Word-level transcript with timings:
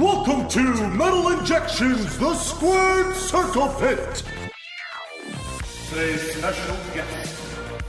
Welcome 0.00 0.48
to 0.48 0.88
Metal 0.88 1.28
Injection's, 1.28 2.16
the 2.16 2.34
Squared 2.34 3.14
Circle 3.14 3.68
Pit. 3.78 4.22
Today's 5.90 6.36
special 6.36 6.76
guest 6.94 7.34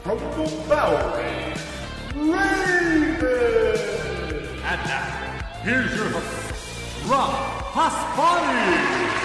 from 0.03 0.17
the 0.19 0.65
Bowery, 0.67 1.53
Raven. 2.13 3.77
And 4.61 4.81
now, 4.85 5.41
here's 5.63 5.95
your 5.95 6.09
host, 6.09 7.09
Rob 7.09 7.31
Pasbani. 7.71 9.21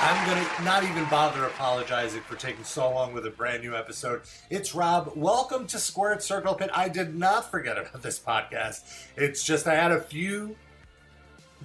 I'm 0.00 0.26
gonna 0.26 0.64
not 0.64 0.84
even 0.84 1.04
bother 1.10 1.44
apologizing 1.44 2.22
for 2.22 2.36
taking 2.36 2.64
so 2.64 2.90
long 2.90 3.12
with 3.12 3.26
a 3.26 3.30
brand 3.30 3.62
new 3.62 3.76
episode. 3.76 4.22
It's 4.48 4.74
Rob. 4.74 5.12
Welcome 5.14 5.66
to 5.66 5.78
Squared 5.78 6.22
Circle 6.22 6.54
Pit. 6.54 6.70
I 6.72 6.88
did 6.88 7.14
not 7.14 7.50
forget 7.50 7.76
about 7.76 8.00
this 8.00 8.18
podcast. 8.18 8.84
It's 9.18 9.44
just 9.44 9.66
I 9.66 9.74
had 9.74 9.92
a 9.92 10.00
few 10.00 10.56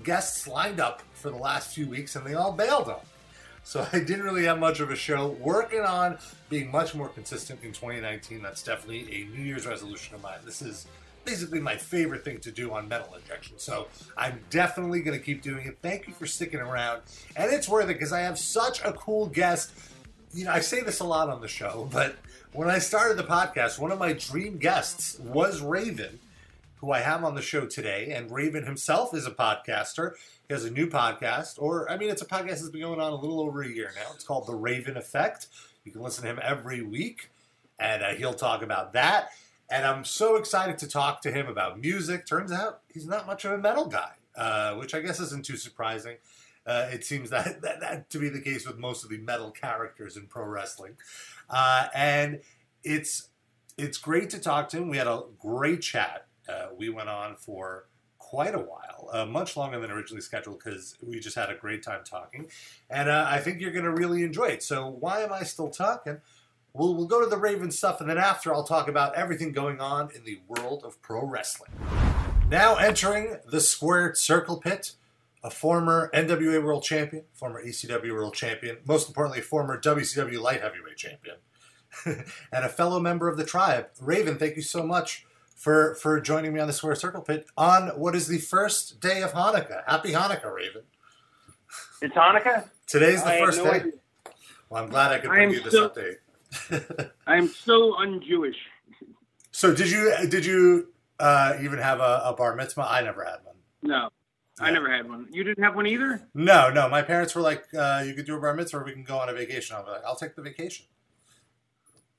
guests 0.04 0.48
lined 0.48 0.80
up 0.80 1.02
for 1.14 1.30
the 1.30 1.38
last 1.38 1.74
few 1.74 1.88
weeks 1.88 2.16
and 2.16 2.26
they 2.26 2.34
all 2.34 2.52
bailed 2.52 2.90
on. 2.90 3.02
So 3.64 3.86
I 3.94 4.00
didn't 4.00 4.24
really 4.24 4.46
have 4.46 4.60
much 4.60 4.80
of 4.80 4.92
a 4.92 4.96
show. 4.96 5.28
Working 5.28 5.82
on 5.82 6.18
being 6.50 6.72
much 6.72 6.96
more 6.96 7.10
consistent 7.10 7.64
in 7.64 7.72
2019. 7.72 8.42
That's 8.42 8.64
definitely 8.64 9.02
a 9.14 9.36
New 9.36 9.44
Year's 9.44 9.66
resolution 9.66 10.16
of 10.16 10.22
mine. 10.22 10.40
This 10.46 10.62
is 10.62 10.88
basically 11.24 11.60
my 11.60 11.76
favorite 11.76 12.24
thing 12.24 12.40
to 12.40 12.52
do 12.52 12.74
on 12.74 12.88
metal 12.88 13.14
injection. 13.16 13.58
So 13.60 13.88
I'm 14.18 14.40
definitely 14.50 15.02
going 15.02 15.18
to 15.18 15.24
keep 15.24 15.42
doing 15.42 15.68
it. 15.68 15.78
Thank 15.82 16.08
you 16.08 16.14
for 16.14 16.26
sticking 16.26 16.60
around. 16.60 17.02
And 17.36 17.52
it's 17.52 17.70
worth 17.70 17.86
it 17.86 17.94
because 17.94 18.12
I 18.14 18.22
have 18.22 18.40
such 18.40 18.84
a 18.84 18.94
cool 18.94 19.28
guest. 19.28 19.72
You 20.34 20.46
know, 20.46 20.52
I 20.52 20.62
say 20.62 20.82
this 20.82 21.00
a 21.00 21.04
lot 21.04 21.30
on 21.30 21.42
the 21.42 21.48
show, 21.48 21.88
but 21.92 22.16
when 22.54 22.70
I 22.70 22.80
started 22.80 23.18
the 23.18 23.24
podcast, 23.24 23.80
one 23.80 23.92
of 23.92 24.00
my 24.00 24.14
dream 24.14 24.58
guests 24.58 25.20
was 25.20 25.62
Raven, 25.62 26.20
who 26.82 26.92
I 26.92 27.00
have 27.00 27.24
on 27.24 27.36
the 27.36 27.42
show 27.42 27.66
today. 27.66 28.12
And 28.12 28.30
Raven 28.32 28.66
himself 28.66 29.14
is 29.14 29.26
a 29.26 29.32
podcaster. 29.32 30.16
He 30.48 30.54
has 30.54 30.66
a 30.66 30.72
new 30.72 30.88
podcast, 30.88 31.54
or 31.58 31.90
I 31.90 31.96
mean, 31.96 32.10
it's 32.10 32.22
a 32.22 32.26
podcast 32.26 32.48
that's 32.48 32.70
been 32.70 32.82
going 32.82 33.00
on 33.00 33.14
a 33.14 33.16
little 33.16 33.40
over 33.40 33.62
a 33.62 33.70
year 33.70 33.92
now. 33.96 34.12
It's 34.14 34.26
called 34.26 34.48
The 34.48 34.56
Raven 34.56 34.98
Effect. 34.98 35.48
You 35.86 35.92
can 35.92 36.02
listen 36.02 36.24
to 36.24 36.30
him 36.30 36.40
every 36.44 36.82
week, 36.82 37.30
and 37.80 38.04
uh, 38.04 38.10
he'll 38.10 38.34
talk 38.34 38.62
about 38.62 38.94
that. 38.94 39.30
And 39.70 39.86
I'm 39.86 40.04
so 40.04 40.36
excited 40.36 40.78
to 40.80 40.88
talk 40.88 41.22
to 41.22 41.32
him 41.32 41.48
about 41.48 41.80
music. 41.80 42.26
Turns 42.26 42.52
out 42.52 42.82
he's 42.94 43.08
not 43.08 43.26
much 43.26 43.46
of 43.46 43.54
a 43.54 43.58
metal 43.58 43.86
guy, 43.86 44.12
uh, 44.36 44.76
which 44.76 44.94
I 44.94 45.00
guess 45.00 45.22
isn't 45.22 45.46
too 45.46 45.56
surprising. 45.56 46.18
Uh, 46.66 46.90
it 46.92 47.06
seems 47.06 47.30
that, 47.30 47.62
that, 47.62 47.80
that 47.80 48.10
to 48.10 48.20
be 48.20 48.28
the 48.28 48.42
case 48.42 48.68
with 48.68 48.78
most 48.78 49.04
of 49.04 49.10
the 49.10 49.18
metal 49.20 49.52
characters 49.52 50.18
in 50.18 50.28
pro 50.28 50.44
wrestling. 50.44 50.98
Uh, 51.50 51.88
and 51.96 52.42
it's 52.84 53.30
it's 53.78 53.98
great 53.98 54.30
to 54.32 54.40
talk 54.40 54.70
to 54.70 54.78
him. 54.78 54.90
We 54.90 54.98
had 54.98 55.08
a 55.08 55.24
great 55.40 55.82
chat. 55.82 56.28
Uh, 56.48 56.68
we 56.78 56.90
went 56.90 57.10
on 57.10 57.36
for 57.36 57.86
quite 58.18 58.56
a 58.56 58.60
while, 58.60 59.10
uh, 59.12 59.26
much 59.26 59.58
longer 59.58 59.80
than 59.80 59.92
originally 59.92 60.22
scheduled 60.22 60.58
because 60.64 60.96
we 61.06 61.20
just 61.20 61.36
had 61.36 61.50
a 61.50 61.56
great 61.56 61.84
time 61.84 62.02
talking. 62.04 62.48
And 62.90 63.10
uh, 63.10 63.26
I 63.28 63.40
think 63.40 63.60
you're 63.60 63.72
going 63.72 63.84
to 63.84 63.92
really 63.92 64.24
enjoy 64.24 64.46
it. 64.46 64.64
So 64.64 64.88
why 64.88 65.22
am 65.22 65.34
I 65.34 65.44
still 65.44 65.70
talking? 65.70 66.22
We'll, 66.74 66.96
we'll 66.96 67.08
go 67.08 67.22
to 67.22 67.30
the 67.30 67.38
Raven 67.38 67.72
stuff, 67.72 68.00
and 68.00 68.10
then 68.10 68.18
after 68.18 68.54
I'll 68.54 68.64
talk 68.64 68.88
about 68.88 69.16
everything 69.16 69.52
going 69.52 69.82
on 69.82 70.10
in 70.16 70.24
the 70.24 70.40
world 70.48 70.84
of 70.86 71.02
pro 71.02 71.26
wrestling. 71.26 71.72
Now 72.50 72.76
entering 72.76 73.38
the 73.46 73.60
squared 73.60 74.18
circle 74.18 74.58
pit, 74.58 74.94
a 75.44 75.50
former 75.50 76.10
NWA 76.14 76.64
World 76.64 76.84
Champion, 76.84 77.26
former 77.34 77.62
ECW 77.62 78.14
World 78.14 78.34
Champion, 78.34 78.78
most 78.86 79.10
importantly, 79.10 79.42
former 79.42 79.80
WCW 79.80 80.40
Light 80.40 80.62
Heavyweight 80.62 80.96
Champion, 80.96 81.36
and 82.06 82.66
a 82.66 82.70
fellow 82.70 83.00
member 83.02 83.28
of 83.28 83.38
the 83.38 83.44
tribe. 83.44 83.88
Raven, 84.00 84.38
thank 84.38 84.56
you 84.56 84.62
so 84.62 84.84
much 84.84 85.26
for, 85.62 85.94
for 85.96 86.20
joining 86.20 86.54
me 86.54 86.60
on 86.60 86.66
the 86.66 86.74
square 86.74 86.96
circle 86.96 87.22
pit 87.22 87.46
on 87.56 87.90
what 87.90 88.16
is 88.16 88.28
the 88.28 88.40
first 88.40 89.00
day 89.00 89.22
of 89.22 89.32
Hanukkah. 89.34 89.84
Happy 89.86 90.12
Hanukkah, 90.12 90.52
Raven. 90.52 90.82
It's 92.02 92.16
Hanukkah. 92.16 92.68
Today's 92.88 93.22
the 93.22 93.30
I 93.30 93.40
first 93.40 93.60
no 93.60 93.66
day. 93.66 93.70
idea. 93.72 93.92
Well, 94.70 94.84
I'm 94.84 94.90
glad 94.90 95.12
I 95.12 95.20
could 95.20 95.30
bring 95.30 95.50
am 95.50 95.54
you 95.54 95.62
this 95.62 95.74
so- 95.74 95.90
update. 95.90 96.16
I 97.28 97.38
am 97.38 97.48
so 97.48 97.96
un-Jewish. 97.96 98.58
so 99.52 99.74
did 99.74 99.90
you 99.90 100.14
did 100.28 100.46
you 100.46 100.92
uh, 101.18 101.54
even 101.62 101.80
have 101.80 102.00
a, 102.02 102.22
a 102.26 102.34
bar 102.36 102.56
mitzvah? 102.56 102.86
I 102.90 103.02
never 103.02 103.24
had 103.24 103.38
one. 103.46 103.56
No, 103.84 104.10
I 104.60 104.70
never 104.72 104.92
had 104.92 105.08
one. 105.08 105.28
You 105.32 105.46
didn't 105.46 105.64
have 105.64 105.76
one 105.76 105.88
either. 105.88 106.28
No, 106.34 106.70
no. 106.70 106.90
My 106.90 107.04
parents 107.04 107.36
were 107.36 107.42
like, 107.42 107.64
uh, 107.74 108.04
"You 108.06 108.14
could 108.16 108.26
do 108.26 108.36
a 108.36 108.42
bar 108.42 108.54
mitzvah, 108.54 108.80
or 108.80 108.84
we 108.84 108.92
can 108.92 109.04
go 109.04 109.18
on 109.18 109.30
a 109.30 109.34
vacation." 109.34 109.78
I 109.78 109.80
was 109.80 109.88
like, 109.90 110.04
"I'll 110.06 110.18
take 110.18 110.36
the 110.36 110.42
vacation." 110.42 110.88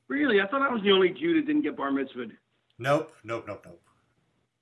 Really? 0.08 0.41
I 0.41 0.47
thought 0.47 0.62
I 0.62 0.72
was 0.72 0.82
the 0.82 0.92
only 0.92 1.10
Jew 1.10 1.34
that 1.34 1.47
didn't 1.47 1.62
get 1.62 1.76
bar 1.76 1.91
mitzvahed. 1.91 2.32
Nope, 2.78 3.12
nope, 3.24 3.44
nope, 3.46 3.62
nope. 3.66 3.80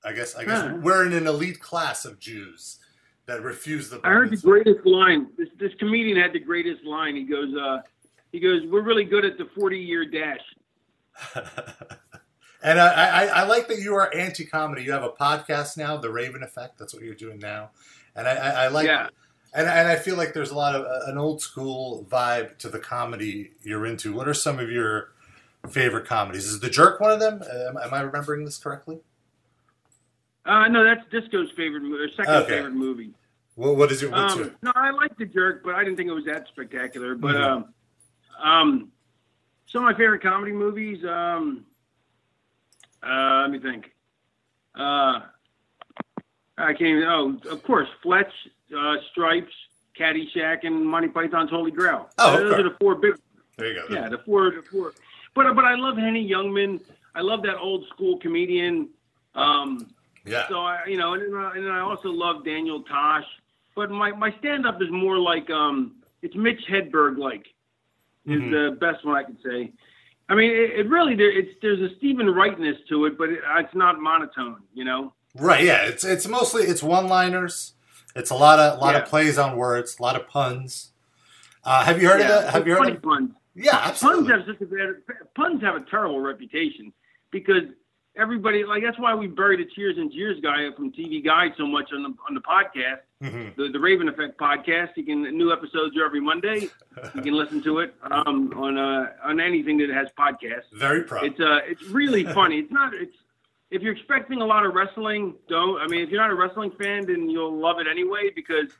I 0.05 0.13
guess 0.13 0.35
I 0.35 0.45
guess 0.45 0.63
Huh. 0.63 0.79
we're 0.83 1.07
in 1.07 1.13
an 1.13 1.27
elite 1.27 1.61
class 1.61 2.05
of 2.05 2.19
Jews 2.19 2.79
that 3.27 3.43
refuse 3.43 3.91
the. 3.91 4.01
I 4.03 4.11
heard 4.11 4.31
the 4.31 4.37
greatest 4.37 4.85
line. 4.87 5.29
This 5.37 5.49
this 5.59 5.73
comedian 5.79 6.17
had 6.17 6.33
the 6.33 6.41
greatest 6.41 6.85
line. 6.85 7.17
He 7.17 7.25
goes, 7.25 7.55
uh, 7.55 7.83
he 8.33 8.41
goes, 8.41 8.63
"We're 8.67 8.83
really 8.83 9.05
good 9.05 9.25
at 9.25 9.37
the 9.39 9.47
forty-year 9.55 10.07
dash." 10.07 10.41
and 12.63 12.81
I, 12.81 12.87
I, 12.95 13.25
I 13.27 13.43
like 13.45 13.69
that 13.69 13.79
you 13.79 13.95
are 13.95 14.15
anti-comedy. 14.15 14.83
You 14.83 14.93
have 14.93 15.03
a 15.03 15.11
podcast 15.11 15.77
now, 15.77 15.97
The 15.97 16.11
Raven 16.11 16.43
Effect. 16.43 16.79
That's 16.79 16.95
what 16.95 17.03
you're 17.03 17.15
doing 17.15 17.39
now, 17.39 17.71
and 18.17 18.27
I, 18.27 18.33
I, 18.33 18.51
I 18.65 18.69
like. 18.69 18.87
Yeah. 18.87 19.09
And, 19.53 19.67
and 19.67 19.89
I 19.89 19.97
feel 19.97 20.15
like 20.17 20.33
there's 20.33 20.53
a 20.53 20.57
lot 20.57 20.77
of 20.77 20.83
uh, 20.85 21.11
an 21.11 21.19
old 21.19 21.43
school 21.43 22.07
vibe 22.09 22.57
to 22.59 22.69
the 22.69 22.79
comedy 22.79 23.51
you're 23.65 23.85
into. 23.85 24.15
What 24.15 24.29
are 24.29 24.35
some 24.35 24.61
of 24.61 24.71
your 24.71 25.13
favorite 25.69 26.07
comedies? 26.07 26.47
Is 26.47 26.61
The 26.61 26.71
Jerk 26.71 27.01
one 27.01 27.11
of 27.13 27.21
them? 27.21 27.43
Am, 27.43 27.77
am 27.77 27.95
I 27.95 28.01
remembering 28.01 28.45
this 28.45 28.59
correctly? 28.59 28.99
Uh, 30.47 30.69
no, 30.69 30.83
that's 30.83 31.07
Disco's 31.11 31.51
favorite, 31.57 31.83
movie, 31.83 32.03
or 32.05 32.09
second 32.11 32.35
Okay. 32.35 32.57
favorite 32.57 32.73
movie. 32.75 33.13
What, 33.57 33.77
what 33.77 33.93
is 33.93 34.03
it? 34.03 34.11
what's 34.11 34.33
Um, 34.35 34.39
your- 34.41 34.51
no, 34.63 34.73
I 34.75 34.91
like 34.91 35.17
the 35.19 35.27
jerk, 35.27 35.63
but 35.63 35.75
I 35.75 35.85
didn't 35.85 35.97
think 35.97 36.09
it 36.09 36.15
was 36.15 36.25
that 36.25 36.49
spectacular. 36.49 37.15
But 37.15 37.37
Mhm. 37.37 37.43
um, 37.43 37.75
um, 38.43 38.93
some 39.67 39.85
of 39.85 39.93
my 39.93 39.97
favorite 39.97 40.23
comedy 40.23 40.53
movies. 40.53 41.05
Um, 41.05 41.67
uh, 43.03 43.41
let 43.43 43.51
me 43.51 43.59
think. 43.59 43.93
Uh, 44.75 45.21
I 46.57 46.73
can't 46.73 46.81
even. 46.83 47.05
Oh, 47.05 47.39
of 47.51 47.63
course, 47.63 47.89
Fletch, 48.03 48.33
uh, 48.77 48.97
Stripes, 49.11 49.53
Caddyshack, 49.99 50.65
and 50.65 50.85
Monty 50.87 51.09
Python's 51.09 51.51
Holy 51.51 51.71
Grail. 51.71 52.09
Oh, 52.19 52.37
those 52.39 52.59
are 52.61 52.63
the 52.63 52.77
four 52.81 52.95
big. 52.95 53.15
There 53.57 53.69
you 53.69 53.75
go. 53.89 53.95
Yeah, 53.95 54.09
the 54.09 54.19
four, 54.19 54.51
the 54.51 54.63
four. 54.63 54.93
But 55.35 55.55
but 55.55 55.65
I 55.65 55.75
love 55.75 55.97
Henny 55.97 56.29
Youngman. 56.29 56.81
I 57.15 57.21
love 57.21 57.43
that 57.43 57.57
old 57.59 57.87
school 57.89 58.19
comedian. 58.19 58.89
Um, 59.35 59.89
Yeah. 60.27 60.49
so 60.49 60.61
I, 60.61 60.85
you 60.87 60.97
know, 60.99 61.15
and 61.15 61.23
and 61.57 61.73
I 61.73 61.81
also 61.81 62.11
love 62.11 62.45
Daniel 62.45 62.83
Tosh. 62.83 63.25
But 63.77 63.91
my 63.91 64.13
my 64.13 64.35
stand 64.39 64.67
up 64.67 64.83
is 64.83 64.91
more 64.91 65.19
like 65.19 65.49
um, 65.51 65.97
it's 66.23 66.35
Mitch 66.37 66.63
Hedberg 66.69 67.17
like 67.19 67.47
is 68.27 68.41
Mhm. 68.41 68.51
the 68.51 68.77
best 68.77 69.05
one 69.05 69.17
I 69.17 69.23
could 69.25 69.39
say. 69.43 69.73
I 70.29 70.35
mean, 70.35 70.51
it, 70.51 70.71
it 70.81 70.89
really 70.89 71.15
there, 71.17 71.31
it's 71.37 71.55
there's 71.63 71.81
a 71.81 71.95
Steven 71.97 72.29
Wrightness 72.31 72.77
to 72.89 73.07
it, 73.07 73.17
but 73.19 73.31
it, 73.31 73.41
it's 73.59 73.75
not 73.75 74.01
monotone. 74.01 74.63
You 74.75 74.85
know. 74.85 75.15
Right, 75.37 75.65
yeah. 75.65 75.87
It's 75.87 76.05
it's 76.05 76.27
mostly 76.29 76.65
it's 76.65 76.83
one 76.83 77.07
liners. 77.09 77.75
It's 78.17 78.31
a 78.31 78.35
lot 78.35 78.59
of 78.59 78.79
a 78.79 78.81
lot 78.81 78.95
Yeah. 78.95 79.03
of 79.03 79.09
plays 79.09 79.39
on 79.39 79.57
words, 79.57 79.97
a 79.99 80.03
lot 80.03 80.17
of 80.17 80.29
puns. 80.29 80.93
Uh, 81.65 81.85
have 81.85 82.01
you 82.03 82.09
heard 82.09 82.21
yeah, 82.21 82.27
of 82.39 82.43
that? 82.45 82.53
Have 82.53 82.67
you 82.67 82.73
heard 82.75 82.83
funny 82.85 82.97
of 82.97 83.03
puns? 83.03 83.31
Yeah, 83.63 83.91
Puns 84.01 84.29
have 84.29 84.43
such 84.47 84.61
a 84.61 84.67
bad 84.67 84.95
puns 85.35 85.61
have 85.63 85.77
a 85.77 85.81
terrible 85.91 86.21
reputation 86.21 86.93
because 87.31 87.65
everybody 88.17 88.65
like 88.65 88.83
that's 88.83 88.99
why 88.99 89.15
we 89.15 89.27
buried 89.27 89.61
the 89.61 89.71
Cheers 89.75 89.97
and 89.99 90.11
Jeers 90.13 90.41
guy 90.43 90.69
from 90.77 90.91
TV 90.93 91.25
Guide 91.25 91.53
so 91.57 91.67
much 91.67 91.93
on 91.93 92.03
the 92.03 92.15
on 92.29 92.35
the 92.35 92.41
podcast. 92.41 93.01
Mhm. 93.23 93.55
the, 93.57 93.69
the 93.69 93.79
Raven 93.79 94.09
Effect 94.09 94.39
podcast. 94.39 94.97
You 94.97 95.05
can 95.05 95.23
new 95.37 95.53
episodes 95.53 95.97
are 95.97 96.05
every 96.05 96.21
Monday. 96.21 96.69
You 97.15 97.23
can 97.23 97.35
listen 97.35 97.63
to 97.65 97.79
it 97.81 97.95
um, 98.03 98.53
on 98.57 98.77
uh, 98.79 99.13
on 99.23 99.41
anything 99.41 99.79
that 99.79 99.91
has 99.91 100.09
podcasts. 100.19 100.71
Very 100.73 101.03
proud. 101.03 101.25
It's 101.25 101.41
uh 101.41 101.61
it's 101.67 101.83
really 101.85 102.25
funny. 102.39 102.59
It's 102.59 102.73
not 102.73 102.95
it's 102.95 103.17
if 103.71 103.83
you're 103.83 103.93
expecting 103.93 104.41
a 104.41 104.45
lot 104.47 104.67
of 104.67 104.75
wrestling, 104.75 105.35
don't. 105.49 105.81
I 105.81 105.87
mean, 105.87 106.01
if 106.01 106.09
you're 106.11 106.21
not 106.21 106.31
a 106.31 106.35
wrestling 106.35 106.73
fan, 106.73 107.07
then 107.07 107.31
you'll 107.31 107.57
love 107.57 107.79
it 107.79 107.87
anyway 107.87 108.31
because 108.35 108.71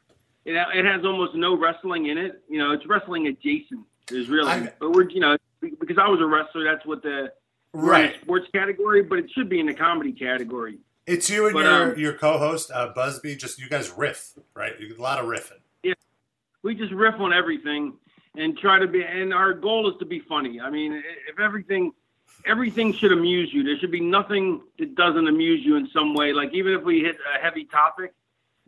it 0.45 0.55
it 0.75 0.85
has 0.85 1.05
almost 1.05 1.35
no 1.35 1.57
wrestling 1.57 2.07
in 2.07 2.19
it. 2.19 2.43
You 2.49 2.59
know, 2.59 2.73
it's 2.73 2.87
wrestling 2.87 3.27
adjacent. 3.29 3.85
Is 4.13 4.29
really, 4.29 4.51
I- 4.51 4.73
but 4.81 4.91
we're 4.93 5.09
you 5.11 5.21
know 5.21 5.37
because 5.61 5.99
I 5.99 6.09
was 6.09 6.21
a 6.21 6.27
wrestler, 6.27 6.65
that's 6.65 6.85
what 6.87 7.03
the 7.03 7.33
right. 7.73 8.15
sports 8.23 8.47
category, 8.55 9.03
but 9.03 9.19
it 9.19 9.31
should 9.33 9.49
be 9.49 9.61
in 9.61 9.67
the 9.67 9.75
comedy 9.75 10.13
category. 10.13 10.79
It's 11.07 11.29
you 11.31 11.47
and 11.47 11.55
but, 11.55 11.65
your 11.65 11.93
um, 11.93 11.99
your 11.99 12.13
co-host 12.15 12.71
uh, 12.73 12.89
Busby. 12.95 13.37
Just 13.37 13.59
you 13.59 13.69
guys 13.69 13.91
riff, 13.91 14.33
right? 14.55 14.73
You- 14.81 14.95
A 14.99 15.01
lot 15.03 15.19
of 15.19 15.27
riffing. 15.27 15.61
Yeah, 15.83 15.95
we 16.63 16.75
just 16.75 16.93
riff 16.93 17.15
on 17.19 17.33
everything 17.33 17.95
and 18.37 18.57
try 18.57 18.79
to 18.79 18.87
be 18.87 19.03
and 19.03 19.35
our 19.35 19.53
goal 19.53 19.91
is 19.91 19.97
to 19.99 20.05
be 20.07 20.21
funny 20.21 20.61
i 20.61 20.71
mean 20.71 20.93
if 21.29 21.41
everything 21.41 21.91
everything 22.47 22.93
should 22.93 23.11
amuse 23.11 23.53
you 23.53 23.65
there 23.65 23.77
should 23.81 23.91
be 23.91 23.99
nothing 24.01 24.61
that 24.79 24.95
doesn't 24.95 25.27
amuse 25.27 25.65
you 25.67 25.75
in 25.75 25.89
some 25.93 26.15
way 26.15 26.33
like 26.33 26.55
even 26.55 26.73
if 26.73 26.81
we 26.85 27.01
hit 27.01 27.17
a 27.37 27.41
heavy 27.43 27.65
topic 27.65 28.13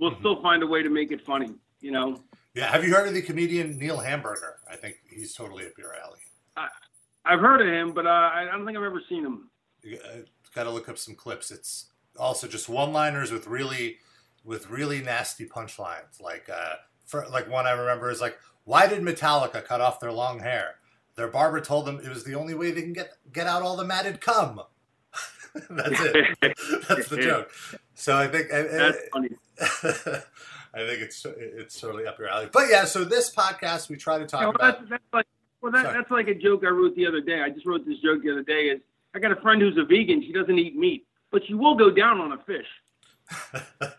we'll 0.01 0.11
Mhm. 0.11 0.19
still 0.19 0.43
find 0.43 0.65
a 0.65 0.67
way 0.67 0.83
to 0.83 0.89
make 0.91 1.13
it 1.13 1.25
funny 1.25 1.55
you 1.81 1.93
know 1.93 2.19
Yeah. 2.57 2.73
Have 2.73 2.83
you 2.85 2.93
heard 2.93 3.07
of 3.07 3.15
the 3.15 3.23
comedian 3.23 3.79
Neil 3.79 3.99
Hamburger? 3.99 4.57
I 4.69 4.75
think 4.75 4.97
he's 5.15 5.35
totally 5.35 5.67
up 5.67 5.73
your 5.79 5.95
alley. 5.95 6.69
i've 7.25 7.41
heard 7.41 7.61
of 7.61 7.67
him 7.67 7.93
but 7.93 8.07
uh, 8.07 8.31
i 8.35 8.45
don't 8.51 8.65
think 8.67 8.77
i've 8.77 8.85
ever 8.85 9.03
seen 9.09 9.25
him 9.25 9.49
You 9.83 9.99
got 10.55 10.65
to 10.65 10.71
look 10.71 10.89
up 10.89 10.99
some 10.99 11.15
clips. 11.15 11.51
It's 11.51 11.87
also 12.19 12.47
just 12.47 12.69
one-liners 12.69 13.33
with 13.33 13.47
really 13.47 13.99
with 14.45 14.69
really 14.71 15.01
nasty 15.01 15.47
punchlines. 15.47 16.21
Like, 16.21 16.49
uh, 16.49 16.75
for, 17.07 17.27
like 17.29 17.49
one 17.51 17.67
I 17.67 17.73
remember 17.73 18.11
is 18.11 18.21
like, 18.21 18.39
"Why 18.65 18.87
did 18.87 19.03
Metallica 19.03 19.65
cut 19.65 19.81
off 19.81 19.99
their 20.01 20.13
long 20.13 20.39
hair? 20.41 20.77
Their 21.17 21.29
barber 21.29 21.61
told 21.61 21.87
them 21.87 22.01
it 22.05 22.09
was 22.09 22.25
the 22.25 22.35
only 22.35 22.55
way 22.55 22.71
they 22.71 22.83
can 22.83 22.93
get 22.93 23.13
get 23.33 23.47
out 23.47 23.63
all 23.63 23.77
the 23.77 23.85
matted 23.85 24.21
cum." 24.21 24.61
That's 25.71 26.01
it. 26.01 26.37
That's 26.89 27.09
the 27.09 27.19
joke. 27.21 27.51
So 27.95 28.17
I 28.17 28.29
think 28.29 28.49
That's 28.51 28.99
funny. 29.13 29.31
I 30.75 30.87
think 30.87 31.03
it's 31.03 31.25
it's 31.27 31.81
totally 31.81 32.07
up 32.07 32.19
your 32.19 32.29
alley. 32.29 32.49
But 32.53 32.69
yeah, 32.71 32.85
so 32.85 33.05
this 33.05 33.35
podcast 33.35 33.89
we 33.89 33.97
try 33.97 34.19
to 34.19 34.27
talk 34.27 34.41
Yeah, 34.41 34.47
well, 34.47 34.57
about. 34.57 34.79
that's, 34.79 34.91
that's 34.91 35.13
like 35.13 35.27
well, 35.61 35.73
that, 35.73 35.93
that's 35.93 36.11
like 36.11 36.29
a 36.29 36.35
joke 36.35 36.65
I 36.65 36.71
wrote 36.71 36.97
the 36.97 37.07
other 37.07 37.21
day. 37.21 37.41
I 37.41 37.51
just 37.51 37.67
wrote 37.67 37.87
this 37.87 37.99
joke 37.99 38.23
the 38.23 38.33
other 38.33 38.43
day. 38.43 38.69
Is 38.69 38.81
I 39.15 39.19
got 39.19 39.33
a 39.33 39.41
friend 39.41 39.61
who's 39.61 39.77
a 39.77 39.85
vegan. 39.85 40.23
She 40.23 40.33
doesn't 40.33 40.59
eat 40.59 40.77
meat, 40.77 41.07
but 41.31 41.43
she 41.47 41.55
will 41.55 41.77
go 41.77 41.91
down 41.91 42.21
on 42.21 42.33
a 42.33 42.39
fish. 42.39 42.67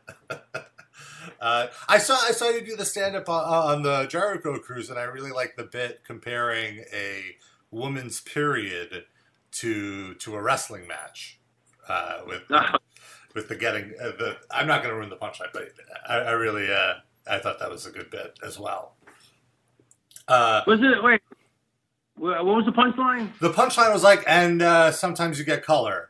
uh, 1.41 1.67
I 1.87 1.97
saw 1.99 2.15
I 2.15 2.31
saw 2.31 2.49
you 2.49 2.65
do 2.65 2.75
the 2.75 2.85
stand 2.85 3.15
up 3.15 3.29
on, 3.29 3.43
on 3.43 3.83
the 3.83 4.07
Jericho 4.07 4.57
cruise, 4.59 4.89
and 4.89 4.99
I 4.99 5.03
really 5.03 5.31
like 5.31 5.55
the 5.55 5.63
bit 5.63 6.03
comparing 6.03 6.83
a 6.93 7.35
woman's 7.71 8.19
period 8.19 9.05
to 9.51 10.15
to 10.15 10.35
a 10.35 10.41
wrestling 10.41 10.87
match 10.87 11.39
uh, 11.87 12.21
with 12.25 12.43
with 13.33 13.49
the 13.49 13.55
getting 13.55 13.93
uh, 14.01 14.11
the. 14.17 14.37
I'm 14.51 14.67
not 14.67 14.81
going 14.83 14.93
to 14.93 14.97
ruin 14.97 15.09
the 15.09 15.15
punchline, 15.17 15.51
but 15.53 15.69
I, 16.07 16.15
I 16.17 16.31
really 16.31 16.71
uh, 16.71 16.93
I 17.29 17.39
thought 17.39 17.59
that 17.59 17.69
was 17.69 17.85
a 17.85 17.91
good 17.91 18.09
bit 18.09 18.37
as 18.45 18.59
well. 18.59 18.95
Uh, 20.27 20.61
Was 20.67 20.79
it? 20.81 21.03
Wait, 21.03 21.21
what 22.15 22.45
was 22.45 22.65
the 22.65 22.71
punchline? 22.71 23.29
the 23.39 23.51
punchline 23.51 23.91
was 23.91 24.03
like, 24.03 24.23
and 24.27 24.61
uh, 24.61 24.91
sometimes 24.91 25.37
you 25.39 25.45
get 25.45 25.63
color. 25.65 26.09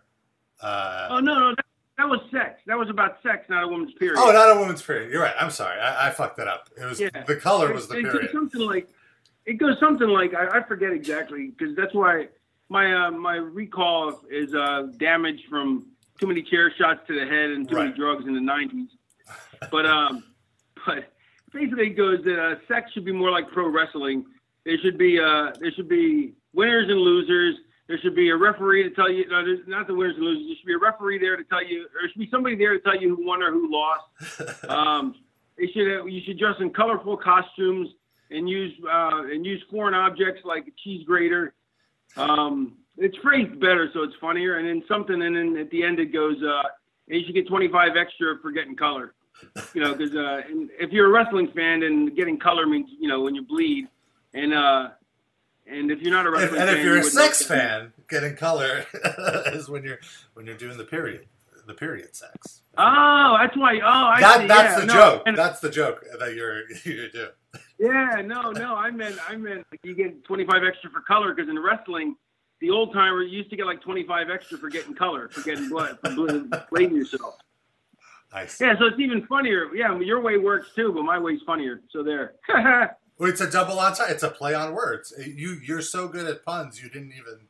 Uh, 0.61 1.07
Oh 1.11 1.19
no, 1.19 1.39
no, 1.39 1.55
that, 1.55 1.65
that 1.97 2.07
was 2.09 2.19
sex. 2.31 2.61
That 2.67 2.77
was 2.77 2.89
about 2.89 3.17
sex, 3.23 3.45
not 3.49 3.63
a 3.63 3.67
woman's 3.67 3.93
period. 3.95 4.17
Oh, 4.19 4.31
not 4.31 4.55
a 4.55 4.59
woman's 4.59 4.81
period. 4.81 5.11
You're 5.11 5.21
right. 5.21 5.35
I'm 5.39 5.49
sorry. 5.51 5.79
I, 5.79 6.07
I 6.07 6.11
fucked 6.11 6.37
that 6.37 6.47
up. 6.47 6.69
It 6.79 6.85
was 6.85 6.99
Yeah. 6.99 7.09
the 7.25 7.35
color 7.35 7.73
was 7.73 7.87
the 7.87 7.95
it, 7.95 7.99
it 8.05 8.11
period. 8.11 8.21
goes 8.21 8.31
something 8.33 8.61
like 8.61 8.89
it 9.45 9.53
goes 9.55 9.77
something 9.79 10.07
like 10.07 10.33
I, 10.33 10.59
I 10.59 10.63
forget 10.63 10.91
exactly 10.93 11.47
because 11.57 11.75
that's 11.75 11.93
why 11.93 12.27
my 12.69 12.93
uh, 13.07 13.11
my 13.11 13.35
recall 13.35 14.21
is 14.29 14.53
uh, 14.53 14.87
damaged 14.97 15.45
from 15.49 15.87
too 16.19 16.27
many 16.27 16.41
chair 16.41 16.73
shots 16.77 17.01
to 17.07 17.19
the 17.19 17.25
head 17.25 17.51
and 17.51 17.67
too 17.67 17.75
many 17.75 17.93
drugs 17.93 18.25
in 18.25 18.33
the 18.33 18.39
'90s. 18.39 18.87
But 19.71 19.85
um, 19.85 20.23
but 20.85 21.11
basically 21.53 21.87
it 21.87 21.97
goes 21.97 22.23
that 22.25 22.39
uh, 22.39 22.55
sex 22.67 22.91
should 22.93 23.05
be 23.05 23.11
more 23.11 23.31
like 23.31 23.49
pro 23.51 23.69
wrestling. 23.69 24.25
There 24.65 24.77
should 24.81 24.97
be 24.97 25.19
uh, 25.19 25.51
there 25.59 25.71
should 25.75 25.89
be 25.89 26.33
winners 26.53 26.89
and 26.89 26.99
losers. 26.99 27.55
There 27.87 27.99
should 27.99 28.15
be 28.15 28.29
a 28.29 28.37
referee 28.37 28.83
to 28.83 28.91
tell 28.91 29.11
you, 29.11 29.27
no, 29.27 29.43
there's 29.43 29.67
not 29.67 29.87
the 29.87 29.93
winners 29.93 30.15
and 30.15 30.23
losers. 30.23 30.47
There 30.47 30.55
should 30.55 30.67
be 30.67 30.73
a 30.73 30.77
referee 30.77 31.19
there 31.19 31.35
to 31.35 31.43
tell 31.43 31.63
you, 31.63 31.83
or 31.83 32.01
there 32.01 32.09
should 32.09 32.19
be 32.19 32.29
somebody 32.31 32.55
there 32.55 32.73
to 32.73 32.79
tell 32.79 32.99
you 32.99 33.15
who 33.15 33.27
won 33.27 33.43
or 33.43 33.51
who 33.51 33.71
lost. 33.71 34.63
Um, 34.69 35.15
they 35.57 35.67
should 35.67 35.87
have, 35.87 36.09
you 36.09 36.21
should 36.25 36.39
dress 36.39 36.55
in 36.59 36.71
colorful 36.71 37.17
costumes 37.17 37.89
and 38.31 38.49
use 38.49 38.73
uh, 38.89 39.23
and 39.25 39.45
use 39.45 39.63
foreign 39.69 39.93
objects 39.93 40.41
like 40.43 40.65
a 40.67 40.71
cheese 40.83 41.05
grater. 41.05 41.53
Um, 42.17 42.77
it's 42.97 43.17
phrased 43.17 43.59
better, 43.59 43.89
so 43.93 44.03
it's 44.03 44.15
funnier. 44.21 44.57
And 44.57 44.67
then 44.67 44.83
something, 44.87 45.21
and 45.21 45.35
then 45.35 45.57
at 45.57 45.69
the 45.69 45.83
end 45.83 45.99
it 45.99 46.07
goes, 46.13 46.41
uh, 46.43 46.63
and 47.09 47.19
you 47.19 47.25
should 47.25 47.35
get 47.35 47.47
25 47.47 47.95
extra 47.97 48.37
for 48.41 48.51
getting 48.51 48.75
color. 48.75 49.13
You 49.73 49.81
know, 49.81 49.93
because 49.93 50.15
uh, 50.15 50.41
if 50.79 50.91
you're 50.91 51.07
a 51.07 51.09
wrestling 51.09 51.49
fan, 51.55 51.83
and 51.83 52.15
getting 52.15 52.39
color 52.39 52.65
means 52.65 52.89
you 52.99 53.09
know 53.09 53.21
when 53.21 53.35
you 53.35 53.41
bleed, 53.41 53.87
and 54.33 54.53
uh, 54.53 54.89
and 55.67 55.91
if 55.91 56.01
you're 56.01 56.13
not 56.13 56.25
a 56.25 56.29
and, 56.29 56.37
wrestling 56.37 56.61
and 56.61 56.69
fan, 56.69 56.77
if 56.77 56.85
you're 56.85 56.95
you 56.95 57.01
a 57.01 57.05
sex 57.05 57.43
fan, 57.45 57.91
getting 58.09 58.35
color 58.35 58.85
is 59.47 59.67
when 59.67 59.83
you're 59.83 59.99
when 60.35 60.45
you're 60.45 60.55
doing 60.55 60.77
the 60.77 60.85
period, 60.85 61.25
the 61.67 61.73
period 61.73 62.15
sex. 62.15 62.61
Oh, 62.77 63.37
that's 63.39 63.55
why. 63.57 63.79
Oh, 63.79 63.81
I 63.85 64.21
that, 64.21 64.41
see. 64.41 64.47
that's 64.47 64.73
yeah, 64.73 64.79
the 64.79 64.85
no, 64.85 64.93
joke. 64.93 65.23
and- 65.25 65.37
That's 65.37 65.59
the 65.59 65.69
joke 65.69 66.05
that 66.19 66.35
you're 66.35 66.69
you 66.85 67.09
do. 67.11 67.27
Yeah, 67.79 68.21
no, 68.25 68.51
no. 68.51 68.75
I 68.75 68.91
meant, 68.91 69.17
I 69.27 69.35
meant 69.35 69.65
like 69.71 69.81
you 69.83 69.93
get 69.93 70.23
25 70.23 70.63
extra 70.63 70.89
for 70.89 71.01
color 71.01 71.33
because 71.33 71.49
in 71.49 71.59
wrestling, 71.59 72.15
the 72.63 72.69
old 72.69 72.93
timer 72.93 73.21
used 73.23 73.49
to 73.49 73.57
get 73.57 73.65
like 73.65 73.81
25 73.81 74.29
extra 74.29 74.57
for 74.57 74.69
getting 74.69 74.95
color, 74.95 75.27
for 75.27 75.41
getting 75.41 75.67
blood, 75.67 75.97
for 76.01 76.11
bl- 76.11 76.37
blading 76.71 76.95
yourself. 76.95 77.35
Nice. 78.33 78.59
Yeah, 78.59 78.79
so 78.79 78.85
it's 78.85 78.99
even 78.99 79.27
funnier. 79.27 79.75
Yeah, 79.75 79.99
your 79.99 80.21
way 80.21 80.37
works 80.37 80.69
too, 80.73 80.93
but 80.93 81.03
my 81.03 81.19
way's 81.19 81.41
funnier. 81.45 81.81
So 81.91 82.01
there. 82.01 82.35
Well, 83.19 83.29
it's 83.29 83.41
a 83.41 83.49
double 83.49 83.79
entendre. 83.79 84.11
It's 84.11 84.23
a 84.23 84.29
play 84.29 84.55
on 84.55 84.73
words. 84.73 85.13
You 85.23 85.59
you're 85.63 85.83
so 85.83 86.07
good 86.07 86.25
at 86.25 86.43
puns. 86.43 86.81
You 86.81 86.89
didn't 86.89 87.13
even 87.13 87.41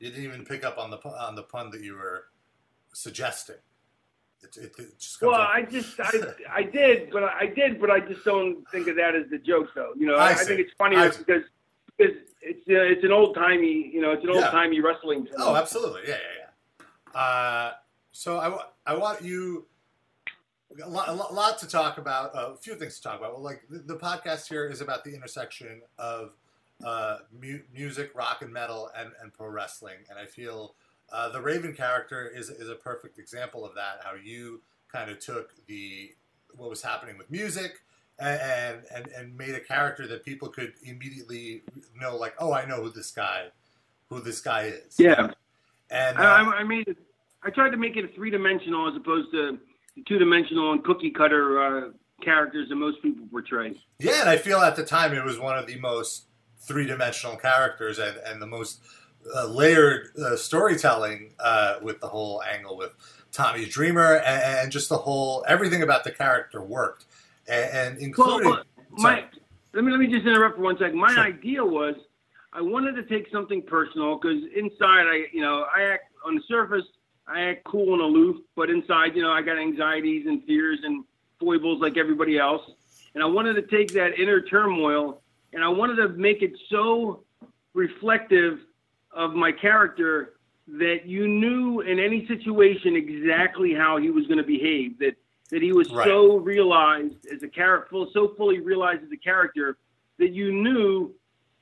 you 0.00 0.08
didn't 0.08 0.24
even 0.24 0.46
pick 0.46 0.64
up 0.64 0.78
on 0.78 0.90
the 0.90 0.96
on 0.96 1.34
the 1.34 1.42
pun 1.42 1.70
that 1.72 1.82
you 1.82 1.92
were 1.92 2.24
suggesting. 2.94 3.56
It, 4.42 4.56
it, 4.56 4.72
it 4.78 4.88
well, 5.20 5.32
off- 5.34 5.50
I 5.52 5.62
just, 5.62 6.00
I, 6.00 6.10
I 6.50 6.62
did, 6.62 7.10
but 7.10 7.22
I 7.22 7.46
did, 7.46 7.78
but 7.78 7.90
I 7.90 8.00
just 8.00 8.24
don't 8.24 8.66
think 8.70 8.88
of 8.88 8.96
that 8.96 9.14
as 9.14 9.28
the 9.28 9.38
joke, 9.38 9.68
though. 9.74 9.92
You 9.94 10.06
know, 10.06 10.16
I 10.16 10.28
I, 10.28 10.30
I 10.30 10.34
think 10.36 10.60
it's 10.60 10.72
I 10.80 10.82
funnier 10.82 11.12
because 11.12 11.42
because 11.96 12.14
it's 12.40 12.68
uh, 12.68 12.82
it's 12.82 13.04
an 13.04 13.12
old 13.12 13.34
timey, 13.34 13.90
you 13.92 14.00
know, 14.00 14.12
it's 14.12 14.24
an 14.24 14.30
old 14.30 14.44
timey 14.44 14.80
wrestling. 14.80 15.26
Term. 15.26 15.36
Oh, 15.38 15.56
absolutely. 15.56 16.02
Yeah, 16.06 16.14
yeah, 16.14 16.46
yeah. 17.14 17.20
Uh, 17.20 17.72
so 18.12 18.38
I, 18.38 18.92
I 18.92 18.96
want 18.96 19.22
you 19.22 19.66
a 20.82 20.88
lot, 20.88 21.08
a 21.08 21.12
lot, 21.12 21.34
lot 21.34 21.58
to 21.58 21.68
talk 21.68 21.98
about. 21.98 22.34
Uh, 22.34 22.52
a 22.52 22.56
few 22.56 22.74
things 22.74 22.96
to 22.96 23.02
talk 23.02 23.18
about. 23.18 23.34
Well, 23.34 23.42
like 23.42 23.62
the, 23.68 23.78
the 23.78 23.96
podcast 23.96 24.48
here 24.48 24.68
is 24.68 24.80
about 24.80 25.04
the 25.04 25.14
intersection 25.14 25.82
of 25.98 26.32
uh, 26.84 27.18
mu- 27.32 27.62
music, 27.72 28.10
rock 28.14 28.42
and 28.42 28.52
metal, 28.52 28.90
and, 28.96 29.10
and 29.22 29.32
pro 29.32 29.48
wrestling. 29.48 29.98
And 30.10 30.18
I 30.18 30.26
feel 30.26 30.74
uh, 31.12 31.28
the 31.30 31.40
Raven 31.40 31.74
character 31.74 32.30
is 32.34 32.50
is 32.50 32.68
a 32.68 32.74
perfect 32.74 33.18
example 33.18 33.64
of 33.64 33.74
that. 33.74 34.00
How 34.02 34.14
you 34.22 34.62
kind 34.90 35.10
of 35.10 35.18
took 35.18 35.54
the 35.66 36.12
what 36.56 36.70
was 36.70 36.82
happening 36.82 37.18
with 37.18 37.30
music. 37.30 37.82
And, 38.20 38.82
and 38.94 39.08
and 39.08 39.36
made 39.36 39.56
a 39.56 39.60
character 39.60 40.06
that 40.06 40.24
people 40.24 40.48
could 40.48 40.72
immediately 40.84 41.62
know, 42.00 42.16
like, 42.16 42.34
oh, 42.38 42.52
I 42.52 42.64
know 42.64 42.80
who 42.82 42.90
this 42.90 43.10
guy, 43.10 43.46
who 44.08 44.20
this 44.20 44.40
guy 44.40 44.66
is. 44.66 44.94
Yeah. 45.00 45.30
And 45.90 46.16
uh, 46.18 46.22
I, 46.22 46.42
I- 46.42 46.54
I 46.58 46.62
made 46.62 46.86
it. 46.86 46.96
I 47.42 47.50
tried 47.50 47.70
to 47.70 47.76
make 47.76 47.96
it 47.96 48.14
three 48.14 48.30
dimensional 48.30 48.88
as 48.88 48.96
opposed 48.96 49.32
to 49.32 49.58
two 50.06 50.18
dimensional 50.18 50.72
and 50.72 50.82
cookie 50.84 51.10
cutter 51.10 51.60
uh, 51.60 51.90
characters 52.22 52.68
that 52.68 52.76
most 52.76 53.02
people 53.02 53.26
portray. 53.30 53.74
yeah, 53.98 54.20
and 54.20 54.30
I 54.30 54.36
feel 54.38 54.58
at 54.60 54.76
the 54.76 54.84
time 54.84 55.12
it 55.12 55.24
was 55.24 55.38
one 55.38 55.58
of 55.58 55.66
the 55.66 55.78
most 55.80 56.24
three 56.60 56.86
dimensional 56.86 57.36
characters 57.36 57.98
and, 57.98 58.16
and 58.24 58.40
the 58.40 58.46
most 58.46 58.80
uh, 59.36 59.46
layered 59.48 60.08
uh, 60.24 60.36
storytelling 60.36 61.32
uh, 61.40 61.74
with 61.82 62.00
the 62.00 62.08
whole 62.08 62.42
angle 62.44 62.76
with 62.78 62.92
Tommy 63.32 63.66
Dreamer 63.66 64.16
and, 64.18 64.42
and 64.60 64.72
just 64.72 64.88
the 64.88 64.96
whole 64.98 65.44
everything 65.48 65.82
about 65.82 66.04
the 66.04 66.12
character 66.12 66.62
worked 66.62 67.04
and, 67.48 67.70
and 67.72 67.98
including. 67.98 68.50
Well, 68.50 68.62
my 68.92 69.24
let 69.72 69.84
me 69.84 69.90
let 69.90 70.00
me 70.00 70.06
just 70.06 70.26
interrupt 70.26 70.56
for 70.56 70.62
one 70.62 70.78
second. 70.78 70.98
My 70.98 71.14
idea 71.16 71.64
was 71.64 71.96
I 72.52 72.60
wanted 72.60 72.94
to 72.96 73.02
take 73.02 73.30
something 73.30 73.62
personal 73.62 74.18
because 74.18 74.42
inside 74.54 75.06
I 75.06 75.26
you 75.32 75.40
know 75.40 75.66
I 75.74 75.82
act 75.82 76.12
on 76.24 76.36
the 76.36 76.42
surface 76.48 76.84
I 77.26 77.40
act 77.40 77.64
cool 77.64 77.94
and 77.94 78.02
aloof, 78.02 78.36
but 78.54 78.70
inside 78.70 79.16
you 79.16 79.22
know 79.22 79.30
I 79.30 79.42
got 79.42 79.58
anxieties 79.58 80.26
and 80.26 80.44
fears 80.44 80.80
and 80.82 81.04
foibles 81.40 81.80
like 81.80 81.96
everybody 81.96 82.38
else, 82.38 82.62
and 83.14 83.22
I 83.22 83.26
wanted 83.26 83.54
to 83.54 83.62
take 83.62 83.92
that 83.94 84.18
inner 84.18 84.40
turmoil 84.40 85.20
and 85.54 85.62
I 85.62 85.68
wanted 85.68 85.96
to 85.96 86.08
make 86.08 86.42
it 86.42 86.52
so 86.68 87.22
reflective 87.72 88.58
of 89.12 89.34
my 89.34 89.52
character 89.52 90.34
that 90.66 91.06
you 91.06 91.28
knew 91.28 91.80
in 91.80 91.98
any 91.98 92.26
situation 92.26 92.96
exactly 92.96 93.72
how 93.72 93.96
he 93.98 94.10
was 94.10 94.26
going 94.26 94.38
to 94.38 94.44
behave 94.44 94.98
that 94.98 95.14
that 95.50 95.62
he 95.62 95.72
was 95.72 95.88
Right. 95.90 96.06
so 96.06 96.36
realized 96.38 97.26
as 97.32 97.42
a 97.42 97.48
character 97.48 97.96
so 98.12 98.34
fully 98.36 98.60
realized 98.60 99.02
as 99.04 99.12
a 99.12 99.16
character 99.16 99.78
that 100.18 100.32
you 100.32 100.52
knew 100.52 101.14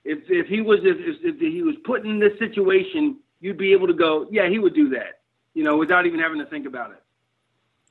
if 0.05 0.21
if 0.31 0.47
he 0.49 0.61
was 0.61 0.81
if, 0.85 0.99
if, 0.99 1.17
if 1.25 1.39
he 1.41 1.62
was 1.62 1.77
put 1.85 2.05
in 2.07 2.19
this 2.19 2.39
situation 2.39 3.19
you'd 3.41 3.59
be 3.59 3.73
able 3.73 3.87
to 3.87 3.95
go 3.95 4.27
yeah 4.31 4.49
he 4.49 4.59
would 4.59 4.75
do 4.75 4.89
that 4.91 5.21
you 5.55 5.65
know 5.65 5.77
without 5.77 6.07
even 6.07 6.21
having 6.21 6.39
to 6.39 6.47
think 6.47 6.67
about 6.67 6.91
it 6.93 7.03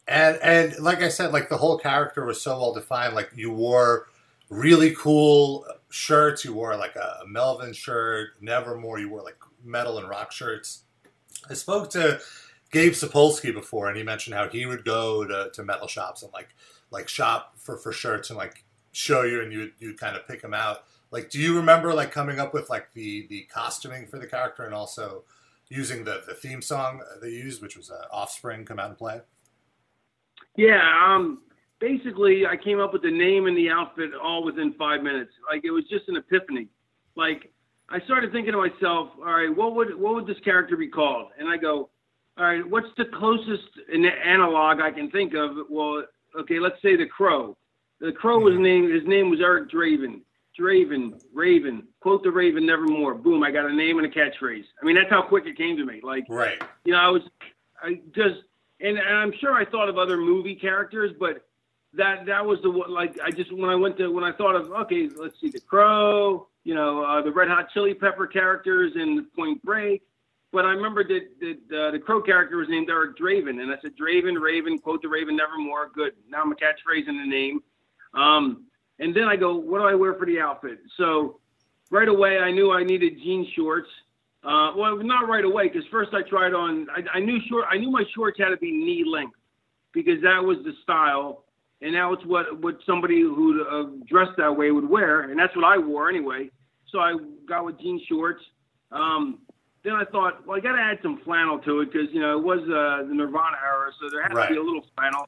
And 0.07 0.37
and 0.43 0.79
like 0.79 1.01
I 1.01 1.09
said, 1.09 1.31
like 1.31 1.49
the 1.49 1.57
whole 1.57 1.77
character 1.77 2.25
was 2.25 2.41
so 2.41 2.57
well 2.59 2.73
defined. 2.73 3.15
Like 3.15 3.31
you 3.35 3.51
wore 3.51 4.07
really 4.49 4.91
cool 4.95 5.65
shirts. 5.89 6.43
You 6.43 6.53
wore 6.53 6.75
like 6.77 6.95
a, 6.95 7.19
a 7.23 7.27
Melvin 7.27 7.73
shirt. 7.73 8.31
Nevermore, 8.41 8.99
you 8.99 9.09
wore 9.09 9.23
like 9.23 9.37
metal 9.63 9.99
and 9.99 10.09
rock 10.09 10.31
shirts. 10.31 10.83
I 11.49 11.53
spoke 11.53 11.89
to 11.91 12.19
Gabe 12.71 12.93
Sapolsky 12.93 13.53
before, 13.53 13.87
and 13.87 13.97
he 13.97 14.03
mentioned 14.03 14.33
how 14.33 14.47
he 14.47 14.65
would 14.65 14.85
go 14.85 15.25
to, 15.25 15.49
to 15.53 15.63
metal 15.63 15.87
shops 15.87 16.23
and 16.23 16.31
like 16.33 16.49
like 16.89 17.07
shop 17.07 17.53
for, 17.57 17.77
for 17.77 17.91
shirts 17.91 18.29
and 18.29 18.37
like 18.37 18.63
show 18.91 19.23
you, 19.23 19.41
and 19.41 19.51
you 19.51 19.71
you 19.79 19.93
kind 19.93 20.15
of 20.15 20.27
pick 20.27 20.41
them 20.41 20.53
out. 20.53 20.83
Like, 21.11 21.29
do 21.29 21.39
you 21.39 21.55
remember 21.57 21.93
like 21.93 22.11
coming 22.11 22.39
up 22.39 22.53
with 22.53 22.69
like 22.69 22.93
the 22.93 23.27
the 23.27 23.47
costuming 23.53 24.07
for 24.07 24.17
the 24.17 24.27
character 24.27 24.63
and 24.63 24.73
also 24.73 25.23
using 25.67 26.03
the 26.03 26.23
the 26.25 26.33
theme 26.33 26.61
song 26.61 27.01
they 27.21 27.29
used, 27.29 27.61
which 27.61 27.75
was 27.75 27.91
uh, 27.91 28.05
Offspring, 28.11 28.65
come 28.65 28.79
out 28.79 28.89
and 28.89 28.97
play? 28.97 29.21
Yeah, 30.55 30.81
um, 31.05 31.43
basically, 31.79 32.45
I 32.45 32.57
came 32.57 32.79
up 32.79 32.93
with 32.93 33.01
the 33.01 33.11
name 33.11 33.47
and 33.47 33.57
the 33.57 33.69
outfit 33.69 34.11
all 34.13 34.43
within 34.43 34.73
five 34.73 35.03
minutes. 35.03 35.31
Like 35.49 35.65
it 35.65 35.71
was 35.71 35.83
just 35.89 36.07
an 36.07 36.15
epiphany. 36.15 36.67
Like 37.15 37.51
I 37.89 37.99
started 38.01 38.31
thinking 38.31 38.53
to 38.53 38.57
myself, 38.57 39.09
all 39.19 39.25
right, 39.25 39.53
what 39.53 39.75
would 39.75 39.99
what 39.99 40.15
would 40.15 40.25
this 40.25 40.39
character 40.43 40.77
be 40.77 40.87
called? 40.87 41.31
And 41.37 41.49
I 41.49 41.57
go, 41.57 41.89
all 42.41 42.47
right, 42.47 42.67
what's 42.67 42.87
the 42.97 43.05
closest 43.05 43.69
analog 43.93 44.79
I 44.81 44.89
can 44.89 45.11
think 45.11 45.35
of? 45.35 45.51
Well, 45.69 46.03
okay, 46.39 46.59
let's 46.59 46.81
say 46.81 46.95
the 46.95 47.05
Crow. 47.05 47.55
The 47.99 48.11
Crow 48.11 48.39
was 48.39 48.55
named. 48.57 48.91
His 48.91 49.05
name 49.05 49.29
was 49.29 49.39
Eric 49.39 49.69
Draven. 49.69 50.21
Draven, 50.59 51.21
Raven, 51.33 51.87
quote 51.99 52.23
the 52.23 52.31
Raven 52.31 52.65
nevermore. 52.65 53.13
Boom, 53.13 53.43
I 53.43 53.51
got 53.51 53.67
a 53.67 53.73
name 53.73 53.99
and 53.99 54.07
a 54.07 54.09
catchphrase. 54.09 54.65
I 54.81 54.85
mean, 54.85 54.95
that's 54.95 55.09
how 55.09 55.21
quick 55.21 55.45
it 55.45 55.55
came 55.55 55.77
to 55.77 55.85
me. 55.85 56.01
Like, 56.03 56.25
Right. 56.29 56.61
you 56.83 56.93
know, 56.93 56.99
I 56.99 57.09
was, 57.09 57.21
I 57.81 58.01
just, 58.13 58.41
and, 58.79 58.97
and 58.97 59.17
I'm 59.17 59.33
sure 59.39 59.53
I 59.53 59.63
thought 59.63 59.87
of 59.87 59.99
other 59.99 60.17
movie 60.17 60.55
characters, 60.55 61.11
but 61.19 61.45
that 61.93 62.25
that 62.25 62.43
was 62.43 62.59
the 62.63 62.71
one. 62.71 62.91
Like, 62.91 63.19
I 63.23 63.29
just 63.29 63.53
when 63.53 63.69
I 63.69 63.75
went 63.75 63.97
to 63.97 64.07
when 64.09 64.23
I 64.23 64.31
thought 64.31 64.55
of 64.55 64.71
okay, 64.71 65.09
let's 65.15 65.39
see, 65.39 65.49
the 65.51 65.59
Crow, 65.59 66.47
you 66.63 66.73
know, 66.73 67.03
uh, 67.05 67.21
the 67.21 67.31
Red 67.31 67.49
Hot 67.49 67.69
Chili 67.71 67.93
Pepper 67.93 68.25
characters 68.25 68.93
in 68.95 69.27
Point 69.35 69.61
Break. 69.63 70.01
But 70.51 70.65
I 70.65 70.71
remember 70.71 71.03
that, 71.05 71.21
uh, 71.73 71.91
the 71.91 71.99
Crow 71.99 72.21
character 72.21 72.57
was 72.57 72.67
named 72.67 72.89
Eric 72.89 73.17
Draven, 73.17 73.61
and 73.61 73.71
I 73.71 73.75
said 73.81 73.93
Draven, 73.99 74.39
Raven, 74.39 74.79
quote 74.79 75.01
the 75.01 75.07
Raven 75.07 75.37
nevermore. 75.37 75.89
Good. 75.93 76.13
Now 76.29 76.41
I'm 76.41 76.51
a 76.51 76.55
catchphrase 76.55 77.07
in 77.07 77.17
the 77.17 77.25
name. 77.25 77.61
Um, 78.13 78.65
and 78.99 79.15
then 79.15 79.23
I 79.23 79.37
go, 79.37 79.55
what 79.55 79.79
do 79.79 79.85
I 79.85 79.95
wear 79.95 80.13
for 80.15 80.25
the 80.25 80.39
outfit? 80.39 80.79
So 80.97 81.39
right 81.89 82.07
away, 82.07 82.39
I 82.39 82.51
knew 82.51 82.71
I 82.71 82.83
needed 82.83 83.17
jean 83.23 83.47
shorts. 83.55 83.87
Uh, 84.43 84.73
well, 84.75 84.97
not 84.97 85.29
right 85.29 85.45
away, 85.45 85.69
because 85.69 85.87
first 85.91 86.13
I 86.13 86.23
tried 86.27 86.53
on. 86.53 86.87
I, 86.89 87.17
I 87.17 87.19
knew 87.19 87.39
short. 87.47 87.65
I 87.69 87.77
knew 87.77 87.91
my 87.91 88.03
shorts 88.13 88.39
had 88.39 88.49
to 88.49 88.57
be 88.57 88.71
knee 88.71 89.03
length 89.05 89.35
because 89.93 90.19
that 90.23 90.43
was 90.43 90.57
the 90.65 90.73
style, 90.81 91.45
and 91.81 91.93
that 91.93 92.05
was 92.09 92.17
what 92.25 92.59
what 92.59 92.79
somebody 92.85 93.21
who 93.21 93.63
uh, 93.63 94.03
dressed 94.07 94.37
that 94.37 94.57
way 94.57 94.71
would 94.71 94.89
wear, 94.89 95.29
and 95.29 95.39
that's 95.39 95.55
what 95.55 95.63
I 95.63 95.77
wore 95.77 96.09
anyway. 96.09 96.49
So 96.89 96.99
I 96.99 97.15
got 97.47 97.65
with 97.65 97.79
jean 97.79 98.01
shorts. 98.09 98.43
Um, 98.91 99.39
then 99.83 99.93
I 99.93 100.03
thought, 100.05 100.45
well, 100.45 100.57
I 100.57 100.59
got 100.59 100.73
to 100.73 100.81
add 100.81 100.99
some 101.01 101.19
flannel 101.23 101.59
to 101.59 101.81
it 101.81 101.91
because 101.91 102.07
you 102.13 102.19
know 102.21 102.37
it 102.37 102.43
was 102.43 102.59
uh, 102.61 103.07
the 103.07 103.13
Nirvana 103.13 103.57
era, 103.63 103.91
so 103.99 104.09
there 104.09 104.21
had 104.21 104.33
Right. 104.33 104.47
to 104.49 104.53
be 104.53 104.59
a 104.59 104.63
little 104.63 104.85
flannel. 104.97 105.27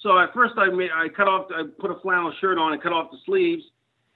So 0.00 0.18
at 0.18 0.32
first 0.34 0.54
I 0.56 0.68
made 0.68 0.90
I 0.94 1.08
cut 1.08 1.28
off 1.28 1.46
I 1.54 1.62
put 1.80 1.90
a 1.90 2.00
flannel 2.00 2.32
shirt 2.40 2.58
on 2.58 2.72
and 2.72 2.82
cut 2.82 2.92
off 2.92 3.10
the 3.12 3.18
sleeves, 3.24 3.62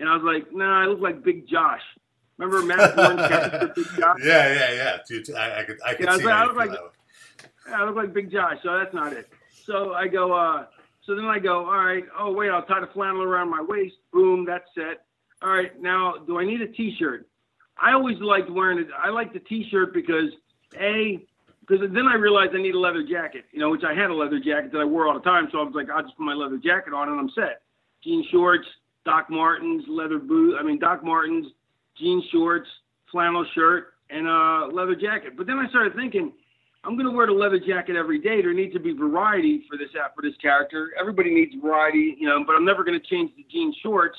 and 0.01 0.09
I 0.09 0.15
was 0.17 0.25
like, 0.25 0.53
nah, 0.53 0.83
I 0.83 0.87
look 0.87 1.01
like 1.01 1.23
Big 1.23 1.49
Josh. 1.49 1.83
Remember 2.39 2.63
Matt 2.67 2.95
character, 2.97 3.73
Big 3.77 3.87
Josh? 3.97 4.19
Yeah, 4.23 4.53
yeah, 4.53 4.73
yeah. 4.73 4.97
Dude, 5.09 5.31
I, 5.35 5.61
I 5.61 5.65
could, 5.65 5.79
I 5.87 5.95
could 5.95 6.05
Yeah, 6.07 6.11
I 6.11 6.15
was 6.15 6.21
see 6.21 6.27
like- 6.27 6.35
I 6.35 6.47
was 6.47 6.57
like-. 6.57 6.79
Yeah, 7.69 7.81
I 7.83 7.85
look 7.85 7.97
like 7.97 8.13
Big 8.13 8.31
Josh, 8.31 8.59
so 8.63 8.77
that's 8.79 8.93
not 8.95 9.13
it. 9.13 9.29
So 9.65 9.95
I 9.95 10.07
go, 10.07 10.33
uh, 10.33 10.67
so 11.05 11.15
then 11.17 11.25
I 11.25 11.39
go, 11.39 11.65
all 11.67 11.85
right, 11.85 12.05
oh, 12.19 12.33
wait, 12.33 12.51
I'll 12.51 12.63
tie 12.65 12.81
the 12.81 12.87
flannel 12.89 13.23
around 13.23 13.51
my 13.51 13.61
waist. 13.63 13.97
Boom, 14.13 14.45
that's 14.45 14.69
set. 14.75 15.05
All 15.43 15.51
right, 15.51 15.81
now, 15.81 16.15
do 16.27 16.39
I 16.39 16.45
need 16.45 16.61
a 16.61 16.69
T-shirt? 16.69 17.27
I 17.79 17.93
always 17.93 18.19
liked 18.21 18.51
wearing 18.51 18.79
it. 18.79 18.89
I 18.97 19.11
like 19.11 19.33
the 19.33 19.41
T-shirt 19.41 19.93
because, 19.93 20.31
A, 20.81 21.23
because 21.61 21.87
then 21.93 22.07
I 22.07 22.15
realized 22.15 22.53
I 22.55 22.63
need 22.63 22.75
a 22.75 22.79
leather 22.79 23.03
jacket, 23.03 23.45
you 23.53 23.61
know, 23.61 23.71
which 23.71 23.85
I 23.85 23.93
had 23.93 24.11
a 24.11 24.15
leather 24.15 24.39
jacket 24.39 24.73
that 24.73 24.79
I 24.79 24.85
wore 24.85 25.09
all 25.09 25.15
the 25.15 25.21
time. 25.21 25.49
So 25.53 25.59
I 25.59 25.63
was 25.63 25.75
like, 25.75 25.91
I'll 25.91 26.03
just 26.03 26.17
put 26.17 26.25
my 26.25 26.35
leather 26.35 26.59
jacket 26.59 26.95
on 26.95 27.09
and 27.09 27.19
I'm 27.19 27.31
set. 27.31 27.63
Jean 28.03 28.25
shorts, 28.31 28.67
Doc 29.05 29.29
Martens, 29.31 29.85
leather 29.89 30.19
boot. 30.19 30.57
I 30.59 30.63
mean, 30.63 30.79
Doc 30.79 31.05
Martens, 31.05 31.47
jean 31.99 32.23
shorts, 32.31 32.69
flannel 33.11 33.45
shirt, 33.55 33.95
and 34.11 34.27
a 34.27 34.69
leather 34.73 34.95
jacket. 34.95 35.37
But 35.37 35.47
then 35.47 35.59
I 35.59 35.69
started 35.69 35.95
thinking, 35.95 36.33
I'm 36.85 36.95
going 36.95 37.07
to 37.07 37.13
wear 37.13 37.27
the 37.27 37.33
leather 37.33 37.59
jacket 37.59 37.97
every 37.97 38.21
day. 38.21 38.43
There 38.43 38.55
needs 38.55 38.73
to 38.75 38.81
be 38.81 38.93
variety 38.93 39.65
for 39.69 39.77
this 39.77 39.89
for 40.15 40.23
this 40.23 40.37
character. 40.41 40.93
Everybody 40.99 41.35
needs 41.35 41.53
variety, 41.61 42.17
you 42.19 42.29
know. 42.29 42.45
But 42.45 42.55
I'm 42.55 42.65
never 42.65 42.85
going 42.85 42.99
to 43.01 43.05
change 43.05 43.33
the 43.37 43.45
jean 43.51 43.75
shorts, 43.83 44.17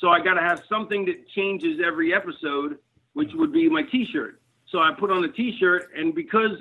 so 0.00 0.08
I 0.08 0.22
got 0.22 0.34
to 0.34 0.40
have 0.40 0.62
something 0.68 1.04
that 1.06 1.28
changes 1.34 1.80
every 1.84 2.14
episode, 2.14 2.78
which 3.14 3.30
would 3.34 3.52
be 3.52 3.68
my 3.68 3.82
T-shirt. 3.82 4.40
So 4.70 4.78
I 4.78 4.92
put 4.98 5.10
on 5.10 5.24
a 5.24 5.32
T-shirt, 5.32 5.90
and 5.96 6.14
because 6.14 6.58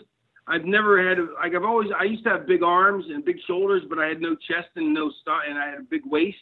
I've 0.48 0.66
never 0.66 1.08
had 1.08 1.20
like 1.36 1.56
I've 1.56 1.64
always 1.64 1.90
I 1.98 2.04
used 2.04 2.24
to 2.26 2.30
have 2.32 2.48
big 2.48 2.64
arms 2.64 3.06
and 3.10 3.24
big 3.24 3.38
shoulders, 3.48 3.84
but 3.88 4.00
I 4.00 4.08
had 4.08 4.22
no 4.22 4.36
chest 4.36 4.70
and 4.76 4.94
no 4.94 5.12
stuff, 5.22 5.42
and 5.48 5.58
I 5.58 5.70
had 5.70 5.80
a 5.80 5.84
big 5.84 6.02
waist. 6.06 6.38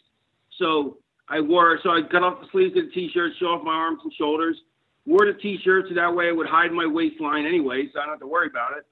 So 0.57 0.97
I 1.29 1.39
wore 1.39 1.79
so 1.83 1.91
I 1.91 2.01
cut 2.01 2.23
off 2.23 2.41
the 2.41 2.47
sleeves 2.51 2.77
of 2.77 2.85
the 2.85 2.91
T-shirt, 2.91 3.33
show 3.39 3.47
off 3.47 3.63
my 3.63 3.73
arms 3.73 3.99
and 4.03 4.13
shoulders. 4.13 4.57
Wore 5.05 5.25
the 5.25 5.33
T-shirt 5.33 5.85
so 5.89 5.95
that 5.95 6.13
way 6.13 6.27
it 6.27 6.35
would 6.35 6.47
hide 6.47 6.71
my 6.71 6.85
waistline 6.85 7.45
anyway, 7.45 7.89
so 7.91 7.99
I 7.99 8.03
don't 8.03 8.13
have 8.13 8.19
to 8.19 8.27
worry 8.27 8.47
about 8.47 8.77
it, 8.77 8.85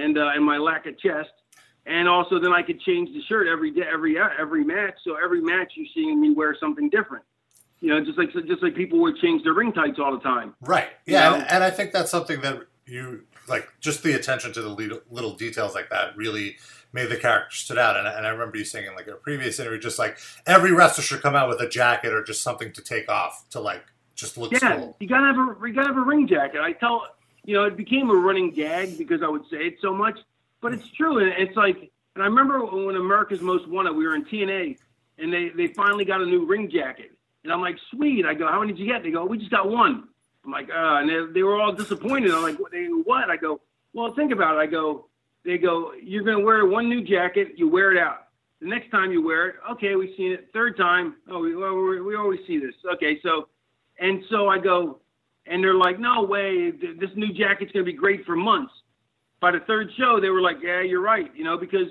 and 0.00 0.18
uh, 0.18 0.30
and 0.34 0.44
my 0.44 0.58
lack 0.58 0.86
of 0.86 0.98
chest. 0.98 1.30
And 1.86 2.08
also 2.08 2.40
then 2.40 2.52
I 2.52 2.62
could 2.62 2.80
change 2.80 3.10
the 3.14 3.22
shirt 3.28 3.46
every 3.46 3.70
day, 3.70 3.82
every 3.90 4.18
uh, 4.18 4.28
every 4.38 4.64
match. 4.64 4.94
So 5.04 5.16
every 5.22 5.40
match 5.40 5.72
you 5.76 5.86
see 5.94 6.12
me 6.14 6.34
wear 6.34 6.56
something 6.58 6.90
different. 6.90 7.24
You 7.80 7.90
know, 7.90 8.04
just 8.04 8.18
like 8.18 8.32
just 8.32 8.62
like 8.62 8.74
people 8.74 9.00
would 9.00 9.16
change 9.18 9.42
their 9.44 9.52
ring 9.54 9.72
tights 9.72 9.98
all 9.98 10.12
the 10.12 10.20
time. 10.22 10.54
Right. 10.60 10.88
Yeah, 11.06 11.34
and, 11.34 11.50
and 11.50 11.64
I 11.64 11.70
think 11.70 11.92
that's 11.92 12.10
something 12.10 12.40
that 12.40 12.60
you 12.86 13.24
like. 13.48 13.68
Just 13.80 14.02
the 14.02 14.12
attention 14.14 14.52
to 14.54 14.62
the 14.62 14.68
little, 14.70 15.00
little 15.10 15.34
details 15.34 15.74
like 15.74 15.90
that 15.90 16.16
really 16.16 16.56
made 16.92 17.10
the 17.10 17.16
character 17.16 17.54
stood 17.54 17.78
out. 17.78 17.96
And, 17.96 18.06
and 18.08 18.26
I 18.26 18.30
remember 18.30 18.56
you 18.56 18.64
saying 18.64 18.86
in 18.86 18.94
like 18.94 19.08
a 19.08 19.12
previous 19.14 19.60
interview, 19.60 19.78
just 19.78 19.98
like 19.98 20.18
every 20.46 20.72
wrestler 20.72 21.04
should 21.04 21.20
come 21.20 21.34
out 21.36 21.48
with 21.48 21.60
a 21.60 21.68
jacket 21.68 22.12
or 22.14 22.22
just 22.24 22.42
something 22.42 22.72
to 22.72 22.82
take 22.82 23.10
off 23.10 23.44
to 23.50 23.60
like 23.60 23.84
just 24.14 24.38
look 24.38 24.52
Yeah, 24.52 24.76
cool. 24.78 24.96
you 24.98 25.06
gotta 25.06 25.26
have 25.26 25.36
a 25.36 25.68
you 25.68 25.74
gotta 25.74 25.88
have 25.88 25.98
a 25.98 26.00
ring 26.00 26.26
jacket. 26.26 26.60
I 26.62 26.72
tell 26.72 27.02
you 27.44 27.54
know 27.54 27.64
it 27.64 27.76
became 27.76 28.08
a 28.08 28.14
running 28.14 28.50
gag 28.52 28.96
because 28.96 29.22
I 29.22 29.28
would 29.28 29.44
say 29.50 29.58
it 29.58 29.76
so 29.82 29.92
much, 29.92 30.18
but 30.62 30.72
it's 30.72 30.88
true. 30.92 31.18
And 31.18 31.28
it's 31.36 31.56
like, 31.56 31.76
and 32.14 32.22
I 32.22 32.26
remember 32.26 32.64
when 32.64 32.96
America's 32.96 33.42
Most 33.42 33.68
Wanted, 33.68 33.94
we 33.94 34.06
were 34.06 34.14
in 34.14 34.24
TNA, 34.24 34.78
and 35.18 35.30
they 35.32 35.50
they 35.50 35.66
finally 35.66 36.06
got 36.06 36.22
a 36.22 36.24
new 36.26 36.46
ring 36.46 36.70
jacket, 36.70 37.12
and 37.46 37.52
I'm 37.52 37.60
like, 37.60 37.76
sweet. 37.90 38.26
I 38.26 38.34
go, 38.34 38.48
how 38.48 38.60
many 38.60 38.72
did 38.72 38.80
you 38.80 38.92
get? 38.92 39.02
They 39.02 39.10
go, 39.10 39.24
we 39.24 39.38
just 39.38 39.50
got 39.50 39.70
one. 39.70 40.08
I'm 40.44 40.50
like, 40.50 40.68
uh, 40.68 40.98
and 40.98 41.08
they, 41.08 41.32
they 41.34 41.42
were 41.42 41.60
all 41.60 41.72
disappointed. 41.72 42.32
I'm 42.32 42.42
like, 42.42 42.58
what? 42.58 42.72
They, 42.72 42.86
what? 42.86 43.30
I 43.30 43.36
go, 43.36 43.60
well, 43.92 44.12
think 44.14 44.32
about 44.32 44.56
it. 44.56 44.58
I 44.58 44.66
go, 44.66 45.06
they 45.44 45.58
go, 45.58 45.92
you're 46.02 46.24
gonna 46.24 46.40
wear 46.40 46.66
one 46.66 46.88
new 46.88 47.02
jacket, 47.02 47.52
you 47.56 47.68
wear 47.68 47.92
it 47.92 47.98
out. 47.98 48.28
The 48.60 48.66
next 48.66 48.90
time 48.90 49.12
you 49.12 49.22
wear 49.24 49.48
it, 49.48 49.56
okay, 49.72 49.94
we've 49.96 50.14
seen 50.16 50.32
it. 50.32 50.48
Third 50.52 50.76
time, 50.76 51.16
oh, 51.30 51.40
we, 51.40 51.54
we, 51.54 52.00
we 52.00 52.16
always 52.16 52.40
see 52.46 52.58
this. 52.58 52.74
Okay, 52.94 53.20
so 53.22 53.48
and 53.98 54.22
so 54.28 54.48
I 54.48 54.58
go, 54.58 55.00
and 55.46 55.62
they're 55.62 55.74
like, 55.74 55.98
no 55.98 56.22
way, 56.22 56.70
this 56.70 57.10
new 57.14 57.32
jacket's 57.32 57.72
going 57.72 57.84
to 57.84 57.90
be 57.90 57.96
great 57.96 58.24
for 58.24 58.36
months. 58.36 58.72
By 59.40 59.52
the 59.52 59.60
third 59.60 59.90
show, 59.96 60.20
they 60.20 60.30
were 60.30 60.40
like, 60.40 60.56
yeah, 60.62 60.80
you're 60.80 61.02
right, 61.02 61.30
you 61.34 61.44
know, 61.44 61.56
because 61.56 61.88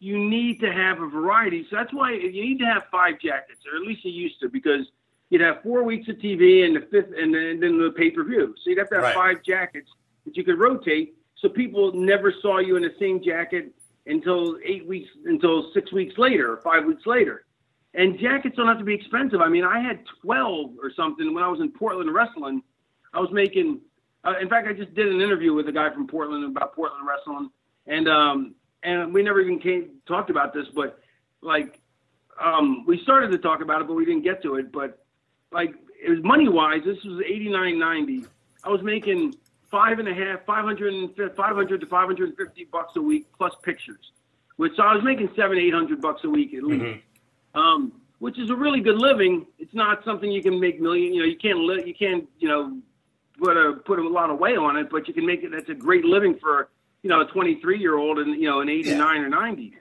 you 0.00 0.18
need 0.18 0.60
to 0.60 0.72
have 0.72 1.00
a 1.00 1.08
variety. 1.08 1.66
So 1.70 1.76
that's 1.76 1.92
why 1.92 2.12
you 2.12 2.30
need 2.30 2.58
to 2.58 2.66
have 2.66 2.84
five 2.90 3.20
jackets, 3.20 3.60
or 3.70 3.76
at 3.80 3.86
least 3.86 4.04
you 4.04 4.12
used 4.12 4.40
to, 4.40 4.48
because 4.48 4.86
you'd 5.30 5.40
have 5.40 5.62
four 5.62 5.82
weeks 5.82 6.08
of 6.08 6.16
TV 6.16 6.64
and 6.64 6.76
the 6.76 6.80
fifth, 6.90 7.12
and 7.16 7.34
then, 7.34 7.78
the 7.78 7.92
pay 7.96 8.10
per 8.10 8.24
view. 8.24 8.54
So 8.62 8.70
you'd 8.70 8.78
have 8.78 8.88
to 8.90 8.96
have 8.96 9.04
Right. 9.04 9.14
five 9.14 9.42
jackets 9.42 9.90
that 10.24 10.36
you 10.36 10.44
could 10.44 10.58
rotate, 10.58 11.14
so 11.36 11.48
people 11.48 11.92
never 11.92 12.32
saw 12.32 12.58
you 12.58 12.76
in 12.76 12.82
the 12.82 12.94
same 12.98 13.22
jacket 13.22 13.72
until 14.06 14.58
eight 14.64 14.86
weeks, 14.86 15.10
until 15.26 15.70
six 15.72 15.92
weeks 15.92 16.16
later, 16.18 16.52
or 16.52 16.56
five 16.58 16.84
weeks 16.86 17.06
later. 17.06 17.44
And 17.94 18.18
jackets 18.18 18.56
don't 18.56 18.66
have 18.66 18.78
to 18.78 18.84
be 18.84 18.94
expensive. 18.94 19.40
I 19.40 19.48
mean, 19.48 19.64
I 19.64 19.80
had 19.80 20.04
12 20.22 20.76
or 20.82 20.90
something 20.92 21.32
when 21.34 21.42
I 21.42 21.48
was 21.48 21.60
in 21.60 21.70
Portland 21.70 22.12
wrestling. 22.12 22.62
I 23.12 23.20
was 23.20 23.30
making, 23.32 23.80
uh, 24.24 24.34
in 24.40 24.48
fact, 24.48 24.68
I 24.68 24.72
just 24.72 24.94
did 24.94 25.08
an 25.08 25.20
interview 25.20 25.54
with 25.54 25.68
a 25.68 25.72
guy 25.72 25.90
from 25.90 26.06
Portland 26.06 26.44
about 26.44 26.74
Portland 26.74 27.06
wrestling, 27.06 27.50
and 27.86 28.08
um, 28.08 28.54
and 28.82 29.12
we 29.12 29.22
never 29.22 29.40
even 29.40 29.58
came 29.58 29.90
talked 30.06 30.30
about 30.30 30.52
this, 30.54 30.66
but 30.74 31.00
like, 31.40 31.80
um, 32.40 32.84
we 32.86 32.98
started 33.02 33.30
to 33.32 33.38
talk 33.38 33.60
about 33.62 33.80
it, 33.80 33.88
but 33.88 33.94
we 33.94 34.04
didn't 34.04 34.22
get 34.22 34.42
to 34.42 34.56
it. 34.56 34.70
But 34.70 35.04
like, 35.52 35.74
it 36.02 36.10
was 36.10 36.22
money 36.22 36.48
wise. 36.48 36.82
This 36.84 37.02
was 37.04 37.20
89.90. 37.24 38.26
I 38.64 38.68
was 38.68 38.82
making 38.82 39.34
five 39.70 39.98
and 39.98 40.08
a 40.08 40.14
half, 40.14 40.44
500, 40.44 41.16
500 41.36 41.80
to 41.80 41.86
550 41.86 42.64
bucks 42.64 42.96
a 42.96 43.02
week 43.02 43.26
plus 43.36 43.54
pictures, 43.62 44.12
which 44.56 44.76
so 44.76 44.82
I 44.82 44.94
was 44.94 45.04
making 45.04 45.30
seven, 45.36 45.58
eight 45.58 45.74
hundred 45.74 46.00
bucks 46.00 46.22
a 46.24 46.30
week 46.30 46.54
at 46.54 46.62
least 46.62 47.02
um, 47.54 47.92
which 48.18 48.38
is 48.38 48.50
a 48.50 48.54
really 48.54 48.80
good 48.80 48.96
living. 48.98 49.46
It's 49.58 49.74
not 49.74 50.04
something 50.04 50.30
you 50.30 50.42
can 50.42 50.58
make 50.58 50.80
million. 50.80 51.14
You 51.14 51.22
know, 51.22 51.28
you 51.28 51.36
can't 51.36 51.58
li- 51.58 51.84
you 51.86 51.94
can't 51.94 52.28
you 52.38 52.48
know 52.48 52.78
put 53.38 53.56
a 53.56 53.74
put 53.84 53.98
a 53.98 54.08
lot 54.08 54.30
of 54.30 54.38
weight 54.38 54.58
on 54.58 54.76
it, 54.76 54.90
but 54.90 55.08
you 55.08 55.14
can 55.14 55.26
make 55.26 55.42
it. 55.42 55.50
That's 55.50 55.68
a 55.68 55.74
great 55.74 56.04
living 56.04 56.38
for 56.38 56.68
you 57.02 57.10
know 57.10 57.20
a 57.20 57.26
23 57.26 57.78
year 57.78 57.96
old 57.96 58.18
and 58.18 58.40
you 58.40 58.48
know 58.48 58.60
an 58.60 58.68
89 58.68 59.20
or 59.22 59.28
90. 59.28 59.74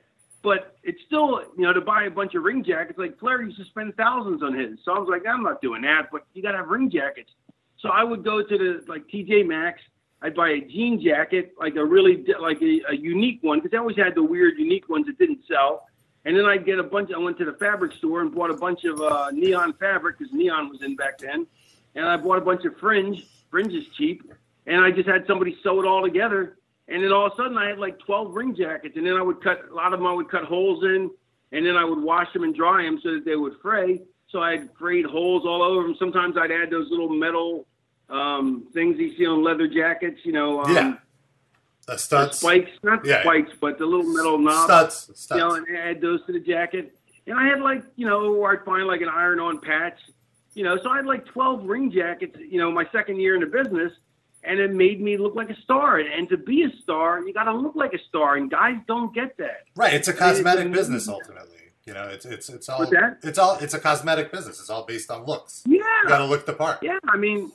But 0.48 0.78
it's 0.82 1.02
still 1.06 1.42
you 1.58 1.64
know 1.64 1.74
to 1.74 1.82
buy 1.82 2.06
a 2.06 2.10
bunch 2.10 2.34
of 2.34 2.44
ring 2.44 2.64
jackets. 2.64 2.98
Like 2.98 3.20
Flair 3.20 3.42
used 3.42 3.58
to 3.58 3.66
spend 3.66 3.98
thousands 3.98 4.42
on 4.42 4.58
his, 4.58 4.80
so 4.86 4.94
I 4.94 4.98
was 4.98 5.10
like, 5.10 5.28
I'm 5.28 5.44
not 5.44 5.62
doing 5.62 5.82
that. 5.82 6.08
But 6.10 6.22
you 6.34 6.42
got 6.42 6.54
to 6.54 6.60
have 6.60 6.70
ring 6.70 6.90
jackets. 6.90 7.32
So 7.80 7.90
I 7.90 8.02
would 8.06 8.24
go 8.24 8.42
to 8.42 8.58
the 8.58 8.82
like 8.88 9.06
TJ 9.10 9.46
Maxx. 9.46 9.82
I'd 10.22 10.36
buy 10.36 10.52
a 10.52 10.62
jean 10.62 11.04
jacket, 11.04 11.52
like 11.60 11.76
a 11.76 11.84
really 11.84 12.24
like 12.40 12.62
a, 12.62 12.80
a 12.88 12.96
unique 12.96 13.40
one, 13.42 13.60
because 13.60 13.76
I 13.76 13.80
always 13.80 13.98
had 13.98 14.16
the 14.16 14.24
weird 14.24 14.54
unique 14.58 14.88
ones 14.88 15.08
that 15.08 15.18
didn't 15.20 15.42
sell. 15.50 15.86
And 16.24 16.34
then 16.34 16.46
I'd 16.46 16.66
get 16.66 16.80
a 16.80 16.84
bunch. 16.84 17.12
I 17.14 17.18
went 17.18 17.38
to 17.40 17.46
the 17.46 17.58
fabric 17.60 17.92
store 17.92 18.22
and 18.22 18.34
bought 18.34 18.50
a 18.50 18.56
bunch 18.56 18.86
of 18.86 19.02
uh, 19.02 19.32
neon 19.32 19.74
fabric 19.74 20.18
because 20.18 20.34
neon 20.34 20.70
was 20.70 20.82
in 20.82 20.96
back 20.96 21.18
then. 21.18 21.46
And 21.96 22.06
I 22.06 22.16
bought 22.16 22.38
a 22.38 22.46
bunch 22.46 22.64
of 22.64 22.78
fringe. 22.78 23.26
Fringe 23.52 23.74
is 23.74 23.86
cheap. 23.98 24.32
And 24.66 24.82
I 24.82 24.92
just 24.92 25.10
had 25.10 25.28
somebody 25.28 25.58
sew 25.62 25.82
it 25.82 25.86
all 25.86 26.04
together. 26.04 26.58
And 26.90 27.04
then 27.04 27.12
all 27.12 27.28
of 27.28 27.34
a 27.34 27.36
sudden 27.36 27.58
I 27.58 27.68
had 27.70 27.80
like 27.80 28.00
12 28.00 28.34
ring 28.34 28.56
jackets. 28.56 28.96
And 28.98 29.06
then 29.06 29.16
I 29.16 29.22
would 29.22 29.42
cut 29.44 29.66
a 29.70 29.74
lot 29.74 29.94
of 29.94 30.00
them. 30.00 30.08
I 30.08 30.14
would 30.14 30.30
cut 30.30 30.46
holes 30.46 30.84
in, 30.84 31.12
and 31.52 31.66
then 31.66 31.76
I 31.76 31.84
would 31.84 32.02
wash 32.02 32.32
them 32.34 32.44
and 32.44 32.56
dry 32.56 32.84
them 32.84 33.00
so 33.04 33.14
that 33.14 33.26
they 33.26 33.36
would 33.36 33.56
fray. 33.62 34.02
So 34.30 34.42
I 34.42 34.52
had 34.52 34.70
frayed 34.78 35.06
holes 35.06 35.44
all 35.46 35.62
over 35.64 35.84
them. 35.84 35.96
Sometimes 36.00 36.38
I'd 36.38 36.52
add 36.52 36.70
those 36.70 36.90
little 36.90 37.10
metal 37.10 37.66
um, 38.10 38.68
things 38.74 38.98
you 38.98 39.16
see 39.18 39.26
on 39.26 39.44
leather 39.44 39.68
jackets. 39.68 40.22
You 40.26 40.32
know. 40.34 40.62
Um, 40.64 40.74
Yeah. 40.76 40.94
The 41.88 41.98
studs. 41.98 42.40
spikes, 42.40 42.72
not 42.84 43.06
Yeah. 43.06 43.22
spikes, 43.22 43.52
but 43.62 43.78
the 43.78 43.86
little 43.86 44.06
metal 44.12 44.38
knobs. 44.38 44.64
Studs. 44.66 45.20
Studs. 45.22 45.40
You 45.42 45.48
know, 45.48 45.54
and 45.56 45.78
add 45.78 46.02
those 46.02 46.26
to 46.26 46.34
the 46.34 46.40
jacket. 46.42 46.94
And 47.28 47.38
I 47.40 47.46
had 47.48 47.62
like, 47.62 47.84
you 47.96 48.06
know, 48.06 48.32
where 48.34 48.52
I'd 48.52 48.66
find 48.66 48.88
like 48.88 49.00
an 49.02 49.08
iron-on 49.10 49.60
patch. 49.60 49.98
You 50.54 50.64
know, 50.66 50.78
so 50.84 50.90
I 50.90 50.98
had 50.98 51.06
like 51.06 51.26
12 51.28 51.64
ring 51.66 51.90
jackets. 51.92 52.38
You 52.40 52.60
know, 52.60 52.72
my 52.72 52.86
second 52.92 53.20
year 53.22 53.36
in 53.36 53.42
the 53.42 53.48
business, 53.48 53.94
and 54.48 54.60
it 54.60 54.72
made 54.74 55.02
me 55.02 55.18
look 55.18 55.36
like 55.36 55.50
a 55.50 55.62
star. 55.62 55.98
And, 56.00 56.08
and 56.12 56.30
to 56.30 56.38
be 56.38 56.64
a 56.64 56.70
star, 56.82 57.22
you 57.22 57.34
got 57.34 57.44
to 57.46 57.54
look 57.54 57.76
like 57.76 57.94
a 57.94 58.00
star, 58.10 58.36
and 58.36 58.50
guys 58.50 58.78
don't 58.88 59.14
get 59.14 59.38
that. 59.38 59.66
Right. 59.76 59.94
It's 59.94 60.08
a 60.08 60.14
cosmetic 60.14 60.72
business 60.72 61.08
ultimately. 61.08 61.58
You 61.86 61.94
know, 61.94 62.04
it's 62.10 62.26
it's 62.26 62.50
it's 62.50 62.68
all 62.68 62.86
that? 62.86 63.20
it's 63.24 63.40
all 63.40 63.58
it's 63.60 63.74
a 63.74 63.80
cosmetic 63.80 64.32
business. 64.32 64.60
It's 64.60 64.70
all 64.70 64.86
based 64.86 65.10
on 65.10 65.26
looks. 65.26 65.64
Yeah. 65.66 65.78
You 66.04 66.10
got 66.10 66.18
to 66.18 66.26
look 66.26 66.46
the 66.46 66.54
part. 66.54 66.80
Yeah, 66.82 66.98
I 67.08 67.16
mean, 67.16 67.52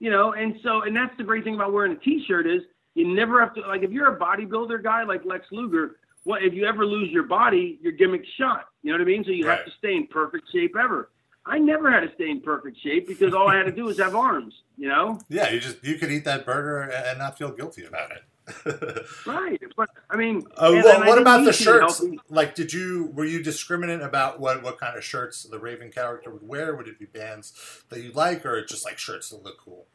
you 0.00 0.10
know, 0.10 0.32
and 0.34 0.56
so, 0.62 0.82
and 0.82 0.94
that's 0.94 1.16
the 1.16 1.24
great 1.24 1.44
thing 1.44 1.54
about 1.54 1.72
wearing 1.72 1.92
a 1.92 1.96
T-shirt 1.96 2.46
is 2.46 2.62
you 2.94 3.14
never 3.14 3.40
have 3.40 3.54
to 3.54 3.62
like 3.62 3.82
if 3.82 3.90
you're 3.90 4.14
a 4.14 4.18
bodybuilder 4.18 4.82
guy 4.82 5.04
like 5.04 5.24
Lex 5.24 5.46
Luger. 5.50 5.96
What 6.24 6.42
if 6.42 6.54
you 6.54 6.64
ever 6.64 6.86
lose 6.86 7.10
your 7.10 7.24
body, 7.24 7.78
your 7.82 7.92
gimmick's 7.92 8.28
shot. 8.38 8.68
You 8.82 8.92
know 8.92 8.98
what 8.98 9.02
I 9.02 9.06
mean? 9.06 9.24
So 9.24 9.30
you 9.30 9.46
Right. 9.46 9.58
have 9.58 9.66
to 9.66 9.72
stay 9.78 9.94
in 9.94 10.06
perfect 10.06 10.50
shape 10.52 10.74
ever. 10.74 11.10
I 11.46 11.58
never 11.58 11.90
had 11.90 12.00
to 12.00 12.14
stay 12.14 12.30
in 12.30 12.40
perfect 12.40 12.80
shape 12.80 13.06
because 13.06 13.34
all 13.34 13.48
I 13.48 13.56
had 13.56 13.66
to 13.66 13.72
do 13.72 13.84
was 13.84 13.98
have 13.98 14.14
arms. 14.14 14.54
You 14.76 14.88
know, 14.88 15.20
Yeah, 15.28 15.50
you 15.50 15.60
just 15.60 15.84
you 15.84 15.96
could 15.98 16.10
eat 16.10 16.24
that 16.24 16.44
burger 16.44 16.90
and 16.90 17.18
not 17.18 17.38
feel 17.38 17.52
guilty 17.52 17.84
about 17.84 18.10
it. 18.10 19.06
right? 19.26 19.60
But 19.76 19.88
I 20.10 20.16
mean, 20.16 20.42
Uh, 20.56 20.80
well, 20.84 21.06
what 21.06 21.18
about 21.18 21.44
the 21.44 21.52
shirts? 21.52 22.04
Like, 22.28 22.54
did 22.54 22.72
you 22.72 23.10
were 23.14 23.24
you 23.24 23.40
discriminant 23.40 24.04
about 24.04 24.40
what 24.40 24.62
what 24.62 24.78
kind 24.78 24.96
of 24.96 25.04
shirts 25.04 25.44
the 25.44 25.58
Raven 25.58 25.90
character 25.90 26.30
would 26.30 26.46
wear? 26.46 26.74
Would 26.74 26.88
it 26.88 26.98
be 26.98 27.06
bands 27.06 27.52
that 27.88 28.02
you 28.02 28.12
like, 28.12 28.44
or 28.44 28.64
just 28.64 28.84
like 28.84 28.98
shirts 28.98 29.30
that 29.30 29.42
look 29.42 29.58
cool? 29.58 29.86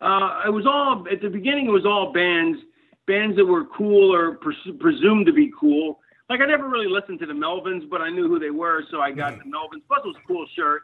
Uh, 0.00 0.42
it 0.46 0.50
was 0.50 0.66
all 0.66 1.06
at 1.10 1.20
the 1.20 1.28
beginning. 1.28 1.66
It 1.66 1.70
was 1.70 1.84
all 1.84 2.12
bands, 2.12 2.58
bands 3.06 3.36
that 3.36 3.44
were 3.44 3.66
cool 3.66 4.14
or 4.14 4.36
pres- 4.36 4.76
presumed 4.78 5.26
to 5.26 5.32
be 5.32 5.52
cool. 5.58 6.00
Like 6.30 6.40
I 6.40 6.46
never 6.46 6.68
really 6.68 6.86
listened 6.86 7.18
to 7.20 7.26
the 7.26 7.32
Melvins, 7.32 7.90
but 7.90 8.00
I 8.00 8.08
knew 8.08 8.28
who 8.28 8.38
they 8.38 8.50
were, 8.50 8.84
so 8.88 9.00
I 9.00 9.10
got 9.10 9.36
the 9.38 9.44
Melvins. 9.44 9.82
Plus, 9.88 10.00
it 10.04 10.06
was 10.06 10.16
a 10.16 10.26
cool 10.28 10.46
shirt. 10.54 10.82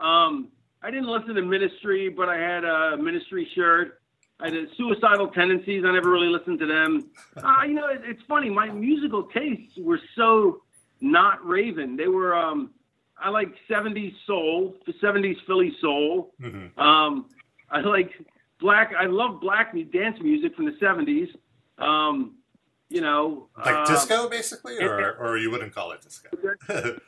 Um, 0.00 0.48
I 0.82 0.90
didn't 0.90 1.06
listen 1.06 1.36
to 1.36 1.42
Ministry, 1.42 2.08
but 2.08 2.28
I 2.28 2.36
had 2.36 2.64
a 2.64 2.96
Ministry 2.96 3.48
shirt. 3.54 4.00
I 4.40 4.46
had 4.46 4.66
Suicidal 4.76 5.28
Tendencies. 5.28 5.84
I 5.86 5.92
never 5.92 6.10
really 6.10 6.26
listened 6.26 6.58
to 6.58 6.66
them. 6.66 7.08
Uh, 7.36 7.62
you 7.64 7.74
know, 7.74 7.86
it, 7.86 8.02
it's 8.04 8.20
funny. 8.28 8.50
My 8.50 8.68
musical 8.68 9.22
tastes 9.32 9.72
were 9.78 10.00
so 10.16 10.62
not 11.00 11.46
Raven. 11.46 11.96
They 11.96 12.08
were. 12.08 12.34
Um, 12.34 12.70
I 13.16 13.30
like 13.30 13.48
'70s 13.70 14.12
soul, 14.26 14.74
the 14.86 14.92
'70s 14.94 15.36
Philly 15.46 15.72
soul. 15.80 16.34
Mhm. 16.42 16.76
Um, 16.76 17.30
I 17.70 17.80
like 17.80 18.10
black. 18.58 18.92
I 18.98 19.06
love 19.06 19.40
black 19.40 19.72
dance 19.92 20.18
music 20.20 20.56
from 20.56 20.66
the 20.66 20.72
'70s. 20.72 21.28
Um, 21.78 22.34
you 22.90 23.00
know, 23.00 23.48
Like 23.56 23.74
uh, 23.74 23.86
disco, 23.86 24.28
basically, 24.28 24.74
it- 24.74 24.82
or 24.82 25.16
or 25.16 25.38
you 25.38 25.50
wouldn't 25.50 25.74
call 25.74 25.92
it 25.92 26.02
disco? 26.02 26.28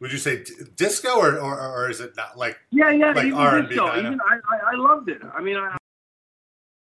Would 0.00 0.12
you 0.12 0.18
say 0.18 0.42
d- 0.44 0.54
disco, 0.76 1.18
or, 1.18 1.38
or 1.38 1.58
or 1.60 1.90
is 1.90 2.00
it 2.00 2.16
not 2.16 2.38
like? 2.38 2.56
Yeah, 2.70 2.90
yeah, 2.90 3.12
Like 3.12 3.26
even 3.26 3.38
R&B 3.38 3.68
disco. 3.68 3.98
Even 3.98 4.18
I, 4.22 4.38
I, 4.72 4.74
loved 4.76 5.10
it. 5.10 5.20
I 5.36 5.42
mean, 5.42 5.56
I, 5.58 5.76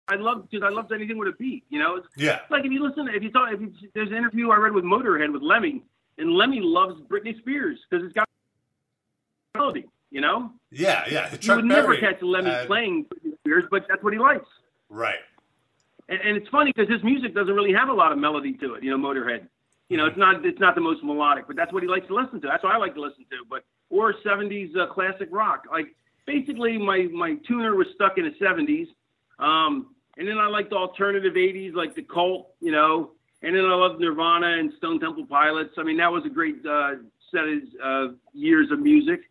I 0.10 0.15
loved 0.15 0.50
because 0.50 0.65
I 0.70 0.74
loved 0.74 0.91
anything 0.91 1.17
with 1.17 1.29
a 1.29 1.34
beat. 1.39 1.63
You 1.70 1.79
know, 1.79 1.96
it's 1.96 2.08
Yeah, 2.17 2.41
like 2.50 2.65
if 2.65 2.72
you 2.72 2.84
listen, 2.86 3.08
if 3.08 3.24
you 3.24 3.32
talk, 3.32 3.53
if 3.53 3.62
you, 3.62 3.72
there's 3.94 4.10
an 4.10 4.15
interview 4.17 4.50
I 4.51 4.58
read 4.58 4.74
with 4.74 4.84
Motorhead 4.84 5.32
with 5.32 5.41
Lemmy, 5.41 5.84
and 6.17 6.32
Lemmy 6.32 6.60
loves 6.60 7.00
Britney 7.03 7.38
Spears 7.39 7.79
because 7.89 8.03
it's 8.06 8.13
got 8.13 8.27
melody. 9.56 9.86
You 10.12 10.20
know, 10.22 10.51
yeah, 10.72 11.06
yeah. 11.10 11.32
you 11.32 11.38
Chuck 11.38 11.58
would 11.58 11.65
never 11.65 11.89
Berry 11.96 12.00
catch 12.00 12.22
Lemmy 12.22 12.50
had- 12.50 12.67
playing 12.67 13.06
Britney 13.06 13.38
Spears, 13.39 13.63
but 13.72 13.86
that's 13.88 14.03
what 14.03 14.12
he 14.12 14.20
likes. 14.20 14.48
Right. 14.89 15.20
And, 16.09 16.19
and 16.21 16.37
it's 16.37 16.47
funny 16.49 16.71
because 16.75 16.91
his 16.91 17.03
music 17.03 17.33
doesn't 17.35 17.53
really 17.53 17.73
have 17.73 17.89
a 17.89 17.93
lot 17.93 18.11
of 18.11 18.17
melody 18.17 18.53
to 18.53 18.75
it. 18.75 18.83
You 18.83 18.95
know, 18.95 18.97
Motorhead. 18.97 19.47
You 19.89 19.97
know, 19.97 20.05
it's 20.05 20.17
not 20.17 20.45
it's 20.45 20.59
not 20.59 20.75
the 20.75 20.81
most 20.81 21.03
melodic, 21.03 21.47
but 21.47 21.55
that's 21.55 21.71
what 21.71 21.81
he 21.83 21.89
likes 21.89 22.07
to 22.07 22.15
listen 22.15 22.41
to. 22.41 22.47
That's 22.47 22.63
what 22.63 22.73
I 22.73 22.77
like 22.77 22.93
to 22.95 23.01
listen 23.01 23.25
to. 23.29 23.37
But 23.49 23.63
or 23.89 24.13
'70s 24.25 24.75
uh, 24.77 24.88
classic 24.88 25.29
rock. 25.32 25.63
Like 25.71 25.95
basically, 26.25 26.77
my 26.77 27.08
my 27.13 27.36
tuner 27.47 27.75
was 27.75 27.88
stuck 27.95 28.17
in 28.17 28.25
the 28.25 28.32
'70s, 28.45 28.88
um, 29.39 29.93
and 30.17 30.27
then 30.27 30.38
I 30.39 30.47
liked 30.47 30.73
alternative 30.73 31.34
'80s, 31.36 31.73
like 31.73 31.95
the 31.95 32.01
Cult. 32.03 32.49
You 32.60 32.71
know, 32.71 33.12
and 33.43 33.55
then 33.55 33.63
I 33.65 33.73
loved 33.75 34.01
Nirvana 34.01 34.58
and 34.58 34.73
Stone 34.77 34.99
Temple 34.99 35.25
Pilots. 35.25 35.75
I 35.77 35.84
mean, 35.84 35.97
that 35.97 36.12
was 36.12 36.25
a 36.25 36.29
great 36.29 36.65
uh, 36.65 36.95
set 37.32 37.45
of 37.45 37.62
uh, 38.12 38.13
years 38.34 38.71
of 38.71 38.79
music. 38.79 39.21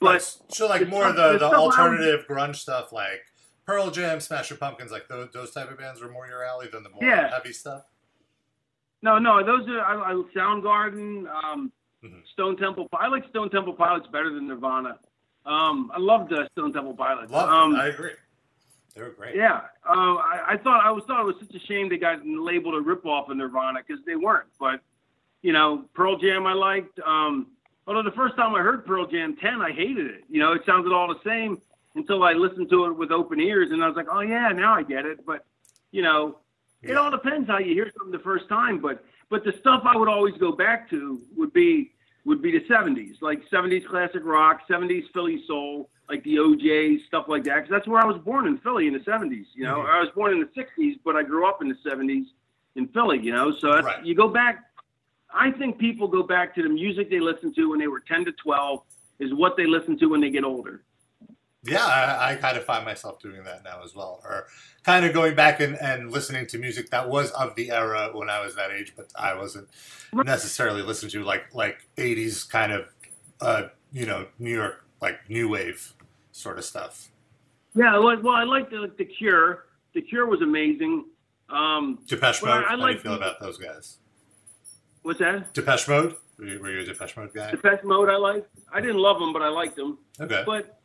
But 0.00 0.06
Right. 0.14 0.22
so 0.48 0.66
like 0.68 0.86
more 0.88 1.06
of 1.08 1.16
the, 1.16 1.32
the 1.32 1.32
the 1.32 1.38
stuff 1.38 1.52
I 1.54 1.56
was- 1.58 1.78
alternative 1.78 2.26
grunge 2.28 2.56
stuff, 2.56 2.92
like 2.92 3.22
Pearl 3.66 3.90
Jam, 3.90 4.20
Smashing 4.20 4.58
Pumpkins, 4.58 4.90
like 4.92 5.08
those 5.08 5.28
those 5.32 5.50
type 5.52 5.70
of 5.70 5.78
bands 5.78 6.00
were 6.00 6.10
more 6.10 6.26
your 6.26 6.44
alley 6.44 6.68
than 6.72 6.82
the 6.82 6.90
more 6.90 7.02
Yeah. 7.02 7.28
heavy 7.30 7.52
stuff. 7.52 7.84
No, 9.02 9.18
no, 9.18 9.44
those 9.44 9.68
are 9.68 9.80
I, 9.80 10.12
I 10.12 10.14
Soundgarden, 10.34 11.28
um, 11.30 11.72
Mhm. 12.02 12.26
Stone 12.32 12.56
Temple. 12.58 12.86
I 12.92 13.06
like 13.08 13.26
Stone 13.30 13.50
Temple 13.50 13.72
Pilots 13.74 14.06
better 14.08 14.28
than 14.30 14.46
Nirvana. 14.48 14.98
Um, 15.46 15.90
I 15.94 15.98
loved 15.98 16.32
uh, 16.32 16.46
Stone 16.52 16.72
Temple 16.72 16.94
Pilots. 16.94 17.30
Love 17.32 17.48
um. 17.48 17.74
I 17.76 17.86
agree. 17.86 18.12
They 18.94 19.02
were 19.02 19.10
great. 19.10 19.34
yeah, 19.34 19.62
uh, 19.88 20.14
I, 20.16 20.44
I 20.52 20.56
thought 20.58 20.84
I 20.84 20.90
was 20.90 21.02
thought 21.06 21.20
it 21.20 21.26
was 21.26 21.36
such 21.40 21.54
a 21.54 21.66
shame 21.66 21.88
they 21.88 21.96
got 21.96 22.24
labeled 22.26 22.74
a 22.74 22.80
ripoff 22.80 23.28
of 23.30 23.36
Nirvana 23.36 23.80
because 23.86 24.04
they 24.04 24.14
weren't. 24.16 24.48
But 24.60 24.80
you 25.42 25.52
know, 25.52 25.84
Pearl 25.94 26.16
Jam 26.18 26.46
I 26.46 26.52
liked. 26.52 26.98
Um, 27.00 27.48
although 27.86 28.02
the 28.02 28.12
first 28.16 28.36
time 28.36 28.54
I 28.54 28.60
heard 28.60 28.86
Pearl 28.86 29.06
Jam 29.06 29.36
10, 29.36 29.60
I 29.60 29.72
hated 29.72 30.06
it. 30.06 30.24
You 30.30 30.40
know, 30.40 30.52
it 30.52 30.62
sounded 30.64 30.92
all 30.92 31.08
the 31.08 31.20
same 31.24 31.60
until 31.94 32.22
I 32.24 32.32
listened 32.32 32.68
to 32.70 32.86
it 32.86 32.92
with 32.96 33.10
open 33.10 33.40
ears, 33.40 33.70
and 33.70 33.82
I 33.82 33.86
was 33.86 33.96
like, 33.96 34.08
oh 34.10 34.20
yeah, 34.20 34.48
now 34.50 34.74
I 34.74 34.82
get 34.82 35.06
it. 35.06 35.24
But 35.24 35.44
you 35.92 36.02
know, 36.02 36.38
it 36.82 36.96
all 36.96 37.10
depends 37.10 37.48
how 37.48 37.58
you 37.58 37.72
hear 37.72 37.90
something 37.96 38.12
the 38.12 38.18
first 38.24 38.48
time. 38.48 38.78
But 38.80 39.04
but 39.30 39.44
the 39.44 39.52
stuff 39.60 39.82
I 39.84 39.96
would 39.96 40.08
always 40.08 40.34
go 40.38 40.52
back 40.52 40.90
to 40.90 41.20
would 41.36 41.52
be 41.52 41.92
would 42.24 42.40
be 42.40 42.50
the 42.52 42.64
70s, 42.64 43.20
like 43.20 43.42
70s 43.50 43.86
classic 43.86 44.22
rock, 44.24 44.62
70s 44.66 45.04
Philly 45.12 45.44
soul, 45.46 45.90
like 46.08 46.24
the 46.24 46.38
O'Jays, 46.38 47.00
stuff 47.06 47.26
like 47.28 47.44
that. 47.44 47.56
Because 47.56 47.70
that's 47.70 47.86
where 47.86 48.00
I 48.00 48.06
was 48.06 48.16
born 48.16 48.46
in 48.46 48.56
Philly 48.58 48.86
in 48.86 48.94
the 48.94 49.00
70s. 49.00 49.46
You 49.54 49.64
know, 49.64 49.80
Mhm. 49.80 49.90
I 49.90 50.00
was 50.00 50.08
born 50.10 50.32
in 50.32 50.40
the 50.40 50.46
60s, 50.54 50.98
but 51.04 51.16
I 51.16 51.22
grew 51.22 51.46
up 51.46 51.60
in 51.60 51.68
the 51.68 51.74
70s 51.84 52.32
in 52.76 52.88
Philly. 52.88 53.18
You 53.20 53.32
know, 53.32 53.52
so 53.52 53.72
that's, 53.74 53.84
Right. 53.84 54.04
you 54.06 54.14
go 54.14 54.28
back. 54.28 54.64
I 55.34 55.50
think 55.50 55.76
people 55.76 56.08
go 56.08 56.22
back 56.22 56.54
to 56.54 56.62
the 56.62 56.68
music 56.70 57.10
they 57.10 57.20
listened 57.20 57.54
to 57.56 57.68
when 57.68 57.78
they 57.78 57.88
were 57.88 58.00
10 58.00 58.24
to 58.24 58.32
12 58.32 58.82
is 59.18 59.34
what 59.34 59.56
they 59.58 59.66
listen 59.66 59.98
to 59.98 60.06
when 60.06 60.22
they 60.22 60.30
get 60.30 60.44
older. 60.44 60.82
Yeah, 61.66 61.84
I, 61.84 62.32
I 62.32 62.36
kind 62.36 62.56
of 62.56 62.64
find 62.64 62.84
myself 62.84 63.20
doing 63.20 63.42
that 63.44 63.64
now 63.64 63.82
as 63.82 63.94
well, 63.94 64.20
or 64.24 64.46
kind 64.82 65.04
of 65.06 65.14
going 65.14 65.34
back 65.34 65.60
and, 65.60 65.76
and 65.80 66.10
listening 66.10 66.46
to 66.48 66.58
music 66.58 66.90
that 66.90 67.08
was 67.08 67.30
of 67.32 67.54
the 67.54 67.70
era 67.70 68.10
when 68.12 68.28
I 68.28 68.44
was 68.44 68.54
that 68.56 68.70
age, 68.70 68.92
but 68.96 69.06
I 69.14 69.34
wasn't 69.34 69.68
necessarily 70.12 70.82
listening 70.82 71.10
to 71.12 71.24
like 71.24 71.54
like 71.54 71.86
'80s 71.96 72.48
kind 72.48 72.72
of, 72.72 72.88
uh, 73.40 73.68
you 73.92 74.04
know, 74.06 74.26
New 74.38 74.50
York 74.54 74.84
like 75.00 75.28
new 75.28 75.48
wave 75.48 75.94
sort 76.32 76.58
of 76.58 76.64
stuff. 76.64 77.10
Yeah, 77.74 77.98
well, 77.98 78.20
well 78.22 78.34
I 78.34 78.44
liked 78.44 78.70
the, 78.70 78.78
like 78.78 78.96
the 78.96 79.04
Cure. 79.04 79.66
The 79.94 80.02
Cure 80.02 80.26
was 80.26 80.42
amazing. 80.42 81.06
Um, 81.48 81.98
Depeche 82.06 82.42
Mode. 82.42 82.64
I 82.64 82.68
How 82.68 82.76
do 82.76 82.92
you 82.92 82.98
feel 82.98 83.12
the- 83.12 83.18
about 83.18 83.40
those 83.40 83.58
guys? 83.58 83.98
what's 85.02 85.18
that? 85.18 85.52
Depeche 85.54 85.88
Mode. 85.88 86.16
Were 86.38 86.46
you, 86.46 86.58
were 86.60 86.70
you 86.70 86.80
a 86.80 86.84
Depeche 86.84 87.16
Mode 87.16 87.32
guy? 87.32 87.50
Depeche 87.50 87.84
Mode 87.84 88.08
I 88.08 88.16
liked. 88.16 88.48
I 88.72 88.80
didn't 88.80 88.98
love 88.98 89.20
them, 89.20 89.32
but 89.32 89.42
I 89.42 89.48
liked 89.48 89.76
them. 89.76 89.98
Okay. 90.20 90.42
But 90.44 90.80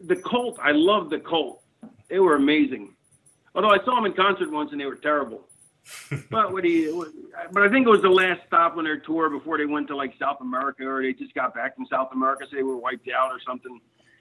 the 0.00 0.16
Cult, 0.16 0.58
I 0.62 0.72
love 0.72 1.10
the 1.10 1.18
Cult. 1.18 1.62
They 2.08 2.18
were 2.18 2.36
amazing. 2.36 2.94
Although 3.54 3.70
I 3.70 3.78
saw 3.84 3.96
them 3.96 4.06
in 4.06 4.12
concert 4.12 4.50
once 4.50 4.72
and 4.72 4.80
they 4.80 4.86
were 4.86 4.96
terrible. 4.96 5.48
but 6.30 6.52
what 6.52 6.62
do 6.62 6.68
you? 6.68 7.30
But 7.50 7.62
I 7.62 7.68
think 7.70 7.86
it 7.86 7.90
was 7.90 8.02
the 8.02 8.10
last 8.10 8.40
stop 8.46 8.76
on 8.76 8.84
their 8.84 8.98
tour 8.98 9.30
before 9.30 9.56
they 9.58 9.64
went 9.64 9.88
to 9.88 9.96
like 9.96 10.12
South 10.18 10.36
America, 10.40 10.86
or 10.86 11.02
they 11.02 11.14
just 11.14 11.34
got 11.34 11.54
back 11.54 11.76
from 11.76 11.86
South 11.86 12.10
America, 12.12 12.44
so 12.50 12.56
they 12.56 12.62
were 12.62 12.76
wiped 12.76 13.08
out 13.08 13.30
or 13.30 13.40
something. 13.46 13.80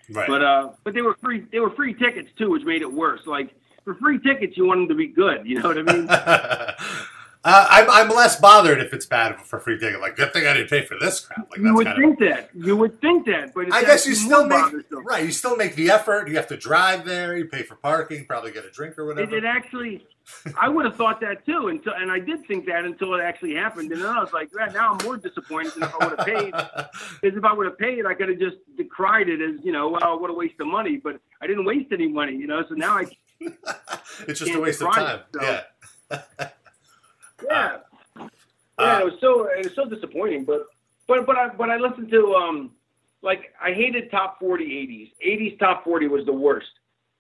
Right. 0.10 0.28
But 0.28 0.44
uh, 0.44 0.70
but 0.86 0.94
they 0.94 1.02
were 1.02 1.18
free. 1.22 1.46
They 1.52 1.60
were 1.60 1.72
free 1.72 1.94
tickets 1.94 2.30
too, 2.38 2.52
which 2.52 2.64
made 2.64 2.82
it 2.82 2.92
worse. 2.92 3.22
Like 3.26 3.54
for 3.84 3.96
free 3.96 4.20
tickets, 4.20 4.56
you 4.56 4.66
want 4.66 4.80
them 4.80 4.88
to 4.90 4.96
be 4.96 5.08
good. 5.08 5.46
You 5.46 5.60
know 5.60 5.68
what 5.68 5.78
I 5.78 5.82
mean? 5.82 6.08
uh, 7.48 7.68
I'm, 7.70 7.90
I'm 7.90 8.10
less 8.16 8.40
bothered 8.40 8.80
if 8.82 8.94
it's 8.94 9.06
bad 9.06 9.40
for 9.42 9.60
free 9.60 9.80
ticket. 9.80 10.02
Like, 10.02 10.16
good 10.18 10.34
thing 10.34 10.46
I 10.46 10.54
didn't 10.54 10.70
pay 10.70 10.84
for 10.86 10.98
this 11.00 11.22
crap. 11.22 11.50
Like, 11.50 11.60
you 11.62 11.74
would 11.74 11.88
think 11.96 12.20
that. 12.20 12.50
You 12.54 12.76
would 12.76 13.00
think 13.00 13.26
that, 13.28 13.54
but 13.54 13.74
I 13.74 13.84
guess 13.84 14.06
you 14.06 14.16
still 14.16 14.46
make 14.46 14.66
right. 15.06 15.24
You 15.26 15.32
still 15.32 15.56
make 15.56 15.76
the 15.76 15.90
effort. 15.90 16.28
You 16.28 16.36
have 16.36 16.48
to 16.48 16.58
drive 16.58 17.06
there. 17.06 17.38
You 17.38 17.46
pay 17.46 17.64
for 17.64 17.76
parking. 17.76 18.26
Probably 18.26 18.52
get 18.52 18.66
a 18.66 18.70
drink 18.70 19.00
or 19.00 19.06
whatever. 19.06 19.36
it 19.36 19.46
actually, 19.46 20.06
I 20.60 20.68
would 20.68 20.84
have 20.86 20.96
thought 20.98 21.22
that 21.22 21.46
too, 21.46 21.70
until 21.70 21.94
and 21.94 22.12
I 22.12 22.20
did 22.20 22.46
think 22.48 22.66
that 22.66 22.84
until 22.84 23.14
it 23.16 23.22
actually 23.22 23.56
happened, 23.56 23.92
and 23.94 24.02
then 24.02 24.10
I 24.10 24.20
was 24.20 24.34
like, 24.34 24.50
"Yeah, 24.58 24.66
now 24.74 24.94
I'm 24.94 25.06
more 25.06 25.16
disappointed 25.18 25.74
than 25.76 25.84
if 25.84 25.96
I 26.02 26.08
would 26.08 26.20
have 26.20 26.28
paid. 26.28 26.54
Because 27.22 27.38
if 27.38 27.44
I 27.46 27.54
would 27.54 27.66
have 27.66 27.78
paid, 27.78 28.06
I 28.06 28.14
could 28.14 28.30
have 28.30 28.40
just 28.40 28.58
decried 28.78 29.28
it 29.30 29.42
as, 29.42 29.64
you 29.66 29.72
know, 29.72 29.90
well, 29.90 30.20
what 30.20 30.30
a 30.30 30.34
waste 30.34 30.60
of 30.60 30.68
money. 30.68 30.98
But 30.98 31.20
I 31.42 31.48
didn't 31.48 31.66
waste 31.66 31.92
any 31.92 32.08
money, 32.10 32.36
you 32.36 32.46
know. 32.48 32.64
So 32.68 32.76
now 32.76 32.98
I, 32.98 33.06
it's 34.28 34.40
just 34.40 34.54
a 34.54 34.60
waste 34.60 34.82
of 34.82 34.94
time. 34.94 35.20
it, 35.20 35.26
so- 35.34 35.42
Yeah. 36.12 36.48
yeah, 37.44 37.78
Uh, 38.20 38.28
yeah, 38.80 39.00
it 39.00 39.06
was 39.06 39.14
so 39.20 39.46
it 39.48 39.64
was 39.66 39.74
so 39.76 39.86
disappointing. 39.86 40.46
But 40.46 40.68
but 41.08 41.26
but 41.26 41.38
I 41.38 41.50
but 41.50 41.70
I 41.70 41.78
listened 41.78 42.10
to 42.12 42.36
um 42.36 42.72
like 43.22 43.54
I 43.62 43.74
hated 43.74 44.12
top 44.12 44.40
40 44.40 44.64
80s. 44.66 45.12
80s 45.26 45.60
top 45.60 45.84
40 45.84 46.08
was 46.08 46.26
the 46.26 46.34
worst. 46.34 46.68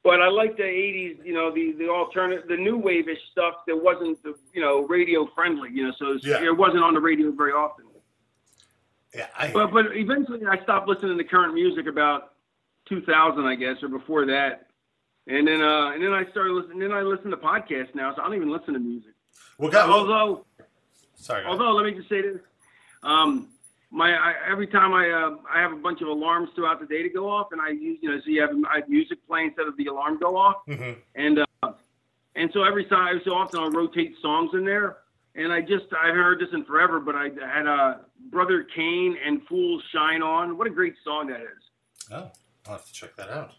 but 0.03 0.21
I 0.21 0.27
like 0.29 0.55
the 0.55 0.63
'80s. 0.63 1.25
You 1.25 1.33
know, 1.33 1.51
the 1.51 1.73
the 1.73 1.89
alternative, 1.89 2.47
the 2.47 2.55
new 2.57 2.77
wave-ish 2.77 3.19
stuff 3.31 3.55
that 3.67 3.75
wasn't 3.75 4.21
the 4.23 4.35
you 4.53 4.61
know 4.61 4.85
radio 4.87 5.27
friendly. 5.35 5.69
You 5.71 5.87
know, 5.87 5.93
so 5.99 6.13
it's- 6.15 6.23
Yeah. 6.25 6.45
it 6.47 6.55
wasn't 6.55 6.83
on 6.83 6.93
the 6.93 7.01
radio 7.01 7.31
very 7.31 7.51
often. 7.51 7.85
Yeah, 9.15 9.27
I, 9.37 9.51
But 9.51 9.71
but 9.73 9.85
eventually 9.97 10.45
I 10.45 10.61
stopped 10.63 10.87
listening 10.87 11.17
to 11.17 11.23
current 11.23 11.53
music 11.53 11.87
about 11.87 12.33
2000, 12.85 13.45
I 13.45 13.55
guess, 13.55 13.81
or 13.81 13.87
before 13.89 14.25
that. 14.27 14.67
And 15.27 15.47
then 15.47 15.61
uh 15.61 15.91
and 15.93 16.01
then 16.03 16.13
I 16.13 16.23
started 16.31 16.53
listening. 16.53 16.79
Then 16.79 16.93
I 16.93 17.01
listen 17.01 17.31
to 17.31 17.37
podcasts 17.37 17.95
now, 17.95 18.13
so 18.13 18.21
I 18.21 18.25
don't 18.25 18.35
even 18.35 18.51
listen 18.51 18.73
to 18.75 18.79
music. 18.79 19.13
Well, 19.57 19.71
God, 19.71 19.89
well, 19.89 19.99
Although 19.99 20.45
sorry. 21.15 21.45
although 21.45 21.71
let 21.71 21.85
me 21.85 21.93
just 21.93 22.09
say 22.09 22.21
this, 22.21 22.39
um, 23.03 23.47
my 23.89 24.13
I, 24.15 24.33
every 24.49 24.67
time 24.67 24.93
I 24.93 25.09
uh, 25.09 25.37
I 25.51 25.59
have 25.61 25.71
a 25.71 25.77
bunch 25.77 26.01
of 26.01 26.07
alarms 26.09 26.49
throughout 26.55 26.79
the 26.79 26.85
day 26.85 27.03
to 27.03 27.09
go 27.09 27.29
off, 27.29 27.47
and 27.51 27.61
I 27.61 27.69
use 27.69 27.99
you 28.01 28.09
know 28.11 28.17
so 28.19 28.29
you 28.29 28.41
have 28.41 28.51
I 28.69 28.79
have 28.79 28.89
music 28.89 29.17
playing 29.27 29.47
instead 29.47 29.67
of 29.67 29.77
the 29.77 29.85
alarm 29.87 30.19
go 30.19 30.35
off, 30.37 30.57
Mhm. 30.67 30.97
and 31.15 31.39
uh, 31.63 31.71
and 32.35 32.51
so 32.53 32.63
every 32.63 32.85
time 32.85 33.07
every 33.09 33.21
so 33.25 33.33
often 33.33 33.59
I'll 33.59 33.71
rotate 33.71 34.15
songs 34.21 34.51
in 34.53 34.65
there. 34.65 34.97
And 35.35 35.53
I 35.53 35.61
just 35.61 35.85
I 35.93 36.07
haven't 36.07 36.21
heard 36.23 36.39
this 36.39 36.49
in 36.51 36.65
forever, 36.65 36.99
but 36.99 37.13
I 37.15 37.29
had 37.47 37.67
uh, 37.67 37.97
Brother 38.31 38.63
Cane 38.75 39.15
and 39.23 39.45
Fools 39.47 39.83
Shine 39.93 40.23
On. 40.23 40.57
What 40.57 40.65
a 40.65 40.71
great 40.71 40.95
song 41.03 41.27
that 41.27 41.41
is. 41.41 41.63
Oh, 42.11 42.31
I'll 42.65 42.71
have 42.73 42.85
to 42.87 42.91
check 42.91 43.15
that 43.17 43.29
out. 43.29 43.51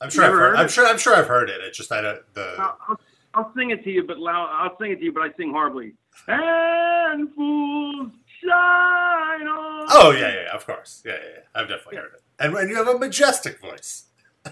I'm 0.00 0.08
sure. 0.08 0.24
I've 0.24 0.30
heard, 0.32 0.38
heard 0.40 0.56
I'm 0.56 0.64
it? 0.66 0.70
sure. 0.70 0.86
I'm 0.86 0.96
sure 0.96 1.14
I've 1.14 1.26
heard 1.28 1.50
it. 1.50 1.60
It's 1.60 1.76
just 1.76 1.92
I 1.92 2.00
don't. 2.00 2.22
The 2.34 2.54
I'll, 2.58 2.78
I'll, 2.88 3.00
I'll 3.36 3.52
sing 3.54 3.70
it 3.70 3.84
to 3.84 3.90
you, 3.90 4.02
but 4.02 4.18
loud. 4.18 4.48
I'll 4.50 4.76
sing 4.78 4.92
it 4.92 4.96
to 4.96 5.04
you, 5.04 5.12
but 5.12 5.22
I 5.22 5.30
sing 5.36 5.50
horribly. 5.52 5.92
And 6.26 7.32
fools 7.34 8.10
shine 8.42 9.46
on. 9.46 9.86
oh 9.90 10.10
yeah, 10.10 10.20
yeah, 10.20 10.42
yeah, 10.46 10.54
of 10.56 10.66
course. 10.66 11.02
Yeah, 11.04 11.12
yeah, 11.12 11.28
yeah. 11.34 11.40
I've 11.54 11.68
definitely 11.68 11.98
heard 11.98 12.12
it. 12.14 12.22
And 12.38 12.56
and 12.56 12.70
you 12.70 12.76
have 12.76 12.88
a 12.88 12.98
majestic 12.98 13.60
voice. 13.60 14.04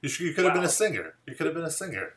you 0.00 0.08
should, 0.08 0.26
you 0.26 0.32
could 0.32 0.44
have 0.44 0.54
been 0.54 0.64
a 0.64 0.68
singer. 0.68 1.14
You 1.26 1.34
could 1.34 1.46
have 1.46 1.54
been 1.54 1.64
a 1.64 1.70
singer. 1.70 2.14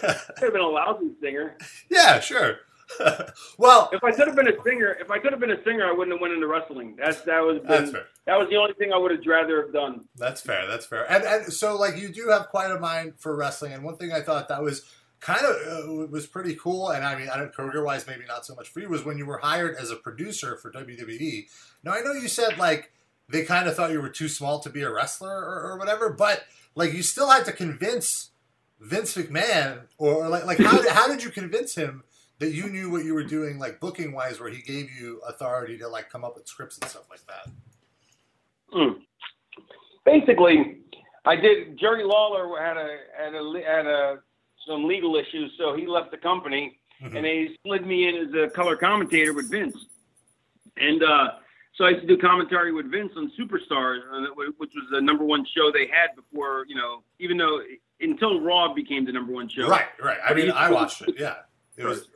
Could 0.00 0.16
have 0.40 0.52
been 0.52 0.62
a 0.62 0.66
lousy 0.68 1.10
singer. 1.20 1.56
Yeah, 1.90 2.20
sure. 2.20 2.60
well, 3.58 3.90
If 3.92 4.02
I 4.04 4.12
could 4.12 4.26
have 4.26 4.36
been 4.36 4.48
a 4.48 4.62
singer, 4.64 4.96
if 5.00 5.10
I 5.10 5.18
could 5.18 5.32
have 5.32 5.40
been 5.40 5.50
a 5.50 5.62
singer, 5.64 5.86
I 5.86 5.92
wouldn't 5.92 6.14
have 6.14 6.20
went 6.20 6.34
into 6.34 6.46
wrestling. 6.46 6.96
That's 6.96 7.20
that 7.22 7.40
was 7.40 7.60
that's 7.64 7.84
been, 7.84 7.92
fair. 7.92 8.04
that 8.26 8.38
was 8.38 8.48
the 8.48 8.56
only 8.56 8.74
thing 8.74 8.92
I 8.92 8.98
would 8.98 9.10
have 9.10 9.20
rather 9.26 9.62
have 9.62 9.72
done. 9.72 10.06
That's 10.16 10.40
fair. 10.40 10.66
That's 10.66 10.86
fair. 10.86 11.10
And 11.10 11.24
and 11.24 11.52
so 11.52 11.76
like 11.76 11.96
you 11.96 12.08
do 12.08 12.28
have 12.28 12.48
quite 12.48 12.70
a 12.70 12.78
mind 12.78 13.14
for 13.18 13.36
wrestling. 13.36 13.72
And 13.72 13.84
one 13.84 13.96
thing 13.96 14.12
I 14.12 14.20
thought 14.20 14.48
that 14.48 14.62
was 14.62 14.84
kind 15.20 15.44
of 15.44 15.54
uh, 15.54 16.06
was 16.06 16.26
pretty 16.26 16.54
cool. 16.56 16.90
And 16.90 17.04
I 17.04 17.16
mean, 17.16 17.28
I 17.32 17.38
don't 17.38 17.54
career 17.54 17.84
wise, 17.84 18.06
maybe 18.06 18.24
not 18.26 18.44
so 18.44 18.54
much 18.54 18.68
for 18.68 18.80
you 18.80 18.88
was 18.88 19.04
when 19.04 19.18
you 19.18 19.26
were 19.26 19.38
hired 19.38 19.76
as 19.76 19.90
a 19.90 19.96
producer 19.96 20.56
for 20.56 20.70
WWE. 20.70 21.46
Now 21.84 21.92
I 21.92 22.00
know 22.00 22.12
you 22.12 22.28
said 22.28 22.58
like 22.58 22.92
they 23.28 23.44
kind 23.44 23.68
of 23.68 23.76
thought 23.76 23.92
you 23.92 24.02
were 24.02 24.08
too 24.08 24.28
small 24.28 24.60
to 24.60 24.70
be 24.70 24.82
a 24.82 24.92
wrestler 24.92 25.30
or, 25.30 25.72
or 25.72 25.78
whatever, 25.78 26.10
but 26.10 26.44
like 26.74 26.92
you 26.92 27.02
still 27.02 27.30
had 27.30 27.44
to 27.46 27.52
convince 27.52 28.30
Vince 28.80 29.16
McMahon 29.16 29.82
or 29.96 30.28
like 30.28 30.44
like 30.44 30.58
how 30.58 30.82
did, 30.82 30.90
how 30.90 31.06
did 31.08 31.22
you 31.22 31.30
convince 31.30 31.74
him? 31.74 32.02
That 32.42 32.50
you 32.54 32.68
knew 32.68 32.90
what 32.90 33.04
you 33.04 33.14
were 33.14 33.22
doing, 33.22 33.60
like 33.60 33.78
booking 33.78 34.10
wise, 34.10 34.40
where 34.40 34.50
he 34.50 34.62
gave 34.62 34.90
you 34.90 35.20
authority 35.28 35.78
to 35.78 35.86
like 35.86 36.10
come 36.10 36.24
up 36.24 36.34
with 36.34 36.48
scripts 36.48 36.76
and 36.76 36.90
stuff 36.90 37.04
like 37.08 37.20
that. 37.28 37.48
Mm. 38.74 38.96
Basically, 40.04 40.78
I 41.24 41.36
did. 41.36 41.78
Jerry 41.78 42.02
Lawler 42.02 42.60
had 42.60 42.76
a 42.76 42.96
had 43.16 43.34
a 43.36 43.62
had 43.64 43.86
a 43.86 44.18
some 44.66 44.88
legal 44.88 45.14
issues, 45.14 45.52
so 45.56 45.76
he 45.76 45.86
left 45.86 46.10
the 46.10 46.16
company, 46.16 46.80
Mhm. 47.00 47.14
and 47.14 47.24
they 47.24 47.56
slid 47.64 47.86
me 47.86 48.08
in 48.08 48.16
as 48.26 48.34
a 48.34 48.50
color 48.50 48.74
commentator 48.74 49.32
with 49.32 49.48
Vince. 49.48 49.76
And 50.76 51.00
uh, 51.00 51.34
so 51.76 51.84
I 51.84 51.90
used 51.90 52.00
to 52.00 52.08
do 52.08 52.18
commentary 52.20 52.72
with 52.72 52.90
Vince 52.90 53.12
on 53.16 53.30
Superstars, 53.38 54.00
uh, 54.12 54.34
which 54.56 54.72
was 54.74 54.88
the 54.90 55.00
number 55.00 55.22
one 55.24 55.44
show 55.54 55.70
they 55.70 55.86
had 55.86 56.16
before. 56.16 56.64
You 56.66 56.74
know, 56.74 57.04
even 57.20 57.36
though 57.36 57.60
until 58.00 58.40
Raw 58.40 58.74
became 58.74 59.04
the 59.04 59.12
number 59.12 59.32
one 59.32 59.48
show. 59.48 59.68
Right, 59.68 59.86
right. 60.02 60.18
I 60.28 60.34
mean, 60.34 60.50
I 60.50 60.72
watched 60.72 61.02
it. 61.02 61.14
Yeah, 61.16 61.36
it 61.76 61.84
was 61.84 62.08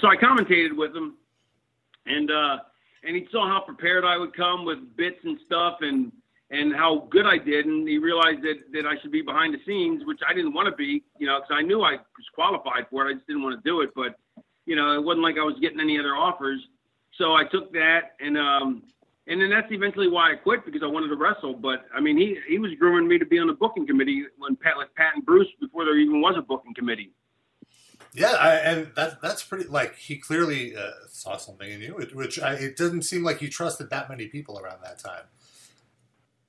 so 0.00 0.08
I 0.08 0.16
commentated 0.16 0.76
with 0.76 0.94
him, 0.94 1.14
and 2.06 2.30
uh, 2.30 2.58
and 3.02 3.16
he 3.16 3.26
saw 3.30 3.46
how 3.48 3.60
prepared 3.60 4.04
I 4.04 4.16
would 4.16 4.36
come 4.36 4.64
with 4.64 4.78
bits 4.96 5.18
and 5.24 5.38
stuff, 5.46 5.78
and 5.80 6.12
and 6.50 6.74
how 6.74 7.08
good 7.10 7.26
I 7.26 7.38
did, 7.38 7.66
and 7.66 7.88
he 7.88 7.98
realized 7.98 8.42
that 8.42 8.72
that 8.72 8.86
I 8.86 9.00
should 9.00 9.12
be 9.12 9.22
behind 9.22 9.54
the 9.54 9.58
scenes, 9.66 10.02
which 10.04 10.20
I 10.28 10.34
didn't 10.34 10.54
want 10.54 10.68
to 10.68 10.76
be, 10.76 11.02
you 11.18 11.26
know, 11.26 11.40
because 11.40 11.56
I 11.58 11.62
knew 11.62 11.82
I 11.82 11.92
was 11.92 12.26
qualified 12.34 12.86
for 12.90 13.06
it. 13.06 13.10
I 13.10 13.14
just 13.14 13.26
didn't 13.26 13.42
want 13.42 13.62
to 13.62 13.68
do 13.68 13.80
it, 13.80 13.90
but 13.94 14.16
you 14.66 14.76
know, 14.76 14.92
it 14.94 15.02
wasn't 15.02 15.22
like 15.22 15.36
I 15.38 15.44
was 15.44 15.56
getting 15.60 15.80
any 15.80 15.98
other 15.98 16.14
offers. 16.14 16.60
So 17.18 17.34
I 17.34 17.44
took 17.44 17.72
that, 17.72 18.16
and 18.20 18.36
um, 18.36 18.82
and 19.26 19.40
then 19.40 19.50
that's 19.50 19.70
eventually 19.70 20.08
why 20.08 20.32
I 20.32 20.36
quit 20.36 20.64
because 20.64 20.82
I 20.82 20.86
wanted 20.86 21.08
to 21.08 21.16
wrestle. 21.16 21.54
But 21.54 21.86
I 21.94 22.00
mean, 22.00 22.16
he 22.16 22.36
he 22.48 22.58
was 22.58 22.72
grooming 22.78 23.08
me 23.08 23.18
to 23.18 23.26
be 23.26 23.38
on 23.38 23.46
the 23.46 23.54
booking 23.54 23.86
committee 23.86 24.24
when 24.38 24.56
Pat 24.56 24.76
like 24.76 24.94
Pat 24.94 25.14
and 25.14 25.24
Bruce 25.24 25.48
before 25.60 25.84
there 25.84 25.98
even 25.98 26.20
was 26.20 26.34
a 26.36 26.42
booking 26.42 26.74
committee. 26.74 27.10
Yeah, 28.14 28.30
I, 28.30 28.54
and 28.54 28.92
that 28.94 29.20
that's 29.20 29.42
pretty. 29.42 29.68
Like 29.68 29.96
he 29.96 30.16
clearly 30.16 30.76
uh, 30.76 30.90
saw 31.08 31.36
something 31.36 31.68
in 31.68 31.80
you, 31.80 31.94
which 32.12 32.38
I, 32.38 32.54
it 32.54 32.76
doesn't 32.76 33.02
seem 33.02 33.24
like 33.24 33.38
he 33.38 33.48
trusted 33.48 33.90
that 33.90 34.08
many 34.08 34.28
people 34.28 34.58
around 34.58 34.78
that 34.84 35.00
time. 35.00 35.24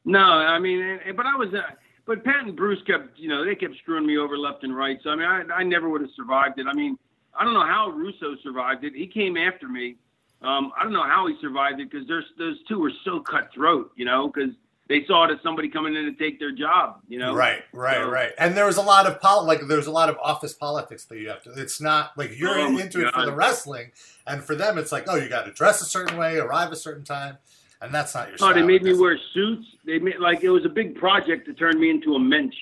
No, 0.06 0.20
I 0.20 0.60
mean, 0.60 1.00
but 1.18 1.26
I 1.26 1.36
was, 1.36 1.52
uh, 1.56 1.62
but 2.06 2.24
Pat 2.24 2.46
and 2.46 2.56
Bruce 2.56 2.82
kept, 2.86 3.18
you 3.18 3.28
know, 3.28 3.44
they 3.44 3.56
kept 3.56 3.76
screwing 3.78 4.06
me 4.06 4.20
over 4.20 4.38
left 4.38 4.64
and 4.64 4.76
right. 4.76 5.00
So 5.04 5.10
I 5.10 5.16
mean, 5.16 5.26
I, 5.26 5.42
I 5.56 5.64
never 5.64 5.90
would 5.90 6.02
have 6.02 6.12
survived 6.16 6.60
it. 6.60 6.68
I 6.68 6.74
mean, 6.74 7.00
I 7.38 7.44
don't 7.44 7.56
know 7.56 7.66
how 7.66 7.90
Russo 7.90 8.36
survived 8.44 8.84
it. 8.84 8.94
He 8.94 9.08
came 9.08 9.36
after 9.36 9.68
me. 9.68 9.96
Um, 10.44 10.72
I 10.78 10.84
don't 10.84 10.94
know 10.94 11.04
how 11.04 11.26
he 11.26 11.36
survived 11.42 11.80
it 11.80 11.90
because 11.90 12.08
those 12.08 12.58
two 12.68 12.80
were 12.80 12.92
so 13.04 13.20
cutthroat, 13.20 13.92
you 13.96 14.06
know, 14.06 14.28
because 14.28 14.54
they 14.88 15.04
saw 15.06 15.26
it 15.26 15.32
as 15.32 15.38
somebody 15.42 15.68
coming 15.70 15.96
in 15.96 16.06
to 16.06 16.14
take 16.14 16.40
their 16.40 16.52
job, 16.52 17.00
you 17.08 17.18
know. 17.18 17.34
Right, 17.34 17.64
right, 17.74 17.98
So- 17.98 18.10
right. 18.10 18.32
And 18.38 18.56
there 18.56 18.66
was 18.66 18.78
a 18.78 18.82
lot 18.84 19.08
of 19.08 19.20
pol- 19.20 19.46
like 19.46 19.62
there's 19.68 19.88
a 19.88 19.92
lot 19.92 20.10
of 20.10 20.18
office 20.22 20.54
politics 20.54 21.06
that 21.06 21.18
you 21.20 21.30
have 21.30 21.42
to. 21.44 21.52
It's 21.54 21.82
not 21.82 22.18
like 22.18 22.38
you're 22.38 22.58
Oh, 22.60 22.78
into 22.78 23.06
it 23.08 23.14
for 23.14 23.26
the 23.26 23.34
wrestling, 23.34 23.92
and 24.28 24.44
for 24.44 24.56
them 24.56 24.78
it's 24.78 24.92
like, 24.92 25.06
oh, 25.08 25.16
you 25.16 25.28
got 25.30 25.46
to 25.46 25.52
dress 25.52 25.82
a 25.82 25.86
certain 25.86 26.18
way, 26.18 26.38
arrive 26.38 26.72
a 26.72 26.76
certain 26.76 27.04
time, 27.04 27.38
and 27.82 27.94
that's 27.94 28.14
not 28.14 28.28
your. 28.30 28.38
Oh, 28.42 28.54
they 28.54 28.62
made 28.62 28.84
me 28.84 28.94
wear 28.98 29.18
suits. 29.34 29.66
They 29.86 30.00
made 30.00 30.20
like 30.20 30.44
it 30.44 30.50
was 30.50 30.66
a 30.66 30.70
big 30.70 30.96
project 30.96 31.46
to 31.48 31.54
turn 31.54 31.80
me 31.80 31.90
into 31.90 32.16
a 32.16 32.20
mensch. 32.20 32.56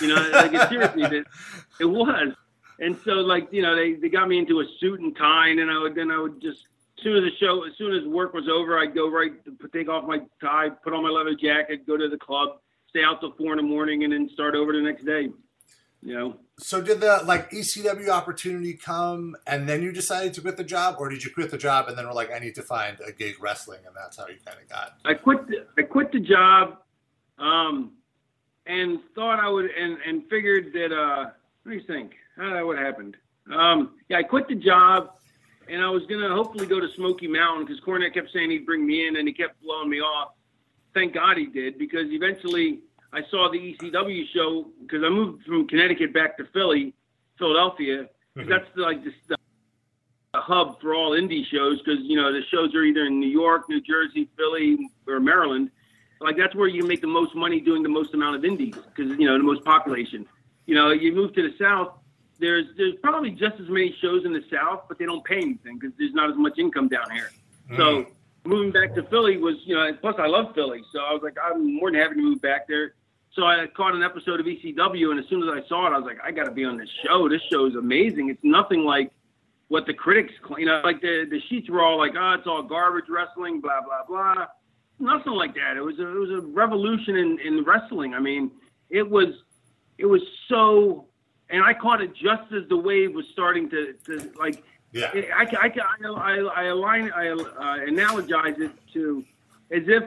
You 0.00 0.08
know, 0.08 0.30
like 0.32 0.52
it, 0.52 0.68
seriously, 0.68 1.02
it, 1.04 1.26
it 1.80 1.84
was. 1.84 2.32
And 2.80 2.96
so, 3.04 3.12
like 3.12 3.48
you 3.52 3.60
know, 3.62 3.74
they, 3.76 3.94
they 3.94 4.08
got 4.08 4.28
me 4.28 4.38
into 4.38 4.60
a 4.60 4.64
suit 4.80 5.00
and 5.00 5.16
tie, 5.16 5.48
and 5.48 5.58
then 5.58 5.68
I 5.68 5.78
would 5.78 5.94
then 5.94 6.10
I 6.10 6.18
would 6.20 6.40
just 6.40 6.66
soon 7.02 7.16
as 7.16 7.30
the 7.30 7.36
show, 7.38 7.64
as 7.64 7.72
soon 7.76 7.94
as 7.94 8.06
work 8.06 8.34
was 8.34 8.48
over, 8.48 8.78
I'd 8.78 8.94
go 8.94 9.10
right 9.10 9.32
take 9.72 9.88
off 9.88 10.04
my 10.04 10.20
tie, 10.40 10.70
put 10.70 10.92
on 10.92 11.02
my 11.02 11.08
leather 11.08 11.34
jacket, 11.34 11.86
go 11.86 11.96
to 11.96 12.08
the 12.08 12.18
club, 12.18 12.58
stay 12.88 13.02
out 13.02 13.20
till 13.20 13.32
four 13.32 13.52
in 13.52 13.56
the 13.56 13.62
morning, 13.62 14.04
and 14.04 14.12
then 14.12 14.28
start 14.32 14.54
over 14.54 14.72
the 14.72 14.80
next 14.80 15.04
day. 15.04 15.28
You 16.02 16.14
know. 16.14 16.36
So 16.58 16.80
did 16.80 17.00
the 17.00 17.22
like 17.24 17.50
ECW 17.50 18.08
opportunity 18.08 18.74
come, 18.74 19.36
and 19.46 19.68
then 19.68 19.82
you 19.82 19.92
decided 19.92 20.34
to 20.34 20.40
quit 20.40 20.56
the 20.56 20.64
job, 20.64 20.96
or 20.98 21.08
did 21.08 21.24
you 21.24 21.30
quit 21.30 21.50
the 21.50 21.58
job 21.58 21.88
and 21.88 21.98
then 21.98 22.06
were 22.06 22.12
like, 22.12 22.32
I 22.32 22.38
need 22.38 22.54
to 22.54 22.62
find 22.62 22.96
a 23.06 23.12
gig 23.12 23.36
wrestling, 23.40 23.80
and 23.86 23.94
that's 23.96 24.16
how 24.16 24.28
you 24.28 24.36
kind 24.44 24.58
of 24.62 24.68
got. 24.68 24.98
I 25.04 25.14
quit. 25.14 25.46
The, 25.48 25.66
I 25.76 25.82
quit 25.82 26.12
the 26.12 26.20
job, 26.20 26.78
um, 27.38 27.92
and 28.66 29.00
thought 29.14 29.40
I 29.40 29.48
would, 29.48 29.70
and 29.70 29.98
and 30.06 30.22
figured 30.30 30.72
that. 30.72 30.92
Uh, 30.92 31.30
what 31.62 31.72
do 31.72 31.78
you 31.78 31.84
think? 31.84 32.12
How 32.36 32.64
what 32.66 32.78
happened? 32.78 33.16
Um, 33.52 33.96
yeah, 34.08 34.18
I 34.18 34.22
quit 34.22 34.48
the 34.48 34.54
job, 34.54 35.10
and 35.70 35.82
I 35.82 35.90
was 35.90 36.04
gonna 36.06 36.28
hopefully 36.34 36.66
go 36.66 36.80
to 36.80 36.88
Smoky 36.96 37.26
Mountain 37.28 37.66
because 37.66 37.80
Cornette 37.80 38.14
kept 38.14 38.32
saying 38.32 38.50
he'd 38.50 38.66
bring 38.66 38.86
me 38.86 39.06
in, 39.06 39.16
and 39.16 39.26
he 39.28 39.34
kept 39.34 39.62
blowing 39.62 39.88
me 39.90 40.00
off. 40.00 40.32
Thank 40.94 41.14
God 41.14 41.36
he 41.36 41.46
did 41.46 41.78
because 41.78 42.06
eventually 42.10 42.80
I 43.12 43.22
saw 43.30 43.50
the 43.50 43.58
ECW 43.58 44.24
show 44.34 44.66
because 44.82 45.02
I 45.04 45.08
moved 45.08 45.44
from 45.44 45.66
Connecticut 45.68 46.12
back 46.12 46.36
to 46.38 46.44
Philly, 46.52 46.94
Philadelphia. 47.38 48.08
Mhm. 48.36 48.48
That's 48.48 48.68
like 48.76 49.02
the, 49.04 49.12
the 49.28 49.36
hub 50.40 50.80
for 50.80 50.94
all 50.94 51.12
indie 51.12 51.44
shows 51.46 51.80
because 51.82 52.00
you 52.02 52.16
know 52.16 52.32
the 52.32 52.42
shows 52.50 52.74
are 52.74 52.82
either 52.82 53.04
in 53.06 53.20
New 53.20 53.28
York, 53.28 53.68
New 53.68 53.80
Jersey, 53.80 54.28
Philly, 54.36 54.78
or 55.06 55.20
Maryland. 55.20 55.70
Like 56.20 56.36
that's 56.36 56.54
where 56.54 56.68
you 56.68 56.84
make 56.84 57.00
the 57.00 57.06
most 57.06 57.34
money 57.34 57.60
doing 57.60 57.82
the 57.82 57.88
most 57.88 58.12
amount 58.14 58.36
of 58.36 58.44
indies 58.44 58.74
because 58.74 59.16
you 59.18 59.26
know 59.26 59.36
the 59.38 59.44
most 59.44 59.64
population. 59.64 60.26
You 60.66 60.74
know, 60.74 60.90
you 60.90 61.14
move 61.14 61.32
to 61.34 61.42
the 61.42 61.56
south. 61.58 61.92
There's 62.38 62.66
there's 62.76 62.94
probably 63.02 63.30
just 63.30 63.60
as 63.60 63.68
many 63.68 63.94
shows 64.00 64.24
in 64.24 64.32
the 64.32 64.44
south, 64.50 64.82
but 64.88 64.98
they 64.98 65.06
don't 65.06 65.24
pay 65.24 65.38
anything 65.38 65.78
because 65.78 65.96
there's 65.98 66.14
not 66.14 66.30
as 66.30 66.36
much 66.36 66.58
income 66.58 66.88
down 66.88 67.10
here. 67.10 67.30
So 67.76 68.02
mm. 68.02 68.06
moving 68.44 68.70
back 68.70 68.94
to 68.94 69.02
Philly 69.04 69.36
was, 69.36 69.56
you 69.64 69.74
know, 69.74 69.92
plus 70.00 70.14
I 70.18 70.26
love 70.26 70.54
Philly, 70.54 70.82
so 70.92 71.00
I 71.00 71.12
was 71.12 71.22
like, 71.22 71.36
I'm 71.42 71.74
more 71.74 71.90
than 71.90 72.00
happy 72.00 72.14
to 72.14 72.22
move 72.22 72.40
back 72.40 72.68
there. 72.68 72.94
So 73.32 73.44
I 73.44 73.66
caught 73.66 73.94
an 73.94 74.02
episode 74.02 74.40
of 74.40 74.46
ECW, 74.46 75.10
and 75.10 75.20
as 75.20 75.26
soon 75.28 75.42
as 75.42 75.48
I 75.48 75.66
saw 75.68 75.86
it, 75.86 75.90
I 75.90 75.98
was 75.98 76.06
like, 76.06 76.18
I 76.24 76.30
got 76.30 76.44
to 76.44 76.50
be 76.50 76.64
on 76.64 76.78
this 76.78 76.88
show. 77.04 77.28
This 77.28 77.42
show 77.50 77.66
is 77.66 77.74
amazing. 77.74 78.30
It's 78.30 78.42
nothing 78.42 78.84
like 78.84 79.12
what 79.68 79.86
the 79.86 79.94
critics, 79.94 80.32
claim. 80.42 80.60
you 80.60 80.66
know, 80.66 80.80
like 80.82 81.00
the 81.00 81.26
the 81.28 81.40
sheets 81.48 81.68
were 81.68 81.82
all 81.82 81.98
like, 81.98 82.12
oh, 82.16 82.32
it's 82.32 82.46
all 82.46 82.62
garbage 82.62 83.08
wrestling, 83.08 83.60
blah 83.60 83.80
blah 83.82 84.04
blah. 84.08 84.46
Nothing 84.98 85.34
like 85.34 85.54
that. 85.54 85.76
It 85.76 85.82
was 85.82 85.98
a, 85.98 86.08
it 86.08 86.18
was 86.18 86.30
a 86.30 86.40
revolution 86.40 87.16
in 87.16 87.38
in 87.40 87.64
wrestling. 87.64 88.14
I 88.14 88.20
mean, 88.20 88.50
it 88.90 89.08
was 89.08 89.34
it 89.98 90.06
was 90.06 90.22
so, 90.48 91.07
and 91.50 91.62
I 91.62 91.74
caught 91.74 92.00
it 92.00 92.14
just 92.14 92.52
as 92.52 92.68
the 92.68 92.76
wave 92.76 93.14
was 93.14 93.26
starting 93.32 93.68
to 93.70 93.94
to 94.06 94.30
like 94.38 94.62
Yeah, 94.92 95.10
I, 95.14 95.44
I, 95.44 95.72
I, 95.74 96.10
I, 96.10 96.62
I 96.62 96.64
align, 96.64 97.10
I 97.12 97.28
uh, 97.28 97.38
analogize 97.86 98.58
it 98.60 98.70
to 98.94 99.24
as 99.70 99.82
if, 99.86 100.02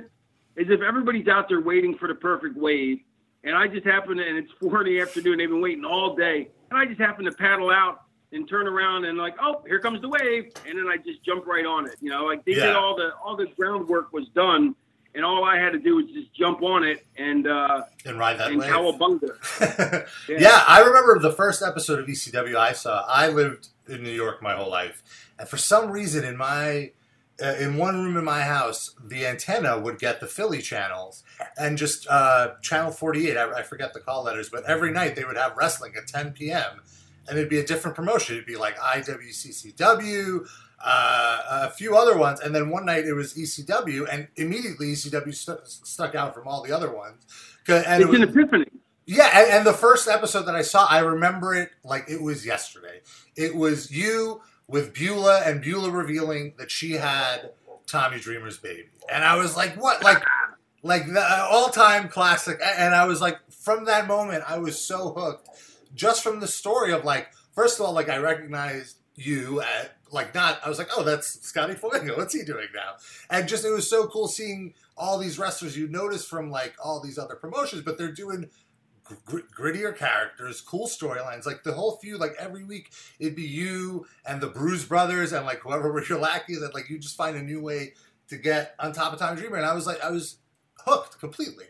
as 0.57 0.67
if 0.69 0.81
everybody's 0.81 1.27
out 1.27 1.47
there 1.49 1.61
waiting 1.61 1.95
for 1.97 2.07
the 2.07 2.15
perfect 2.15 2.57
wave, 2.57 2.99
and 3.43 3.55
I 3.55 3.67
just 3.67 3.85
happen 3.85 4.17
to, 4.17 4.27
and 4.27 4.37
it's 4.37 4.51
four 4.59 4.81
in 4.81 4.87
the 4.87 4.99
afternoon. 5.01 5.37
They've 5.37 5.47
been 5.49 5.61
waiting 5.61 5.85
all 5.85 6.15
day, 6.15 6.49
and 6.71 6.79
I 6.79 6.85
just 6.85 6.99
happen 6.99 7.25
to 7.25 7.31
paddle 7.31 7.69
out 7.69 8.01
and 8.33 8.47
turn 8.49 8.67
around 8.67 9.05
and 9.05 9.17
like, 9.19 9.35
oh, 9.41 9.61
here 9.67 9.79
comes 9.79 10.01
the 10.01 10.09
wave, 10.09 10.51
and 10.65 10.77
then 10.79 10.87
I 10.87 10.97
just 10.97 11.23
jump 11.23 11.45
right 11.45 11.65
on 11.65 11.85
it. 11.85 11.95
You 12.01 12.09
know, 12.09 12.25
like 12.25 12.43
they 12.45 12.53
Yeah. 12.53 12.67
did 12.67 12.75
all 12.75 12.95
the 12.95 13.13
all 13.23 13.35
the 13.35 13.47
groundwork 13.57 14.11
was 14.13 14.27
done, 14.29 14.73
and 15.15 15.25
all 15.25 15.43
I 15.43 15.57
had 15.57 15.71
to 15.73 15.79
do 15.79 15.95
was 15.97 16.05
just 16.05 16.33
jump 16.33 16.61
on 16.61 16.83
it 16.83 17.05
and 17.17 17.47
uh, 17.47 17.83
and 18.05 18.17
ride 18.17 18.39
that 18.39 18.51
and 18.51 18.59
wave. 18.59 18.71
cowabunga. 18.71 20.07
yeah. 20.29 20.63
I 20.67 20.81
remember 20.81 21.19
the 21.19 21.31
first 21.31 21.61
episode 21.61 21.99
of 21.99 22.07
ECW 22.07 22.55
I 22.55 22.73
saw. 22.73 23.05
I 23.07 23.27
lived 23.27 23.69
in 23.87 24.03
New 24.03 24.11
York 24.11 24.41
my 24.41 24.55
whole 24.55 24.69
life, 24.69 25.03
and 25.37 25.47
for 25.47 25.57
some 25.57 25.91
reason, 25.91 26.23
in 26.23 26.37
my 26.37 26.91
uh, 27.41 27.55
in 27.59 27.77
one 27.77 28.03
room 28.03 28.17
in 28.17 28.23
my 28.23 28.41
house, 28.41 28.95
the 29.03 29.25
antenna 29.25 29.79
would 29.79 29.99
get 29.99 30.19
the 30.19 30.27
Philly 30.27 30.61
channels 30.61 31.23
and 31.57 31.77
just 31.77 32.07
uh, 32.07 32.51
channel 32.61 32.91
48. 32.91 33.37
I, 33.37 33.51
I 33.51 33.63
forget 33.63 33.93
the 33.93 33.99
call 33.99 34.23
letters, 34.23 34.49
but 34.49 34.63
every 34.65 34.91
night 34.91 35.15
they 35.15 35.23
would 35.23 35.37
have 35.37 35.57
wrestling 35.57 35.93
at 35.97 36.07
10 36.07 36.33
p.m. 36.33 36.81
and 37.27 37.37
it'd 37.37 37.49
be 37.49 37.59
a 37.59 37.65
different 37.65 37.95
promotion. 37.95 38.35
It'd 38.35 38.45
be 38.45 38.57
like 38.57 38.77
IWCCW, 38.77 40.47
uh, 40.83 41.67
a 41.67 41.69
few 41.71 41.95
other 41.95 42.17
ones, 42.17 42.39
and 42.39 42.53
then 42.55 42.69
one 42.69 42.85
night 42.85 43.05
it 43.05 43.13
was 43.13 43.33
ECW, 43.33 44.07
and 44.11 44.27
immediately 44.35 44.93
ECW 44.93 45.33
stu- 45.33 45.59
stuck 45.63 46.15
out 46.15 46.33
from 46.33 46.47
all 46.47 46.63
the 46.63 46.71
other 46.71 46.91
ones. 46.93 47.23
And 47.67 48.03
it 48.03 48.09
It's 48.09 48.15
an 48.15 48.23
epiphany. 48.23 48.65
yeah, 49.05 49.29
and, 49.39 49.51
and 49.51 49.65
the 49.67 49.73
first 49.73 50.07
episode 50.07 50.43
that 50.43 50.55
I 50.55 50.61
saw, 50.63 50.85
I 50.87 50.99
remember 50.99 51.53
it 51.53 51.69
like 51.83 52.05
it 52.09 52.21
was 52.21 52.45
yesterday. 52.45 53.01
It 53.35 53.55
was 53.55 53.91
you 53.91 54.41
with 54.67 54.93
Beulah 54.93 55.41
and 55.45 55.61
Beulah 55.61 55.91
revealing 55.91 56.53
that 56.57 56.71
she 56.71 56.93
had 56.93 57.51
Tommy 57.87 58.19
Dreamer's 58.19 58.57
baby, 58.57 58.89
and 59.11 59.23
I 59.23 59.35
was 59.37 59.55
like, 59.55 59.75
"What?" 59.81 60.03
Like, 60.03 60.23
like 60.83 61.05
the 61.05 61.23
all-time 61.49 62.09
classic. 62.09 62.59
And 62.77 62.95
I 62.95 63.05
was 63.05 63.21
like, 63.21 63.37
from 63.51 63.85
that 63.85 64.07
moment, 64.07 64.43
I 64.47 64.57
was 64.57 64.79
so 64.79 65.13
hooked, 65.13 65.47
just 65.93 66.23
from 66.23 66.39
the 66.39 66.47
story 66.47 66.91
of 66.91 67.05
like, 67.05 67.27
first 67.53 67.79
of 67.79 67.85
all, 67.85 67.93
like 67.93 68.09
I 68.09 68.17
recognized 68.17 68.97
you 69.15 69.61
at 69.61 69.95
like 70.11 70.35
not. 70.35 70.59
I 70.65 70.69
was 70.69 70.77
like, 70.77 70.89
"Oh, 70.95 71.03
that's 71.03 71.41
Scotty 71.47 71.73
Flamingo. 71.73 72.17
What's 72.17 72.33
he 72.33 72.43
doing 72.43 72.67
now?" 72.73 72.95
And 73.29 73.47
just 73.47 73.65
it 73.65 73.71
was 73.71 73.89
so 73.89 74.07
cool 74.07 74.27
seeing 74.27 74.73
all 74.97 75.17
these 75.17 75.39
wrestlers 75.39 75.77
you 75.77 75.87
notice 75.87 76.25
from 76.25 76.51
like 76.51 76.75
all 76.83 77.01
these 77.01 77.17
other 77.17 77.35
promotions, 77.35 77.81
but 77.81 77.97
they're 77.97 78.11
doing 78.11 78.49
gr- 79.25 79.39
grittier 79.55 79.95
characters, 79.95 80.61
cool 80.61 80.87
storylines. 80.87 81.45
Like 81.45 81.63
the 81.63 81.73
whole 81.73 81.97
feud, 81.97 82.19
like 82.19 82.33
every 82.37 82.63
week 82.63 82.91
it'd 83.19 83.35
be 83.35 83.43
you 83.43 84.05
and 84.25 84.41
the 84.41 84.47
Bruise 84.47 84.85
Brothers 84.85 85.33
and 85.33 85.45
like 85.45 85.59
whoever 85.59 85.91
were 85.93 86.03
your 86.05 86.19
lackeys. 86.19 86.59
That 86.59 86.73
like 86.73 86.89
you 86.89 86.99
just 86.99 87.17
find 87.17 87.35
a 87.35 87.41
new 87.41 87.61
way 87.61 87.93
to 88.29 88.37
get 88.37 88.75
on 88.79 88.93
top 88.93 89.13
of 89.13 89.19
Tommy 89.19 89.39
Dreamer. 89.39 89.57
And 89.57 89.65
I 89.65 89.73
was 89.73 89.85
like, 89.85 90.03
I 90.03 90.11
was 90.11 90.37
hooked 90.85 91.19
completely. 91.19 91.65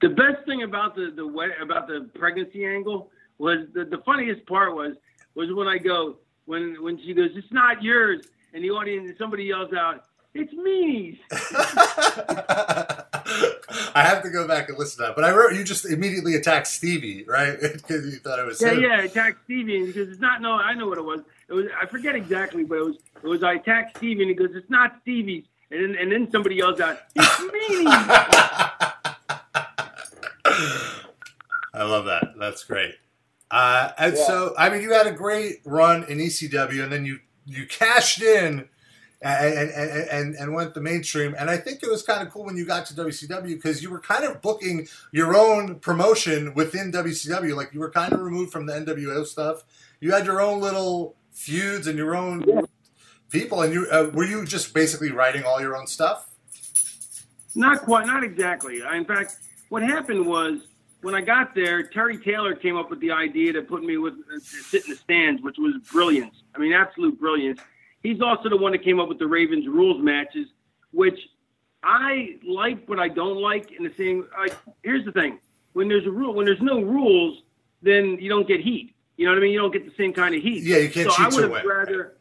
The 0.00 0.08
best 0.08 0.46
thing 0.46 0.62
about 0.62 0.94
the 0.94 1.12
the 1.14 1.26
about 1.62 1.86
the 1.86 2.08
pregnancy 2.18 2.64
angle 2.64 3.10
was 3.38 3.66
the, 3.74 3.84
the 3.84 3.98
funniest 4.04 4.46
part 4.46 4.74
was 4.74 4.96
was 5.34 5.52
when 5.52 5.68
I 5.68 5.78
go 5.78 6.16
when 6.50 6.82
when 6.82 6.98
she 6.98 7.14
goes 7.14 7.30
it's 7.34 7.52
not 7.52 7.82
yours 7.82 8.26
and 8.52 8.62
the 8.64 8.70
audience 8.70 9.16
somebody 9.18 9.44
yells 9.44 9.72
out 9.72 10.04
it's 10.34 10.52
me." 10.52 11.20
I 13.92 14.02
have 14.04 14.22
to 14.22 14.30
go 14.30 14.46
back 14.46 14.68
and 14.68 14.78
listen 14.78 14.98
to 14.98 15.08
that. 15.08 15.16
But 15.16 15.24
I 15.24 15.32
wrote 15.32 15.54
you 15.54 15.64
just 15.64 15.84
immediately 15.84 16.36
attacked 16.36 16.68
Stevie, 16.68 17.24
right? 17.26 17.58
Because 17.72 18.06
you 18.06 18.18
thought 18.20 18.38
it 18.38 18.46
was 18.46 18.60
yeah 18.62 18.72
him. 18.72 18.80
yeah 18.82 19.02
attacked 19.02 19.38
Stevie 19.44 19.86
because 19.86 20.08
it's 20.08 20.20
not 20.20 20.40
no 20.40 20.52
I 20.52 20.74
know 20.74 20.86
what 20.88 20.98
it 20.98 21.04
was 21.04 21.20
it 21.48 21.54
was 21.54 21.66
I 21.80 21.86
forget 21.86 22.14
exactly 22.14 22.64
but 22.64 22.76
it 22.78 22.84
was 22.84 22.96
it 23.22 23.26
was 23.26 23.42
I 23.42 23.54
attacked 23.54 23.96
Stevie 23.96 24.22
and 24.22 24.30
he 24.30 24.34
goes 24.36 24.50
it's 24.54 24.70
not 24.70 24.96
Stevie's 25.02 25.44
and 25.72 25.82
then 25.82 25.96
and 26.00 26.12
then 26.12 26.30
somebody 26.30 26.56
yells 26.56 26.80
out 26.80 26.98
it's 27.16 27.40
me." 27.54 27.86
I 31.72 31.84
love 31.84 32.04
that. 32.06 32.34
That's 32.38 32.64
great. 32.64 32.94
Uh, 33.50 33.90
and 33.98 34.16
Yeah. 34.16 34.26
so, 34.26 34.54
I 34.56 34.70
mean, 34.70 34.82
you 34.82 34.92
had 34.92 35.06
a 35.06 35.12
great 35.12 35.60
run 35.64 36.04
in 36.04 36.18
ECW, 36.18 36.82
and 36.82 36.92
then 36.92 37.04
you 37.04 37.20
you 37.46 37.66
cashed 37.66 38.22
in 38.22 38.68
and 39.22 39.44
and, 39.58 39.70
and, 39.70 40.08
and, 40.10 40.34
and 40.36 40.54
went 40.54 40.72
the 40.74 40.80
mainstream. 40.80 41.34
And 41.38 41.50
I 41.50 41.56
think 41.56 41.82
it 41.82 41.90
was 41.90 42.02
kind 42.02 42.24
of 42.26 42.32
cool 42.32 42.44
when 42.44 42.56
you 42.56 42.64
got 42.64 42.86
to 42.86 42.94
WCW 42.94 43.48
because 43.48 43.82
you 43.82 43.90
were 43.90 43.98
kind 44.00 44.24
of 44.24 44.40
booking 44.40 44.86
your 45.12 45.36
own 45.36 45.76
promotion 45.80 46.54
within 46.54 46.92
WCW. 46.92 47.56
Like 47.56 47.74
you 47.74 47.80
were 47.80 47.90
kind 47.90 48.12
of 48.12 48.20
removed 48.20 48.52
from 48.52 48.66
the 48.66 48.72
NWO 48.72 49.26
stuff. 49.26 49.64
You 50.00 50.12
had 50.12 50.24
your 50.26 50.40
own 50.40 50.60
little 50.60 51.16
feuds 51.32 51.86
and 51.86 51.98
your 51.98 52.14
own 52.14 52.44
Yeah. 52.46 52.60
people. 53.30 53.62
And 53.62 53.72
you 53.74 53.86
uh, 53.90 54.10
were 54.14 54.24
you 54.24 54.44
just 54.46 54.72
basically 54.72 55.10
writing 55.10 55.42
all 55.44 55.60
your 55.60 55.76
own 55.76 55.86
stuff? 55.86 56.28
Not 57.56 57.82
quite, 57.82 58.06
not 58.06 58.22
exactly. 58.22 58.80
In 58.94 59.04
fact, 59.04 59.36
what 59.70 59.82
happened 59.82 60.24
was 60.26 60.60
when 61.02 61.14
I 61.14 61.20
got 61.20 61.54
there, 61.54 61.82
Terry 61.82 62.18
Taylor 62.18 62.54
came 62.54 62.76
up 62.76 62.90
with 62.90 63.00
the 63.00 63.10
idea 63.10 63.52
to 63.54 63.62
put 63.62 63.82
me 63.82 63.96
with 63.96 64.14
uh, 64.14 64.34
to 64.34 64.40
sit 64.40 64.84
in 64.84 64.90
the 64.90 64.96
stands, 64.96 65.42
which 65.42 65.56
was 65.58 65.74
brilliance. 65.90 66.42
I 66.54 66.58
mean, 66.58 66.72
absolute 66.72 67.18
brilliance. 67.18 67.60
He's 68.02 68.20
also 68.20 68.48
the 68.48 68.56
one 68.56 68.72
that 68.72 68.82
came 68.82 69.00
up 69.00 69.08
with 69.08 69.18
the 69.18 69.26
Ravens 69.26 69.66
rules 69.66 70.02
matches, 70.02 70.48
which 70.92 71.18
I 71.82 72.38
like, 72.46 72.86
but 72.86 72.98
I 72.98 73.08
don't 73.08 73.40
like. 73.40 73.72
In 73.72 73.84
the 73.84 73.92
same, 73.96 74.26
like, 74.38 74.56
here's 74.82 75.04
the 75.04 75.12
thing: 75.12 75.38
when 75.72 75.88
there's 75.88 76.06
a 76.06 76.10
rule, 76.10 76.34
when 76.34 76.46
there's 76.46 76.62
no 76.62 76.80
rules, 76.80 77.42
then 77.82 78.18
you 78.20 78.28
don't 78.28 78.46
get 78.46 78.60
heat. 78.60 78.94
You 79.16 79.26
know 79.26 79.32
what 79.32 79.38
I 79.38 79.42
mean? 79.42 79.52
You 79.52 79.60
don't 79.60 79.72
get 79.72 79.84
the 79.84 79.94
same 80.02 80.12
kind 80.12 80.34
of 80.34 80.42
heat. 80.42 80.62
Yeah, 80.62 80.78
you 80.78 80.90
can't 80.90 81.10
so 81.10 81.22
I 81.22 81.28
would 81.28 81.50
have 81.50 81.64
rather. 81.64 82.16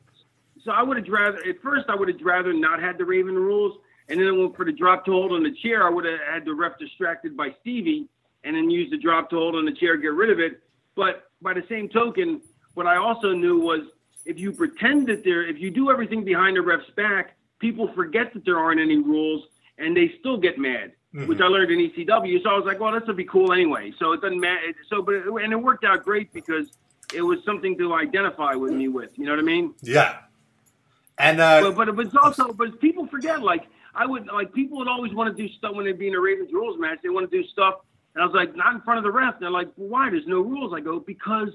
So 0.63 0.71
I 0.71 0.83
would 0.83 0.97
have 0.97 1.07
rather 1.07 1.37
at 1.47 1.61
first 1.61 1.85
I 1.89 1.95
would 1.95 2.09
have 2.09 2.21
rather 2.21 2.53
not 2.53 2.81
had 2.81 2.97
the 2.97 3.05
Raven 3.05 3.35
rules, 3.35 3.79
and 4.09 4.19
then 4.19 4.53
for 4.53 4.65
the 4.65 4.73
drop 4.73 5.05
to 5.05 5.11
hold 5.11 5.31
on 5.31 5.43
the 5.43 5.55
chair, 5.63 5.85
I 5.85 5.89
would 5.89 6.05
have 6.05 6.19
had 6.29 6.45
the 6.45 6.53
ref 6.53 6.77
distracted 6.77 7.37
by 7.37 7.55
Stevie, 7.61 8.09
and 8.43 8.55
then 8.55 8.69
use 8.69 8.89
the 8.89 8.97
drop 8.97 9.29
to 9.31 9.35
hold 9.35 9.55
on 9.55 9.65
the 9.65 9.73
chair, 9.73 9.97
get 9.97 10.13
rid 10.13 10.29
of 10.29 10.39
it. 10.39 10.61
But 10.95 11.29
by 11.41 11.53
the 11.53 11.63
same 11.69 11.89
token, 11.89 12.41
what 12.73 12.87
I 12.87 12.97
also 12.97 13.33
knew 13.33 13.59
was 13.59 13.81
if 14.25 14.39
you 14.39 14.51
pretend 14.51 15.07
that 15.07 15.23
there, 15.23 15.47
if 15.47 15.59
you 15.59 15.71
do 15.71 15.91
everything 15.91 16.23
behind 16.23 16.57
the 16.57 16.61
ref's 16.61 16.89
back, 16.95 17.35
people 17.59 17.91
forget 17.93 18.33
that 18.33 18.45
there 18.45 18.57
aren't 18.57 18.79
any 18.79 18.97
rules, 18.97 19.47
and 19.77 19.95
they 19.95 20.13
still 20.19 20.37
get 20.37 20.57
mad. 20.57 20.93
Which 21.25 21.41
I 21.41 21.45
learned 21.45 21.71
in 21.71 21.79
ECW, 21.79 22.43
so 22.43 22.51
I 22.51 22.53
was 22.53 22.65
like, 22.65 22.79
"Well, 22.79 22.91
this 22.91 23.01
will 23.07 23.15
be 23.15 23.25
cool 23.25 23.51
anyway." 23.51 23.91
So 23.97 24.11
it 24.11 24.21
doesn't 24.21 24.39
matter. 24.39 24.75
So, 24.89 25.01
but 25.01 25.15
it, 25.15 25.25
and 25.25 25.51
it 25.51 25.55
worked 25.55 25.83
out 25.83 26.03
great 26.03 26.31
because 26.31 26.67
it 27.11 27.23
was 27.23 27.39
something 27.43 27.75
to 27.79 27.95
identify 27.95 28.53
with 28.53 28.73
me 28.73 28.89
with. 28.89 29.17
You 29.17 29.25
know 29.25 29.31
what 29.31 29.39
I 29.39 29.43
mean? 29.43 29.73
Yeah. 29.81 30.17
And 31.17 31.41
uh, 31.41 31.61
But 31.61 31.75
but, 31.75 31.95
but 31.95 32.05
it's 32.05 32.15
also 32.15 32.53
but 32.53 32.79
people 32.79 33.07
forget 33.07 33.41
like 33.41 33.65
I 33.95 34.05
would 34.05 34.27
like 34.27 34.53
people 34.53 34.77
would 34.77 34.87
always 34.87 35.11
want 35.13 35.35
to 35.35 35.47
do 35.47 35.51
stuff 35.55 35.73
when 35.73 35.85
they'd 35.85 35.97
be 35.97 36.07
in 36.07 36.13
a 36.13 36.19
Ravens 36.19 36.53
rules 36.53 36.79
match. 36.79 36.99
They 37.01 37.09
want 37.09 37.29
to 37.29 37.41
do 37.41 37.45
stuff, 37.47 37.75
and 38.15 38.23
I 38.23 38.25
was 38.25 38.35
like, 38.35 38.55
not 38.55 38.73
in 38.73 38.81
front 38.81 38.97
of 38.97 39.03
the 39.03 39.11
ref. 39.11 39.39
They're 39.39 39.51
like, 39.51 39.69
well, 39.77 39.89
why? 39.89 40.09
There's 40.09 40.27
no 40.27 40.41
rules. 40.41 40.73
I 40.73 40.79
go 40.79 40.99
because 40.99 41.49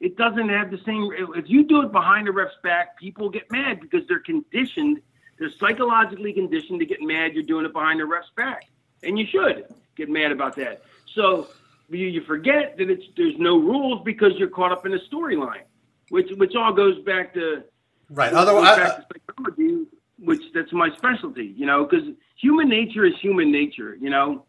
it 0.00 0.16
doesn't 0.16 0.48
have 0.48 0.70
the 0.70 0.78
same. 0.86 1.10
If 1.34 1.48
you 1.48 1.64
do 1.64 1.82
it 1.82 1.92
behind 1.92 2.26
the 2.26 2.32
ref's 2.32 2.56
back, 2.62 2.98
people 2.98 3.28
get 3.28 3.50
mad 3.50 3.80
because 3.80 4.06
they're 4.08 4.20
conditioned. 4.20 5.00
They're 5.38 5.50
psychologically 5.58 6.32
conditioned 6.32 6.80
to 6.80 6.86
get 6.86 7.00
mad. 7.00 7.34
You're 7.34 7.44
doing 7.44 7.64
it 7.64 7.72
behind 7.72 8.00
the 8.00 8.06
ref's 8.06 8.30
back, 8.36 8.68
and 9.02 9.18
you 9.18 9.26
should 9.26 9.66
get 9.96 10.08
mad 10.08 10.32
about 10.32 10.56
that. 10.56 10.82
So 11.14 11.48
you, 11.90 12.06
you 12.06 12.22
forget 12.22 12.76
that 12.78 12.90
it's 12.90 13.04
there's 13.16 13.36
no 13.38 13.58
rules 13.58 14.02
because 14.04 14.32
you're 14.36 14.48
caught 14.48 14.72
up 14.72 14.86
in 14.86 14.94
a 14.94 14.98
storyline, 15.12 15.62
which 16.10 16.30
which 16.36 16.54
all 16.56 16.72
goes 16.72 16.98
back 17.04 17.34
to 17.34 17.64
right. 18.10 18.32
Otherwise, 18.32 18.76
back 18.76 18.96
to 18.96 19.06
psychology, 19.26 19.86
which 20.18 20.42
that's 20.54 20.72
my 20.72 20.90
specialty, 20.96 21.54
you 21.56 21.66
know, 21.66 21.84
because 21.84 22.08
human 22.36 22.68
nature 22.68 23.04
is 23.04 23.14
human 23.20 23.50
nature, 23.50 23.96
you 24.00 24.10
know. 24.10 24.44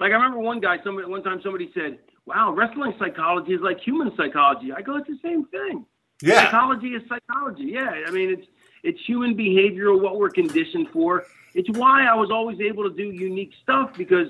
Like 0.00 0.12
I 0.12 0.14
remember 0.14 0.38
one 0.38 0.60
guy, 0.60 0.78
somebody 0.82 1.06
one 1.06 1.22
time 1.22 1.40
somebody 1.42 1.70
said, 1.74 1.98
"Wow, 2.24 2.52
wrestling 2.52 2.94
psychology 2.98 3.52
is 3.52 3.60
like 3.60 3.78
human 3.80 4.10
psychology." 4.16 4.72
I 4.72 4.80
go, 4.80 4.96
"It's 4.96 5.06
the 5.06 5.18
same 5.22 5.44
thing. 5.46 5.84
yeah. 6.22 6.46
Psychology 6.46 6.88
is 6.94 7.02
psychology. 7.06 7.64
Yeah, 7.64 8.04
I 8.06 8.10
mean 8.10 8.30
it's 8.30 8.46
it's 8.82 8.98
human 9.06 9.36
behavioral, 9.36 10.00
what 10.00 10.18
we're 10.18 10.30
conditioned 10.30 10.88
for. 10.90 11.26
It's 11.54 11.68
why 11.78 12.06
I 12.06 12.14
was 12.14 12.30
always 12.30 12.60
able 12.60 12.88
to 12.88 12.96
do 12.96 13.04
unique 13.12 13.52
stuff 13.62 13.92
because 13.96 14.28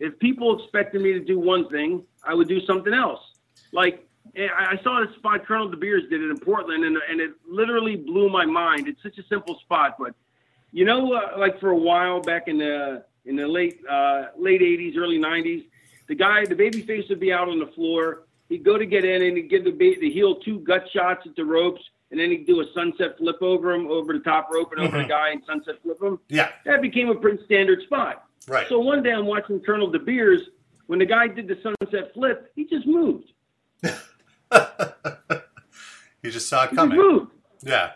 if 0.00 0.18
people 0.18 0.58
expected 0.58 1.00
me 1.00 1.12
to 1.12 1.20
do 1.20 1.38
one 1.38 1.68
thing, 1.68 2.02
I 2.24 2.34
would 2.34 2.48
do 2.48 2.60
something 2.66 2.92
else. 2.92 3.20
Like 3.72 4.04
eh, 4.34 4.48
I 4.48 4.72
I 4.74 4.82
saw 4.82 5.04
this 5.06 5.14
spot 5.16 5.46
Colonel 5.46 5.68
De 5.68 5.76
Beers 5.76 6.02
did 6.10 6.20
it 6.20 6.30
in 6.30 6.38
Portland, 6.38 6.84
and 6.84 6.96
and 7.08 7.20
it 7.20 7.30
literally 7.48 7.94
blew 7.94 8.28
my 8.28 8.44
mind. 8.44 8.88
It's 8.88 9.02
such 9.04 9.18
a 9.18 9.26
simple 9.28 9.56
spot, 9.60 9.94
but 10.00 10.16
you 10.72 10.84
know, 10.84 11.12
uh, 11.12 11.38
like 11.38 11.60
for 11.60 11.70
a 11.70 11.76
while 11.76 12.20
back 12.20 12.48
in 12.48 12.58
the 12.58 13.04
in 13.24 13.36
the 13.36 13.46
late 13.46 13.80
uh, 13.88 14.26
late 14.38 14.60
'80s, 14.60 14.96
early 14.96 15.18
'90s, 15.18 15.64
the 16.08 16.14
guy, 16.14 16.44
the 16.44 16.54
baby 16.54 16.82
face 16.82 17.08
would 17.08 17.20
be 17.20 17.32
out 17.32 17.48
on 17.48 17.58
the 17.58 17.66
floor. 17.68 18.22
He'd 18.48 18.64
go 18.64 18.76
to 18.76 18.84
get 18.86 19.04
in 19.04 19.22
and 19.22 19.36
he'd 19.36 19.48
give 19.48 19.64
the 19.64 19.70
ba- 19.70 19.98
the 20.00 20.10
heel 20.10 20.36
two 20.36 20.58
gut 20.60 20.84
shots 20.92 21.26
at 21.26 21.34
the 21.36 21.44
ropes, 21.44 21.80
and 22.10 22.20
then 22.20 22.30
he'd 22.30 22.46
do 22.46 22.60
a 22.60 22.64
sunset 22.74 23.16
flip 23.18 23.40
over 23.40 23.72
him, 23.72 23.86
over 23.86 24.12
the 24.12 24.18
top 24.20 24.48
rope, 24.52 24.72
and 24.76 24.80
over 24.86 24.98
the 25.02 25.08
guy, 25.08 25.30
and 25.30 25.42
sunset 25.46 25.76
flip 25.82 26.02
him. 26.02 26.18
Yeah. 26.28 26.50
That 26.66 26.82
became 26.82 27.08
a 27.08 27.14
pretty 27.14 27.42
standard 27.44 27.80
spot. 27.82 28.24
Right. 28.48 28.68
So 28.68 28.78
one 28.80 29.02
day 29.02 29.12
I'm 29.12 29.24
watching 29.26 29.60
Colonel 29.60 29.90
De 29.90 29.98
Beers. 29.98 30.42
When 30.88 30.98
the 30.98 31.06
guy 31.06 31.28
did 31.28 31.48
the 31.48 31.56
sunset 31.62 32.12
flip, 32.12 32.52
he 32.56 32.66
just 32.66 32.86
moved. 32.86 33.32
he 33.82 33.90
just 36.30 36.48
saw 36.48 36.64
it 36.64 36.70
He 36.70 36.76
just 36.76 36.76
coming. 36.76 36.98
moved. 36.98 37.30
Yeah. 37.62 37.92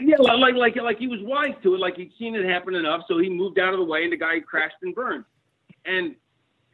Yeah, 0.00 0.16
like 0.18 0.54
like 0.54 0.76
like 0.76 0.98
he 0.98 1.08
was 1.08 1.20
wise 1.22 1.54
to 1.62 1.74
it, 1.74 1.78
like 1.78 1.96
he'd 1.96 2.12
seen 2.18 2.34
it 2.34 2.44
happen 2.48 2.74
enough, 2.74 3.02
so 3.08 3.18
he 3.18 3.28
moved 3.28 3.58
out 3.58 3.72
of 3.72 3.80
the 3.80 3.84
way, 3.84 4.04
and 4.04 4.12
the 4.12 4.16
guy 4.16 4.38
crashed 4.40 4.76
and 4.82 4.94
burned. 4.94 5.24
And 5.84 6.14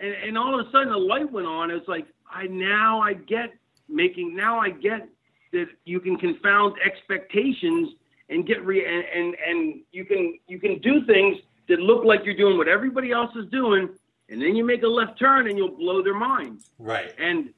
and, 0.00 0.14
and 0.14 0.38
all 0.38 0.58
of 0.58 0.66
a 0.66 0.70
sudden 0.70 0.90
the 0.90 0.98
light 0.98 1.30
went 1.30 1.46
on. 1.46 1.70
It's 1.70 1.88
like 1.88 2.06
I 2.30 2.46
now 2.46 3.00
I 3.00 3.14
get 3.14 3.54
making 3.88 4.36
now 4.36 4.58
I 4.58 4.70
get 4.70 5.08
that 5.52 5.66
you 5.84 6.00
can 6.00 6.16
confound 6.16 6.74
expectations 6.84 7.94
and 8.28 8.46
get 8.46 8.64
re 8.64 8.84
and, 8.84 9.04
and 9.14 9.36
and 9.46 9.80
you 9.92 10.04
can 10.04 10.38
you 10.46 10.60
can 10.60 10.78
do 10.80 11.04
things 11.06 11.38
that 11.68 11.80
look 11.80 12.04
like 12.04 12.20
you're 12.24 12.36
doing 12.36 12.58
what 12.58 12.68
everybody 12.68 13.10
else 13.12 13.34
is 13.36 13.48
doing, 13.50 13.88
and 14.28 14.42
then 14.42 14.54
you 14.54 14.64
make 14.64 14.82
a 14.82 14.86
left 14.86 15.18
turn 15.18 15.48
and 15.48 15.56
you'll 15.56 15.76
blow 15.76 16.02
their 16.02 16.18
mind. 16.18 16.60
Right. 16.78 17.14
And 17.18 17.50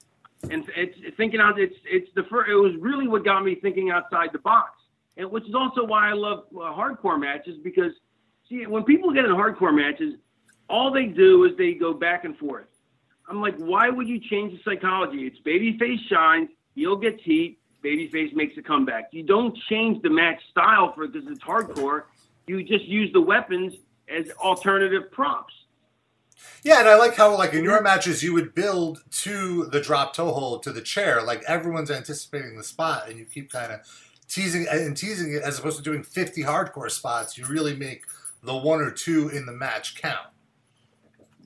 and 0.51 0.65
it's 0.77 1.17
thinking 1.17 1.41
out. 1.41 1.59
It's 1.59 1.75
it's 1.85 2.09
the 2.15 2.23
first. 2.31 2.51
It 2.51 2.55
was 2.55 2.75
really 2.81 3.09
what 3.09 3.25
got 3.25 3.45
me 3.45 3.57
thinking 3.57 3.91
outside 3.91 4.31
the 4.33 4.39
box, 4.39 4.80
and 5.21 5.31
which 5.31 5.47
is 5.47 5.55
also 5.55 5.85
why 5.85 6.09
I 6.09 6.15
love 6.15 6.45
uh, 6.55 6.59
hardcore 6.73 7.21
matches 7.21 7.57
because 7.63 7.93
see 8.49 8.67
when 8.67 8.85
people 8.85 9.13
get 9.13 9.27
in 9.27 9.31
hardcore 9.31 9.75
matches, 9.75 10.15
all 10.69 10.91
they 10.91 11.07
do 11.07 11.45
is 11.45 11.57
they 11.59 11.75
go 11.75 11.93
back 11.93 12.25
and 12.25 12.37
forth. 12.39 12.67
I'm 13.29 13.41
like, 13.41 13.57
why 13.59 13.91
would 13.91 14.09
you 14.09 14.19
change 14.19 14.53
the 14.53 14.61
psychology? 14.65 15.27
It's 15.27 15.39
babyface 15.41 16.01
shines, 16.09 16.49
heel 16.75 16.97
gets 16.97 17.23
heat, 17.23 17.59
babyface 17.85 18.35
makes 18.35 18.57
a 18.57 18.63
comeback. 18.63 19.11
You 19.13 19.23
don't 19.23 19.57
change 19.69 20.03
the 20.03 20.11
match 20.11 20.41
style 20.51 20.93
for 20.95 21.07
because 21.07 21.29
it's 21.31 21.41
hardcore. 21.41 22.05
You 22.47 22.65
just 22.65 22.87
use 22.87 23.13
the 23.13 23.21
weapons 23.21 23.75
as 24.09 24.31
alternative 24.43 25.13
props. 25.13 25.53
Yeah, 26.63 26.81
and 26.81 26.89
I 26.89 26.97
like 26.97 27.15
how 27.15 27.37
like 27.37 27.53
in 27.53 27.63
your 27.63 27.83
matches 27.83 28.23
you 28.23 28.33
would 28.33 28.55
build 28.55 29.03
to 29.11 29.67
the 29.67 29.81
drop 29.81 30.15
toe 30.15 30.33
hold 30.33 30.63
to 30.63 30.73
the 30.73 30.81
chair, 30.81 31.23
like 31.23 31.43
everyone's 31.47 31.91
anticipating 31.91 32.57
the 32.57 32.65
spot, 32.65 33.09
and 33.11 33.19
you 33.19 33.27
keep 33.27 33.53
kind 33.53 33.73
of 33.73 33.81
teasing 34.31 34.67
and 34.71 34.97
teasing 34.97 35.35
it 35.35 35.43
as 35.43 35.59
opposed 35.59 35.77
to 35.77 35.83
doing 35.83 36.03
fifty 36.03 36.43
hardcore 36.43 36.91
spots. 36.91 37.37
You 37.37 37.47
really 37.47 37.77
make 37.77 38.05
the 38.43 38.57
one 38.57 38.81
or 38.81 38.91
two 38.91 39.29
in 39.29 39.45
the 39.45 39.53
match 39.53 40.01
count. 40.01 40.29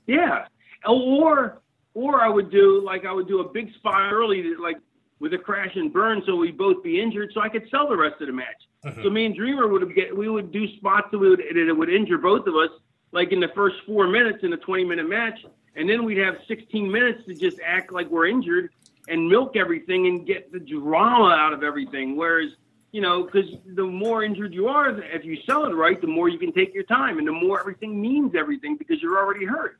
Yeah, 0.07 0.45
or 0.87 1.61
or 1.93 2.21
I 2.21 2.29
would 2.29 2.51
do 2.51 2.81
like 2.85 3.05
I 3.05 3.11
would 3.11 3.27
do 3.27 3.41
a 3.41 3.49
big 3.49 3.73
spot 3.73 4.13
early, 4.13 4.55
like 4.55 4.77
with 5.19 5.33
a 5.33 5.37
crash 5.37 5.75
and 5.75 5.91
burn, 5.91 6.21
so 6.25 6.35
we'd 6.35 6.57
both 6.57 6.83
be 6.83 7.01
injured, 7.01 7.31
so 7.33 7.41
I 7.41 7.49
could 7.49 7.67
sell 7.69 7.87
the 7.87 7.97
rest 7.97 8.21
of 8.21 8.27
the 8.27 8.33
match. 8.33 8.67
Mm-hmm. 8.85 9.03
So 9.03 9.09
me 9.09 9.25
and 9.25 9.35
Dreamer 9.35 9.67
would 9.67 9.95
get 9.95 10.15
we 10.15 10.29
would 10.29 10.51
do 10.51 10.67
spots 10.77 11.07
that 11.11 11.17
would 11.17 11.39
it 11.39 11.73
would 11.73 11.89
injure 11.89 12.17
both 12.17 12.47
of 12.47 12.55
us, 12.55 12.69
like 13.11 13.31
in 13.31 13.39
the 13.39 13.49
first 13.55 13.77
four 13.85 14.07
minutes 14.07 14.39
in 14.43 14.53
a 14.53 14.57
20 14.57 14.85
minute 14.85 15.09
match, 15.09 15.39
and 15.75 15.89
then 15.89 16.05
we'd 16.05 16.19
have 16.19 16.35
16 16.47 16.91
minutes 16.91 17.25
to 17.25 17.33
just 17.33 17.57
act 17.65 17.91
like 17.91 18.09
we're 18.09 18.27
injured 18.27 18.71
and 19.07 19.27
milk 19.27 19.55
everything 19.55 20.07
and 20.07 20.25
get 20.25 20.51
the 20.51 20.59
drama 20.59 21.29
out 21.29 21.53
of 21.53 21.63
everything. 21.63 22.15
Whereas 22.15 22.51
you 22.95 23.01
know, 23.01 23.23
because 23.23 23.49
the 23.75 23.83
more 23.83 24.23
injured 24.23 24.53
you 24.53 24.69
are, 24.69 25.01
if 25.01 25.25
you 25.25 25.37
sell 25.45 25.65
it 25.65 25.73
right, 25.73 25.99
the 25.99 26.07
more 26.07 26.29
you 26.29 26.39
can 26.39 26.53
take 26.53 26.73
your 26.73 26.85
time, 26.85 27.17
and 27.17 27.27
the 27.27 27.31
more 27.33 27.59
everything 27.59 28.01
means 28.01 28.33
everything 28.35 28.77
because 28.77 29.01
you're 29.01 29.17
already 29.17 29.43
hurt. 29.43 29.77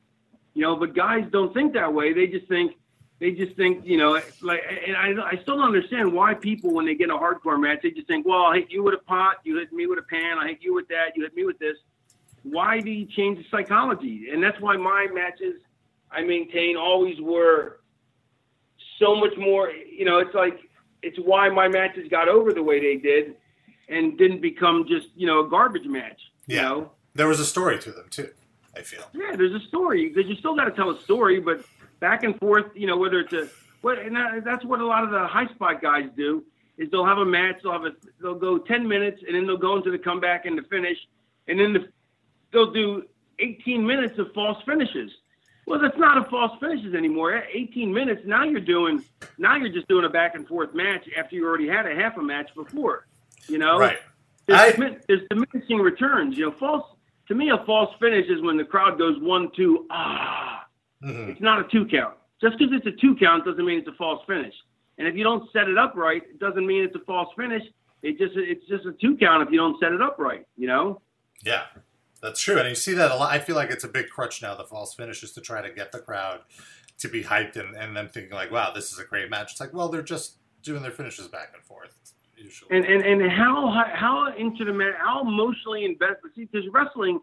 You 0.53 0.63
know, 0.63 0.75
but 0.75 0.93
guys 0.93 1.23
don't 1.31 1.53
think 1.53 1.71
that 1.75 1.93
way. 1.93 2.11
They 2.11 2.27
just 2.27 2.45
think 2.49 2.73
they 3.19 3.31
just 3.31 3.55
think, 3.55 3.85
you 3.85 3.95
know, 3.95 4.19
like, 4.41 4.63
and 4.85 4.97
I, 4.97 5.27
I 5.27 5.39
still 5.43 5.55
don't 5.55 5.63
understand 5.63 6.11
why 6.11 6.33
people, 6.33 6.71
when 6.71 6.85
they 6.85 6.93
get 6.93 7.09
a 7.09 7.13
hardcore 7.13 7.57
match, 7.57 7.79
they 7.83 7.91
just 7.91 8.07
think, 8.07 8.25
well, 8.27 8.41
I 8.41 8.57
hit 8.57 8.69
you 8.69 8.83
with 8.83 8.95
a 8.95 9.03
pot, 9.05 9.37
you 9.45 9.59
hit 9.59 9.71
me 9.71 9.87
with 9.87 9.99
a 9.99 10.01
pan, 10.01 10.37
I 10.37 10.49
hit 10.49 10.57
you 10.59 10.73
with 10.73 10.89
that, 10.89 11.15
you 11.15 11.23
hit 11.23 11.33
me 11.33 11.45
with 11.45 11.57
this. 11.57 11.77
Why 12.43 12.81
do 12.81 12.91
you 12.91 13.05
change 13.05 13.37
the 13.37 13.45
psychology? 13.49 14.27
And 14.29 14.43
that's 14.43 14.59
why 14.59 14.75
my 14.75 15.07
matches, 15.13 15.61
I 16.11 16.23
maintain, 16.23 16.75
always 16.75 17.21
were 17.21 17.79
so 18.99 19.15
much 19.15 19.37
more, 19.37 19.71
you 19.71 20.03
know, 20.03 20.19
it's 20.19 20.35
like, 20.35 20.59
it's 21.05 21.17
why 21.19 21.49
my 21.49 21.67
matches 21.67 22.07
got 22.09 22.27
over 22.27 22.51
the 22.51 22.63
way 22.63 22.79
they 22.79 22.97
did 22.97 23.35
and 23.87 24.17
didn't 24.17 24.41
become 24.41 24.85
just, 24.87 25.07
you 25.15 25.27
know, 25.27 25.45
a 25.45 25.49
garbage 25.49 25.85
match. 25.85 26.19
Yeah. 26.47 26.55
You 26.55 26.61
know? 26.61 26.91
There 27.13 27.27
was 27.27 27.39
a 27.39 27.45
story 27.45 27.79
to 27.79 27.91
them, 27.91 28.07
too, 28.09 28.29
I 28.75 28.81
feel. 28.81 29.05
Yeah, 29.13 29.35
there's 29.35 29.53
a 29.53 29.65
story 29.67 30.09
because 30.09 30.29
you 30.29 30.35
still 30.35 30.55
got 30.55 30.65
to 30.65 30.71
tell 30.71 30.89
a 30.89 30.99
story, 31.03 31.39
but 31.39 31.63
back 31.99 32.23
and 32.23 32.37
forth. 32.39 32.65
You 32.75 32.87
know, 32.87 32.97
whether 32.97 33.19
it's 33.19 33.33
a 33.33 33.47
what, 33.81 33.99
and 33.99 34.17
that's 34.43 34.65
what 34.65 34.81
a 34.81 34.85
lot 34.85 35.03
of 35.03 35.11
the 35.11 35.25
high 35.25 35.47
spot 35.47 35.81
guys 35.81 36.09
do 36.17 36.43
is 36.77 36.89
they'll 36.91 37.05
have 37.05 37.19
a 37.19 37.25
match. 37.25 37.59
They'll 37.63 37.71
have 37.71 37.85
a 37.85 37.93
they'll 38.21 38.35
go 38.35 38.57
ten 38.57 38.85
minutes 38.85 39.21
and 39.25 39.35
then 39.35 39.47
they'll 39.47 39.55
go 39.57 39.77
into 39.77 39.91
the 39.91 39.97
comeback 39.97 40.45
and 40.45 40.57
the 40.57 40.63
finish, 40.63 40.97
and 41.47 41.57
then 41.57 41.71
the, 41.71 41.87
they'll 42.51 42.73
do 42.73 43.03
18 43.39 43.85
minutes 43.85 44.17
of 44.19 44.33
false 44.33 44.61
finishes. 44.65 45.11
Well, 45.65 45.79
that's 45.79 45.97
not 45.97 46.17
a 46.17 46.29
false 46.29 46.51
finishes 46.59 46.93
anymore. 46.93 47.43
18 47.51 47.91
minutes. 47.91 48.21
Now 48.25 48.43
you're 48.43 48.61
doing. 48.61 49.03
Now 49.37 49.55
you're 49.55 49.73
just 49.73 49.87
doing 49.87 50.05
a 50.05 50.09
back 50.09 50.35
and 50.35 50.47
forth 50.47 50.73
match 50.73 51.07
after 51.17 51.35
you 51.35 51.45
already 51.45 51.67
had 51.67 51.87
a 51.87 51.95
half 51.95 52.17
a 52.17 52.21
match 52.21 52.49
before. 52.55 53.07
You 53.47 53.57
know. 53.57 53.79
Right. 53.79 53.97
There's, 54.45 54.75
I, 54.79 54.97
there's 55.07 55.21
diminishing 55.29 55.79
returns. 55.79 56.37
You 56.37 56.45
know, 56.45 56.51
false. 56.51 56.85
To 57.29 57.35
me, 57.35 57.49
a 57.49 57.65
false 57.65 57.89
finish 57.99 58.27
is 58.29 58.41
when 58.43 58.57
the 58.57 58.63
crowd 58.63 58.99
goes 58.99 59.19
one, 59.19 59.49
two, 59.55 59.87
ah 59.89 60.45
Mm-hmm. 61.05 61.31
It's 61.31 61.41
not 61.41 61.59
a 61.59 61.63
two 61.69 61.85
count. 61.85 62.15
Just 62.41 62.57
because 62.57 62.73
it's 62.73 62.85
a 62.85 63.01
two 63.01 63.15
count 63.15 63.45
doesn't 63.45 63.65
mean 63.65 63.79
it's 63.79 63.87
a 63.87 63.93
false 63.93 64.23
finish. 64.27 64.53
And 64.97 65.07
if 65.07 65.15
you 65.15 65.23
don't 65.23 65.51
set 65.51 65.67
it 65.67 65.77
up 65.77 65.93
right, 65.95 66.21
it 66.23 66.39
doesn't 66.39 66.65
mean 66.65 66.83
it's 66.83 66.95
a 66.95 67.05
false 67.05 67.29
finish. 67.37 67.63
It 68.01 68.17
just 68.17 68.35
it's 68.35 68.65
just 68.67 68.85
a 68.85 68.93
two 68.93 69.17
count 69.17 69.43
if 69.43 69.51
you 69.51 69.57
don't 69.57 69.79
set 69.79 69.91
it 69.91 70.01
up 70.01 70.17
right. 70.19 70.45
You 70.57 70.67
know. 70.67 71.01
Yeah, 71.43 71.63
that's 72.25 72.41
true, 72.41 72.57
and 72.57 72.67
you 72.67 72.75
see 72.75 72.93
that 72.93 73.11
a 73.11 73.15
lot. 73.15 73.31
I 73.31 73.39
feel 73.39 73.55
like 73.55 73.69
it's 73.69 73.83
a 73.83 73.87
big 73.87 74.09
crutch 74.09 74.41
now. 74.41 74.55
The 74.55 74.65
false 74.65 74.93
finishes 74.93 75.31
to 75.33 75.41
try 75.41 75.61
to 75.61 75.71
get 75.71 75.91
the 75.91 75.99
crowd 75.99 76.41
to 76.97 77.07
be 77.07 77.23
hyped 77.23 77.55
and, 77.55 77.75
and 77.75 77.95
them 77.95 78.09
thinking 78.09 78.33
like, 78.33 78.51
"Wow, 78.51 78.71
this 78.73 78.91
is 78.91 78.99
a 78.99 79.05
great 79.05 79.29
match." 79.29 79.51
It's 79.51 79.61
like, 79.61 79.73
well, 79.73 79.89
they're 79.89 80.01
just 80.01 80.37
doing 80.63 80.81
their 80.81 80.91
finishes 80.91 81.27
back 81.27 81.51
and 81.53 81.63
forth. 81.63 81.95
Usually. 82.37 82.75
And 82.75 82.85
and 82.85 83.21
and 83.21 83.31
how 83.31 83.85
how 83.93 84.33
into 84.37 84.65
the 84.65 84.73
match? 84.73 84.95
how 84.99 85.21
emotionally 85.21 85.85
invested? 85.85 86.31
See, 86.35 86.45
because 86.45 86.67
wrestling, 86.71 87.19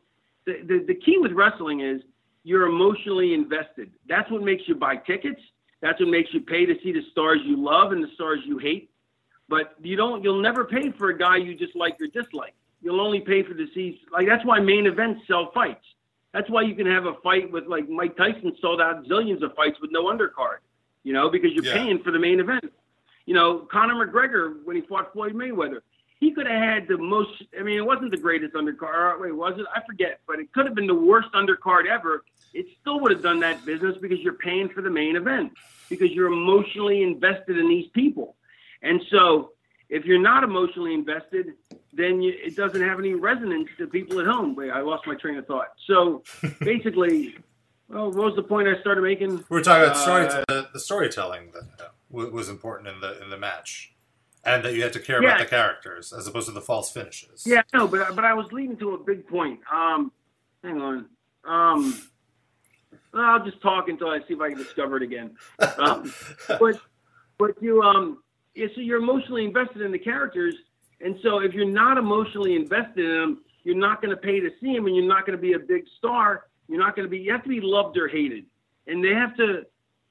the, 0.47 0.63
the 0.67 0.85
the 0.87 0.95
key 0.95 1.19
with 1.19 1.33
wrestling 1.33 1.81
is 1.81 2.01
you're 2.45 2.67
emotionally 2.67 3.35
invested. 3.35 3.91
That's 4.09 4.31
what 4.31 4.43
makes 4.43 4.63
you 4.67 4.75
buy 4.75 4.97
tickets. 4.97 5.41
That's 5.81 6.01
what 6.01 6.09
makes 6.09 6.33
you 6.33 6.41
pay 6.41 6.65
to 6.65 6.75
see 6.83 6.93
the 6.93 7.03
stars 7.11 7.41
you 7.45 7.63
love 7.63 7.93
and 7.93 8.03
the 8.03 8.09
stars 8.15 8.41
you 8.47 8.59
hate. 8.59 8.91
But 9.49 9.75
you 9.83 9.97
don't. 9.97 10.23
You'll 10.25 10.41
never 10.41 10.65
pay 10.65 10.91
for 10.93 11.11
a 11.11 11.19
guy 11.19 11.37
you 11.37 11.55
just 11.55 11.77
like 11.77 11.99
or 12.01 12.07
dislike. 12.07 12.55
You'll 12.83 13.01
only 13.01 13.21
pay 13.21 13.43
for 13.43 13.55
the 13.55 13.67
seats. 13.75 14.01
Like 14.13 14.27
that's 14.27 14.45
why 14.45 14.61
main 14.61 14.87
events 14.87 15.23
sell 15.27 15.51
fights. 15.53 15.85
That's 16.33 16.49
why 16.49 16.63
you 16.63 16.75
can 16.75 16.87
have 16.87 17.05
a 17.05 17.15
fight 17.23 17.53
with 17.53 17.67
like 17.67 17.89
Mike 17.89 18.17
Tyson 18.17 18.57
sold 18.61 18.81
out 18.81 19.05
zillions 19.05 19.43
of 19.43 19.55
fights 19.55 19.79
with 19.81 19.91
no 19.93 20.05
undercard. 20.05 20.59
You 21.03 21.13
know 21.13 21.31
because 21.31 21.53
you're 21.53 21.65
yeah. 21.65 21.75
paying 21.75 22.03
for 22.03 22.11
the 22.11 22.19
main 22.19 22.41
event. 22.41 22.73
You 23.27 23.35
know 23.35 23.61
Conor 23.71 24.07
McGregor 24.07 24.65
when 24.65 24.77
he 24.77 24.83
fought 24.83 25.13
Floyd 25.13 25.35
Mayweather 25.35 25.81
he 26.23 26.31
could 26.31 26.47
have 26.47 26.63
had 26.63 26.87
the 26.87 26.97
most. 26.97 27.31
I 27.59 27.65
mean, 27.65 27.77
it 27.77 27.85
wasn't 27.85 28.13
the 28.13 28.17
greatest 28.17 28.55
undercard. 28.55 29.21
Wait, 29.21 29.35
was 29.35 29.59
it? 29.59 29.67
I 29.75 29.85
forget, 29.85 30.21
but 30.25 30.39
it 30.39 30.53
could 30.53 30.67
have 30.67 30.75
been 30.77 30.87
the 30.87 30.95
worst 30.95 31.33
undercard 31.33 31.87
ever. 31.87 32.23
It 32.55 32.67
still 32.81 33.01
would 33.01 33.11
have 33.11 33.23
done 33.23 33.41
that 33.41 33.65
business 33.67 33.97
because 34.01 34.21
you're 34.21 34.35
paying 34.35 34.69
for 34.69 34.83
the 34.83 34.91
main 34.91 35.17
event 35.17 35.53
because 35.89 36.13
you're 36.13 36.33
emotionally 36.33 37.03
invested 37.03 37.59
in 37.59 37.69
these 37.69 37.89
people, 37.89 38.37
and 38.83 39.03
so 39.11 39.51
if 39.93 40.07
you're 40.07 40.19
not 40.19 40.43
emotionally 40.43 40.95
invested, 40.95 41.53
then 41.93 42.23
you, 42.23 42.33
it 42.43 42.57
doesn't 42.57 42.81
have 42.81 42.99
any 42.99 43.13
resonance 43.13 43.69
to 43.77 43.87
people 43.87 44.19
at 44.21 44.27
home. 44.27 44.57
Wait, 44.57 44.71
I 44.71 44.81
lost 44.81 45.07
my 45.07 45.15
train 45.15 45.37
of 45.37 45.47
thought. 45.47 45.69
So 45.87 46.23
basically, 46.61 47.37
well, 47.89 48.07
what 48.07 48.25
was 48.25 48.35
the 48.35 48.43
point 48.43 48.69
I 48.69 48.81
started 48.81 49.03
making? 49.03 49.45
We're 49.51 49.63
talking 49.63 49.85
about 49.85 49.97
uh, 49.97 50.01
story, 50.01 50.45
the, 50.49 50.69
the, 50.73 50.81
storytelling 50.81 51.53
that 51.53 51.85
uh, 51.85 51.91
was 52.11 52.49
important 52.49 52.89
in 52.89 53.01
the 53.01 53.23
in 53.23 53.29
the 53.29 53.37
match 53.37 53.93
and 54.45 54.65
that 54.65 54.75
you 54.75 54.83
had 54.83 54.95
to 54.95 54.99
care 54.99 55.23
yeah. 55.23 55.29
about 55.29 55.41
the 55.41 55.47
characters 55.47 56.13
as 56.13 56.27
opposed 56.27 56.47
to 56.47 56.53
the 56.53 56.63
false 56.63 56.91
finishes. 56.91 57.45
Yeah, 57.47 57.61
no, 57.75 57.87
but 57.87 58.17
but 58.17 58.25
I 58.25 58.33
was 58.33 58.51
leading 58.51 58.79
to 58.79 58.95
a 58.95 58.99
big 58.99 59.29
point. 59.29 59.61
Um, 59.71 60.11
hang 60.65 60.81
on. 60.81 61.07
Um, 61.45 62.03
I'll 63.13 63.45
just 63.45 63.61
talk 63.61 63.89
until 63.89 64.09
I 64.09 64.21
see 64.21 64.33
if 64.33 64.41
I 64.41 64.49
can 64.49 64.59
discover 64.59 64.97
it 64.97 65.03
again. 65.03 65.37
Um, 65.79 66.13
but 66.49 66.81
but 67.39 67.63
you 67.63 67.83
um 67.83 68.22
yeah, 68.55 68.67
so 68.75 68.81
you're 68.81 68.99
emotionally 68.99 69.45
invested 69.45 69.83
in 69.83 69.93
the 69.93 69.99
characters, 69.99 70.55
and 71.01 71.17
so 71.23 71.39
if 71.39 71.53
you're 71.53 71.65
not 71.65 71.97
emotionally 71.99 72.55
invested 72.55 73.05
in 73.05 73.21
them, 73.21 73.43
you're 73.65 73.77
not 73.77 74.03
going 74.03 74.15
to 74.15 74.21
pay 74.21 74.41
to 74.41 74.51
see 74.61 74.75
them, 74.75 74.87
and 74.87 74.97
you're 74.97 75.07
not 75.07 75.27
going 75.27 75.37
to 75.37 75.43
be 75.43 75.55
a 75.55 75.59
big 75.59 75.85
star. 75.99 76.47
You're 76.69 76.81
not 76.81 76.97
going 76.97 77.07
to 77.07 77.11
be. 77.11 77.19
You 77.19 77.33
have 77.33 77.43
to 77.45 77.49
be 77.49 77.61
loved 77.61 77.97
or 77.97 78.09
hated, 78.09 78.45
and 78.87 79.05
they 79.05 79.15
have 79.15 79.37
to, 79.37 79.63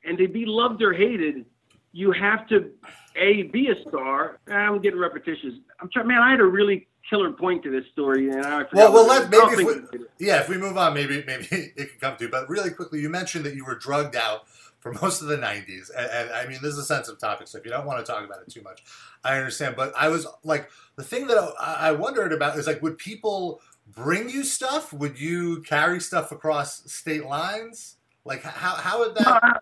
and 0.04 0.18
to 0.18 0.28
be 0.28 0.46
loved 0.46 0.82
or 0.82 0.94
hated, 0.94 1.46
you 1.92 2.12
have 2.12 2.48
to 2.50 2.72
a 3.16 3.44
be 3.44 3.70
a 3.70 3.90
star. 3.90 4.40
I'm 4.48 4.82
getting 4.82 5.00
repetitious. 5.00 5.54
I'm 5.80 5.90
trying, 5.92 6.08
man. 6.08 6.22
I 6.22 6.32
had 6.32 6.40
a 6.40 6.46
really 6.46 6.88
killer 7.10 7.32
point 7.32 7.64
to 7.64 7.72
this 7.72 7.84
story, 7.92 8.30
and 8.30 8.46
I 8.46 8.64
well, 8.74 8.94
well, 8.94 9.08
let 9.08 9.30
maybe 9.30 9.64
if 9.64 9.92
we, 9.92 10.00
yeah, 10.20 10.42
if 10.42 10.50
we 10.50 10.58
move 10.58 10.78
on, 10.78 10.94
maybe 10.94 11.24
maybe 11.26 11.48
it 11.52 11.76
could 11.76 12.00
come 12.00 12.18
to. 12.18 12.30
But 12.30 12.50
really 12.50 12.72
quickly, 12.72 13.02
you 13.02 13.10
mentioned 13.10 13.46
that 13.46 13.56
you 13.56 13.66
were 13.66 13.76
drugged 13.76 14.16
out 14.16 14.46
for 14.82 14.92
most 15.02 15.22
of 15.22 15.28
the 15.28 15.38
'90s, 15.38 15.90
and, 15.96 16.12
and 16.12 16.32
I 16.32 16.46
mean, 16.48 16.60
this 16.62 16.74
is 16.74 16.80
a 16.80 16.84
sensitive 16.84 17.20
topic, 17.20 17.48
so 17.48 17.58
if 17.58 17.66
you 17.66 17.72
don't 17.72 17.86
want 17.86 18.06
to 18.06 18.12
talk 18.12 18.26
about 18.26 18.42
it 18.42 18.52
too 18.52 18.62
much, 18.62 18.84
I 19.24 19.38
understand. 19.38 19.76
But 19.78 19.94
I 19.98 20.10
was 20.10 20.28
like, 20.44 20.70
the 20.98 21.04
thing 21.04 21.28
that 21.28 21.38
I, 21.60 21.76
I 21.80 21.92
wondered 21.94 22.34
about 22.34 22.58
is 22.58 22.68
like, 22.68 22.82
would 22.82 22.98
people 22.98 23.62
bring 23.88 24.30
you 24.30 24.44
stuff? 24.44 24.92
Would 24.92 25.20
you 25.20 25.62
carry 25.62 26.02
stuff 26.02 26.32
across 26.32 26.92
state 26.92 27.26
lines? 27.26 27.96
Like, 28.26 28.44
how 28.44 28.76
how 28.76 29.00
would 29.00 29.16
that? 29.16 29.62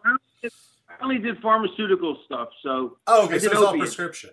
I 1.00 1.04
only 1.04 1.20
did 1.20 1.40
pharmaceutical 1.40 2.18
stuff, 2.26 2.50
so. 2.62 2.98
Oh, 3.08 3.26
okay. 3.26 3.40
So 3.40 3.52
it's 3.52 3.62
all 3.62 3.78
prescription. 3.78 4.32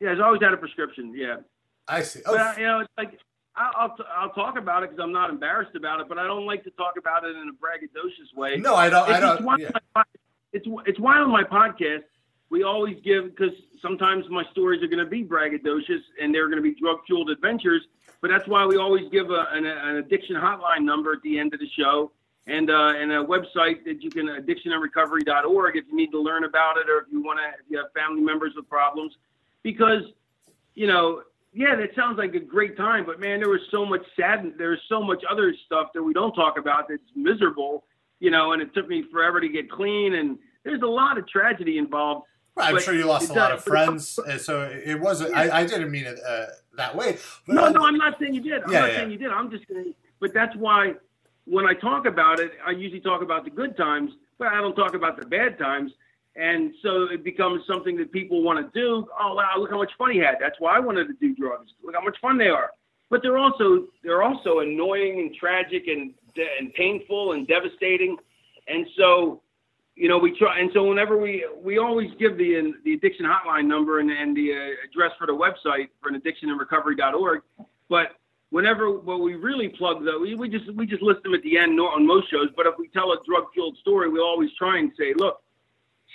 Yeah, 0.00 0.12
it's 0.12 0.20
always 0.20 0.40
had 0.40 0.52
a 0.52 0.56
prescription. 0.56 1.14
Yeah. 1.14 1.36
I 1.86 2.02
see. 2.02 2.20
Oh, 2.26 2.36
but, 2.36 2.58
you 2.58 2.66
know, 2.66 2.80
it's 2.80 2.92
like 2.96 3.18
I'll 3.54 3.94
I'll 4.16 4.30
talk 4.30 4.56
about 4.56 4.82
it 4.82 4.90
because 4.90 5.02
I'm 5.02 5.12
not 5.12 5.30
embarrassed 5.30 5.76
about 5.76 6.00
it, 6.00 6.08
but 6.08 6.18
I 6.18 6.26
don't 6.26 6.46
like 6.46 6.64
to 6.64 6.70
talk 6.70 6.94
about 6.98 7.24
it 7.24 7.36
in 7.36 7.48
a 7.48 7.52
braggadocious 7.52 8.34
way. 8.34 8.56
No, 8.56 8.74
I 8.74 8.88
don't. 8.88 9.08
It's, 9.08 9.18
I 9.18 9.20
don't. 9.20 9.36
it's, 9.36 9.44
why 9.44 9.56
yeah. 9.58 9.70
my, 9.94 10.02
it's 10.52 10.66
it's 10.86 10.98
why 10.98 11.18
on 11.18 11.30
my 11.30 11.44
podcast 11.44 12.04
we 12.48 12.62
always 12.62 12.96
give 13.04 13.36
because 13.36 13.54
sometimes 13.80 14.24
my 14.30 14.44
stories 14.52 14.82
are 14.82 14.86
going 14.86 15.04
to 15.04 15.10
be 15.10 15.24
braggadocious 15.24 16.00
and 16.20 16.34
they're 16.34 16.48
going 16.48 16.62
to 16.62 16.62
be 16.62 16.74
drug 16.74 16.98
fueled 17.06 17.30
adventures. 17.30 17.82
But 18.20 18.30
that's 18.30 18.46
why 18.46 18.64
we 18.64 18.76
always 18.76 19.10
give 19.10 19.30
a, 19.30 19.48
an, 19.52 19.66
an 19.66 19.96
addiction 19.96 20.36
hotline 20.36 20.82
number 20.82 21.12
at 21.12 21.22
the 21.22 21.38
end 21.38 21.52
of 21.54 21.60
the 21.60 21.68
show 21.68 22.12
and 22.46 22.70
uh, 22.70 22.94
and 22.96 23.12
a 23.12 23.24
website 23.24 23.84
that 23.84 24.02
you 24.02 24.10
can 24.10 24.26
addictionandrecovery.org 24.26 25.76
if 25.76 25.84
you 25.88 25.96
need 25.96 26.10
to 26.10 26.20
learn 26.20 26.44
about 26.44 26.76
it 26.76 26.88
or 26.88 27.00
if 27.00 27.06
you 27.10 27.22
want 27.22 27.38
to 27.38 27.44
if 27.60 27.70
you 27.70 27.78
have 27.78 27.92
family 27.92 28.20
members 28.20 28.52
with 28.56 28.68
problems 28.68 29.14
because 29.62 30.02
you 30.74 30.86
know 30.86 31.22
yeah 31.52 31.74
that 31.76 31.94
sounds 31.94 32.18
like 32.18 32.34
a 32.34 32.40
great 32.40 32.76
time 32.76 33.04
but 33.04 33.20
man 33.20 33.40
there 33.40 33.48
was 33.48 33.60
so 33.70 33.84
much 33.84 34.02
sadness 34.18 34.54
there's 34.58 34.80
so 34.88 35.02
much 35.02 35.22
other 35.30 35.54
stuff 35.66 35.88
that 35.94 36.02
we 36.02 36.12
don't 36.12 36.34
talk 36.34 36.58
about 36.58 36.86
that's 36.88 37.02
miserable 37.14 37.84
you 38.20 38.30
know 38.30 38.52
and 38.52 38.62
it 38.62 38.72
took 38.74 38.88
me 38.88 39.04
forever 39.12 39.40
to 39.40 39.48
get 39.48 39.70
clean 39.70 40.14
and 40.14 40.38
there's 40.64 40.82
a 40.82 40.86
lot 40.86 41.18
of 41.18 41.26
tragedy 41.28 41.78
involved 41.78 42.26
Right, 42.54 42.68
I'm 42.68 42.74
but 42.74 42.82
sure 42.82 42.94
you 42.94 43.06
lost 43.06 43.30
a 43.30 43.32
lot 43.32 43.50
of 43.52 43.64
friends, 43.64 44.18
so 44.38 44.62
it 44.70 45.00
wasn't. 45.00 45.34
I, 45.34 45.60
I 45.60 45.64
didn't 45.64 45.90
mean 45.90 46.04
it 46.04 46.18
uh, 46.26 46.46
that 46.76 46.94
way. 46.94 47.16
No, 47.48 47.70
no, 47.70 47.86
I'm 47.86 47.96
not 47.96 48.18
saying 48.20 48.34
you 48.34 48.42
did. 48.42 48.62
I'm 48.64 48.70
Yeah, 48.70 48.80
not 48.80 48.90
yeah. 48.90 48.96
saying 48.98 49.10
you 49.10 49.16
did. 49.16 49.30
I'm 49.30 49.50
just 49.50 49.64
saying, 49.72 49.94
but 50.20 50.34
that's 50.34 50.54
why 50.56 50.92
when 51.46 51.64
I 51.66 51.72
talk 51.72 52.04
about 52.04 52.40
it, 52.40 52.52
I 52.66 52.72
usually 52.72 53.00
talk 53.00 53.22
about 53.22 53.44
the 53.44 53.50
good 53.50 53.74
times, 53.74 54.10
but 54.38 54.48
I 54.48 54.60
don't 54.60 54.76
talk 54.76 54.94
about 54.94 55.18
the 55.18 55.24
bad 55.24 55.58
times. 55.58 55.92
And 56.34 56.72
so 56.82 57.04
it 57.12 57.22
becomes 57.22 57.62
something 57.66 57.96
that 57.98 58.10
people 58.10 58.42
want 58.42 58.58
to 58.58 58.78
do. 58.78 59.06
Oh 59.20 59.34
wow, 59.34 59.52
look 59.58 59.70
how 59.70 59.78
much 59.78 59.92
fun 59.98 60.12
he 60.12 60.18
had. 60.18 60.36
That's 60.40 60.58
why 60.58 60.76
I 60.76 60.80
wanted 60.80 61.06
to 61.08 61.14
do 61.14 61.34
drugs. 61.34 61.70
Look 61.84 61.94
how 61.94 62.02
much 62.02 62.16
fun 62.20 62.38
they 62.38 62.48
are. 62.48 62.70
But 63.10 63.20
they're 63.22 63.38
also 63.38 63.88
they're 64.02 64.22
also 64.22 64.60
annoying 64.60 65.20
and 65.20 65.34
tragic 65.34 65.88
and 65.88 66.14
and 66.58 66.72
painful 66.72 67.32
and 67.32 67.46
devastating. 67.46 68.16
And 68.66 68.86
so 68.96 69.42
you 69.94 70.08
know, 70.08 70.18
we 70.18 70.36
try, 70.38 70.58
and 70.58 70.70
so 70.72 70.88
whenever 70.88 71.18
we 71.18 71.46
we 71.62 71.78
always 71.78 72.10
give 72.18 72.38
the 72.38 72.72
the 72.84 72.94
addiction 72.94 73.26
hotline 73.26 73.66
number 73.66 74.00
and, 74.00 74.10
and 74.10 74.36
the 74.36 74.52
uh, 74.52 74.88
address 74.88 75.12
for 75.18 75.26
the 75.26 75.34
website 75.34 75.88
for 76.00 76.08
an 76.08 76.20
addictionandrecovery.org. 76.20 77.42
But 77.90 78.16
whenever 78.48 78.90
what 78.98 79.20
we 79.20 79.34
really 79.34 79.68
plug 79.68 80.04
though, 80.04 80.20
we, 80.20 80.34
we 80.34 80.48
just 80.48 80.72
we 80.74 80.86
just 80.86 81.02
list 81.02 81.22
them 81.22 81.34
at 81.34 81.42
the 81.42 81.58
end 81.58 81.78
on 81.78 82.06
most 82.06 82.30
shows. 82.30 82.48
But 82.56 82.66
if 82.66 82.74
we 82.78 82.88
tell 82.88 83.12
a 83.12 83.16
drug 83.26 83.52
fueled 83.52 83.76
story, 83.78 84.08
we 84.08 84.18
always 84.18 84.50
try 84.58 84.78
and 84.78 84.92
say, 84.98 85.12
look, 85.14 85.42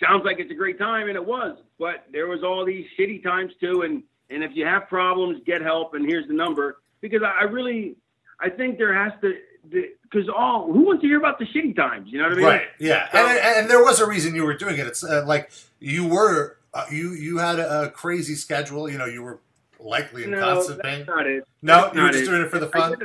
sounds 0.01 0.23
like 0.25 0.39
it's 0.39 0.51
a 0.51 0.55
great 0.55 0.77
time, 0.77 1.07
and 1.07 1.15
it 1.15 1.25
was, 1.25 1.57
but 1.79 2.05
there 2.11 2.27
was 2.27 2.43
all 2.43 2.65
these 2.65 2.85
shitty 2.97 3.23
times 3.23 3.51
too. 3.59 3.81
And 3.83 4.03
and 4.29 4.43
if 4.43 4.51
you 4.55 4.65
have 4.65 4.87
problems, 4.87 5.41
get 5.45 5.61
help. 5.61 5.93
And 5.93 6.05
here's 6.05 6.27
the 6.27 6.33
number 6.33 6.77
because 7.01 7.21
I, 7.23 7.41
I 7.41 7.43
really 7.43 7.95
I 8.39 8.49
think 8.49 8.77
there 8.77 8.93
has 8.93 9.13
to 9.21 9.33
because 9.69 10.29
all 10.29 10.71
who 10.71 10.81
wants 10.83 11.01
to 11.01 11.07
hear 11.07 11.17
about 11.17 11.39
the 11.39 11.45
shitty 11.45 11.75
times? 11.75 12.09
You 12.11 12.19
know 12.19 12.25
what 12.29 12.33
I 12.33 12.35
mean? 12.37 12.45
Right. 12.45 12.61
Yeah. 12.79 13.09
And, 13.11 13.37
and 13.61 13.69
there 13.69 13.83
was 13.83 13.99
a 13.99 14.07
reason 14.07 14.33
you 14.35 14.43
were 14.45 14.53
doing 14.53 14.77
it. 14.77 14.87
It's 14.87 15.03
uh, 15.03 15.23
like 15.27 15.51
you 15.79 16.07
were 16.07 16.57
uh, 16.73 16.85
you 16.91 17.11
you 17.13 17.37
had 17.39 17.59
a, 17.59 17.83
a 17.83 17.89
crazy 17.89 18.35
schedule. 18.35 18.89
You 18.89 18.97
know, 18.97 19.05
you 19.05 19.23
were 19.23 19.39
likely 19.79 20.23
in 20.23 20.31
No, 20.31 20.39
constant 20.39 20.81
that's 20.81 20.95
pain. 20.97 21.05
not 21.05 21.27
it. 21.27 21.43
No, 21.61 21.81
That's 21.83 21.95
you 21.95 22.01
were 22.01 22.09
just 22.09 22.23
it. 22.23 22.25
doing 22.27 22.41
it 22.43 22.49
for 22.49 22.59
the 22.59 22.67
I 22.73 22.79
fun. 22.79 22.99
did 22.99 23.01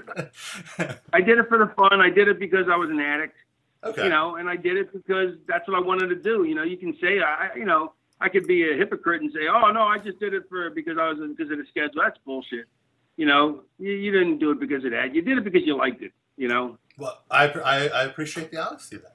it- 0.88 0.99
I 1.12 1.20
did 1.20 1.38
it 1.38 1.49
for 1.49 1.59
the 1.59 1.66
fun. 1.76 2.01
I 2.01 2.11
did 2.11 2.28
it 2.28 2.38
because 2.38 2.66
I 2.70 2.76
was 2.76 2.90
an 2.90 3.01
addict. 3.01 3.36
Okay. 3.85 4.05
you 4.05 4.09
know, 4.09 4.37
and 4.37 4.49
I 4.49 4.57
did 4.57 4.76
it 4.76 4.93
because 4.93 5.35
that's 5.47 5.66
what 5.68 5.76
I 5.76 5.80
wanted 5.80 6.09
to 6.09 6.16
do. 6.16 6.45
You 6.45 6.55
know, 6.55 6.62
you 6.62 6.76
can 6.76 6.97
say 7.01 7.20
I, 7.20 7.51
you 7.57 7.64
know, 7.64 7.95
I 8.20 8.28
could 8.28 8.47
be 8.47 8.70
a 8.70 8.76
hypocrite 8.76 9.22
and 9.22 9.33
say, 9.33 9.49
oh 9.49 9.70
no, 9.70 9.83
I 9.83 9.99
just 9.99 10.20
did 10.20 10.35
it 10.35 10.45
for 10.49 10.70
because 10.70 10.99
I 10.99 11.09
was 11.09 11.18
because 11.37 11.51
of 11.51 11.59
the 11.59 11.66
schedule. 11.68 12.03
That's 12.03 12.18
bullshit. 12.24 12.66
You 13.16 13.26
know, 13.26 13.62
you, 13.78 13.93
you 13.93 14.11
didn't 14.11 14.39
do 14.39 14.51
it 14.51 14.61
because 14.61 14.85
of 14.85 14.93
that. 14.93 15.14
You 15.14 15.22
did 15.22 15.39
it 15.39 15.45
because 15.45 15.62
you 15.66 15.76
liked 15.76 16.03
it. 16.03 16.12
You 16.37 16.49
know, 16.49 16.78
Well, 16.97 17.22
I, 17.30 17.49
I 17.49 17.87
I 17.89 18.03
appreciate 18.05 18.51
the 18.51 18.59
honesty 18.59 18.97
then. 18.97 19.12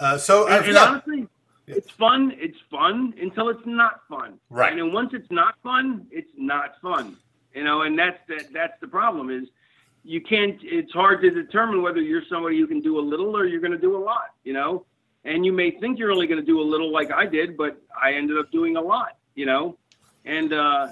Uh, 0.00 0.18
so 0.18 0.48
and, 0.48 0.64
and 0.64 0.74
yeah. 0.74 0.84
honestly, 0.84 1.28
it's 1.66 1.90
fun. 1.90 2.32
It's 2.38 2.58
fun 2.70 3.14
until 3.20 3.48
it's 3.48 3.66
not 3.66 4.00
fun. 4.08 4.38
Right. 4.48 4.70
And 4.72 4.80
then 4.80 4.92
once 4.92 5.10
it's 5.12 5.30
not 5.30 5.56
fun, 5.62 6.06
it's 6.10 6.30
not 6.36 6.80
fun. 6.80 7.16
You 7.54 7.64
know, 7.64 7.82
and 7.82 7.98
that's 7.98 8.18
the, 8.28 8.44
that's 8.52 8.78
the 8.80 8.88
problem 8.88 9.30
is 9.30 9.48
you 10.06 10.20
can't. 10.20 10.56
It's 10.62 10.92
hard 10.92 11.20
to 11.22 11.30
determine 11.30 11.82
whether 11.82 12.00
you're 12.00 12.22
somebody 12.30 12.58
who 12.58 12.66
can 12.66 12.80
do 12.80 12.98
a 12.98 13.02
little 13.02 13.36
or 13.36 13.44
you're 13.44 13.60
going 13.60 13.72
to 13.72 13.78
do 13.78 13.96
a 13.96 14.02
lot. 14.02 14.34
You 14.44 14.52
know, 14.52 14.86
and 15.24 15.44
you 15.44 15.52
may 15.52 15.72
think 15.72 15.98
you're 15.98 16.12
only 16.12 16.26
going 16.26 16.40
to 16.40 16.46
do 16.46 16.60
a 16.60 16.62
little 16.62 16.92
like 16.92 17.10
I 17.10 17.26
did, 17.26 17.56
but 17.56 17.76
I 18.00 18.12
ended 18.12 18.38
up 18.38 18.50
doing 18.52 18.76
a 18.76 18.80
lot. 18.80 19.18
You 19.34 19.46
know, 19.46 19.76
and 20.24 20.52
uh, 20.52 20.88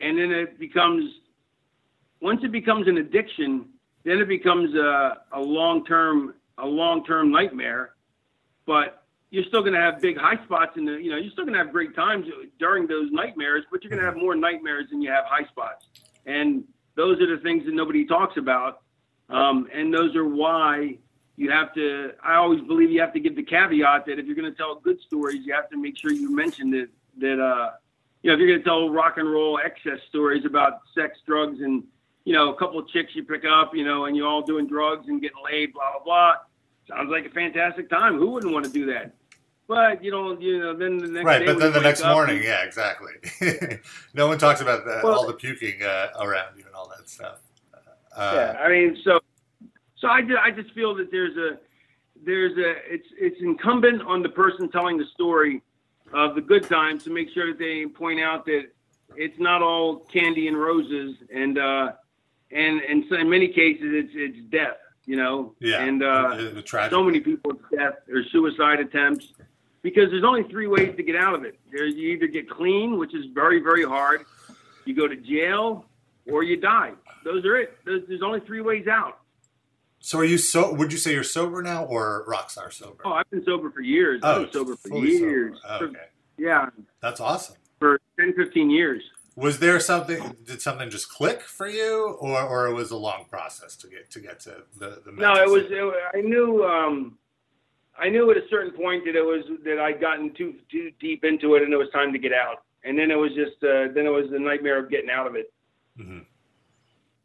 and 0.00 0.18
then 0.18 0.32
it 0.32 0.58
becomes 0.58 1.04
once 2.20 2.42
it 2.42 2.52
becomes 2.52 2.88
an 2.88 2.96
addiction, 2.96 3.66
then 4.04 4.18
it 4.18 4.28
becomes 4.28 4.74
a, 4.74 5.18
a 5.32 5.40
long 5.40 5.84
term 5.84 6.34
a 6.58 6.66
long 6.66 7.04
term 7.04 7.30
nightmare. 7.30 7.94
But 8.66 9.04
you're 9.30 9.44
still 9.44 9.60
going 9.60 9.74
to 9.74 9.80
have 9.80 10.00
big 10.00 10.16
high 10.16 10.42
spots 10.44 10.76
in 10.76 10.86
the 10.86 10.92
you 10.92 11.10
know 11.10 11.18
you're 11.18 11.32
still 11.32 11.44
going 11.44 11.52
to 11.52 11.62
have 11.62 11.70
great 11.70 11.94
times 11.94 12.26
during 12.58 12.86
those 12.86 13.10
nightmares, 13.12 13.64
but 13.70 13.82
you're 13.82 13.90
going 13.90 14.00
to 14.00 14.06
have 14.06 14.16
more 14.16 14.34
nightmares 14.34 14.86
than 14.90 15.02
you 15.02 15.10
have 15.10 15.24
high 15.26 15.46
spots. 15.48 15.86
And 16.24 16.64
those 16.96 17.20
are 17.20 17.36
the 17.36 17.42
things 17.42 17.64
that 17.66 17.74
nobody 17.74 18.04
talks 18.04 18.36
about. 18.36 18.82
Um, 19.28 19.68
and 19.72 19.92
those 19.92 20.14
are 20.16 20.24
why 20.24 20.98
you 21.36 21.50
have 21.50 21.74
to. 21.74 22.12
I 22.22 22.34
always 22.34 22.60
believe 22.60 22.90
you 22.90 23.00
have 23.00 23.12
to 23.14 23.20
give 23.20 23.36
the 23.36 23.42
caveat 23.42 24.06
that 24.06 24.18
if 24.18 24.26
you're 24.26 24.36
going 24.36 24.50
to 24.50 24.56
tell 24.56 24.76
good 24.76 25.00
stories, 25.00 25.44
you 25.44 25.54
have 25.54 25.68
to 25.70 25.80
make 25.80 25.96
sure 25.98 26.12
you 26.12 26.34
mention 26.34 26.70
that 26.70 26.88
that 27.18 27.42
uh, 27.42 27.70
you 28.22 28.30
know 28.30 28.34
if 28.34 28.38
you're 28.38 28.48
going 28.48 28.60
to 28.60 28.64
tell 28.64 28.90
rock 28.90 29.14
and 29.16 29.30
roll 29.30 29.58
excess 29.64 29.98
stories 30.08 30.44
about 30.44 30.80
sex, 30.94 31.18
drugs, 31.26 31.60
and 31.60 31.82
you 32.24 32.32
know 32.32 32.52
a 32.52 32.56
couple 32.56 32.78
of 32.78 32.88
chicks 32.88 33.14
you 33.14 33.24
pick 33.24 33.44
up, 33.44 33.74
you 33.74 33.84
know, 33.84 34.04
and 34.04 34.16
you're 34.16 34.28
all 34.28 34.42
doing 34.42 34.66
drugs 34.66 35.08
and 35.08 35.20
getting 35.20 35.42
laid, 35.44 35.72
blah 35.72 35.92
blah 35.92 36.04
blah. 36.04 36.34
Sounds 36.88 37.10
like 37.10 37.24
a 37.24 37.30
fantastic 37.30 37.88
time. 37.88 38.18
Who 38.18 38.30
wouldn't 38.30 38.52
want 38.52 38.66
to 38.66 38.70
do 38.70 38.86
that? 38.86 39.14
But 39.66 40.04
you 40.04 40.10
know, 40.10 40.38
you 40.38 40.58
know, 40.60 40.76
then 40.76 40.98
the 40.98 41.08
next 41.08 41.24
Right, 41.24 41.46
but 41.46 41.58
then 41.58 41.72
the 41.72 41.80
next 41.80 42.04
morning, 42.04 42.36
and- 42.36 42.44
yeah, 42.44 42.64
exactly. 42.64 43.12
no 44.14 44.26
one 44.28 44.38
talks 44.38 44.60
about 44.60 44.84
the, 44.84 45.00
Well- 45.02 45.14
all 45.14 45.26
the 45.26 45.32
puking 45.32 45.82
uh, 45.82 46.08
around 46.20 46.56
you 46.58 46.64
and 46.66 46.74
all 46.74 46.88
that 46.96 47.08
stuff. 47.08 47.40
Uh, 48.14 48.32
yeah, 48.34 48.60
I 48.60 48.68
mean, 48.68 48.96
so 49.02 49.18
so 49.96 50.08
I 50.08 50.20
just, 50.22 50.38
I 50.40 50.50
just 50.50 50.72
feel 50.74 50.94
that 50.96 51.10
there's 51.10 51.36
a 51.36 51.58
there's 52.24 52.56
a 52.58 52.74
it's 52.92 53.08
it's 53.18 53.40
incumbent 53.40 54.02
on 54.02 54.22
the 54.22 54.28
person 54.28 54.70
telling 54.70 54.98
the 54.98 55.06
story 55.14 55.62
of 56.12 56.34
the 56.34 56.40
good 56.40 56.64
times 56.68 57.02
to 57.04 57.10
make 57.10 57.30
sure 57.30 57.48
that 57.48 57.58
they 57.58 57.86
point 57.86 58.20
out 58.20 58.44
that 58.46 58.66
it's 59.16 59.38
not 59.38 59.62
all 59.62 59.96
candy 60.00 60.46
and 60.46 60.56
roses 60.56 61.16
and 61.34 61.58
uh 61.58 61.92
and 62.52 62.80
and 62.82 63.04
so 63.08 63.16
in 63.16 63.28
many 63.28 63.48
cases 63.48 63.86
it's 63.92 64.12
it's 64.14 64.38
death, 64.50 64.76
you 65.06 65.16
know. 65.16 65.54
Yeah, 65.58 65.82
And 65.82 66.02
uh 66.04 66.36
the, 66.36 66.42
the 66.50 66.62
tragic. 66.62 66.92
so 66.92 67.02
many 67.02 67.18
people 67.18 67.52
death 67.76 67.94
or 68.08 68.22
suicide 68.30 68.78
attempts 68.78 69.32
because 69.84 70.10
there's 70.10 70.24
only 70.24 70.42
three 70.44 70.66
ways 70.66 70.96
to 70.96 71.02
get 71.04 71.14
out 71.14 71.34
of 71.34 71.44
it. 71.44 71.56
There's 71.70 71.94
you 71.94 72.08
either 72.14 72.26
get 72.26 72.50
clean, 72.50 72.98
which 72.98 73.14
is 73.14 73.26
very 73.32 73.60
very 73.60 73.84
hard, 73.84 74.24
you 74.86 74.96
go 74.96 75.06
to 75.06 75.14
jail, 75.14 75.84
or 76.26 76.42
you 76.42 76.56
die. 76.56 76.92
Those 77.24 77.44
are 77.44 77.56
it. 77.56 77.76
There's, 77.84 78.02
there's 78.08 78.22
only 78.22 78.40
three 78.40 78.60
ways 78.62 78.88
out. 78.88 79.20
So 80.00 80.18
are 80.18 80.24
you 80.24 80.38
so? 80.38 80.74
Would 80.74 80.90
you 80.92 80.98
say 80.98 81.12
you're 81.12 81.22
sober 81.22 81.62
now 81.62 81.84
or 81.84 82.24
rockstar 82.26 82.72
sober? 82.72 83.02
Oh, 83.04 83.12
I've 83.12 83.30
been 83.30 83.44
sober 83.44 83.70
for 83.70 83.80
years. 83.82 84.20
I've 84.24 84.42
been 84.42 84.52
sober 84.52 84.76
for 84.76 84.88
fully 84.88 85.14
sober. 85.18 85.30
years. 85.30 85.58
Okay, 85.80 85.94
Yeah, 86.38 86.68
that's 87.00 87.20
awesome. 87.20 87.56
for 87.78 88.00
10, 88.18 88.34
15 88.34 88.70
years. 88.70 89.02
Was 89.36 89.58
there 89.58 89.80
something? 89.80 90.36
Did 90.46 90.60
something 90.62 90.90
just 90.90 91.08
click 91.10 91.42
for 91.42 91.68
you, 91.68 92.16
or 92.20 92.40
or 92.42 92.66
it 92.68 92.72
was 92.74 92.90
a 92.90 92.96
long 92.96 93.24
process 93.30 93.74
to 93.76 93.88
get 93.88 94.10
to 94.12 94.20
get 94.20 94.40
to 94.40 94.62
the 94.78 95.02
the? 95.04 95.12
No, 95.12 95.34
it 95.34 95.48
was. 95.48 95.64
It, 95.70 95.94
I 96.14 96.20
knew. 96.20 96.64
Um, 96.64 97.18
I 97.98 98.08
knew 98.08 98.30
at 98.30 98.36
a 98.36 98.42
certain 98.50 98.72
point 98.72 99.04
that 99.04 99.14
it 99.16 99.24
was 99.24 99.44
that 99.64 99.78
I'd 99.78 100.00
gotten 100.00 100.32
too 100.34 100.54
too 100.70 100.90
deep 101.00 101.24
into 101.24 101.54
it, 101.54 101.62
and 101.62 101.72
it 101.72 101.76
was 101.76 101.88
time 101.90 102.12
to 102.12 102.18
get 102.18 102.32
out. 102.32 102.62
And 102.84 102.98
then 102.98 103.10
it 103.10 103.16
was 103.18 103.32
just. 103.34 103.62
Uh, 103.62 103.88
then 103.94 104.06
it 104.06 104.12
was 104.12 104.30
the 104.30 104.38
nightmare 104.38 104.78
of 104.78 104.90
getting 104.90 105.10
out 105.10 105.26
of 105.26 105.34
it. 105.36 105.52
Mhm. 105.98 106.24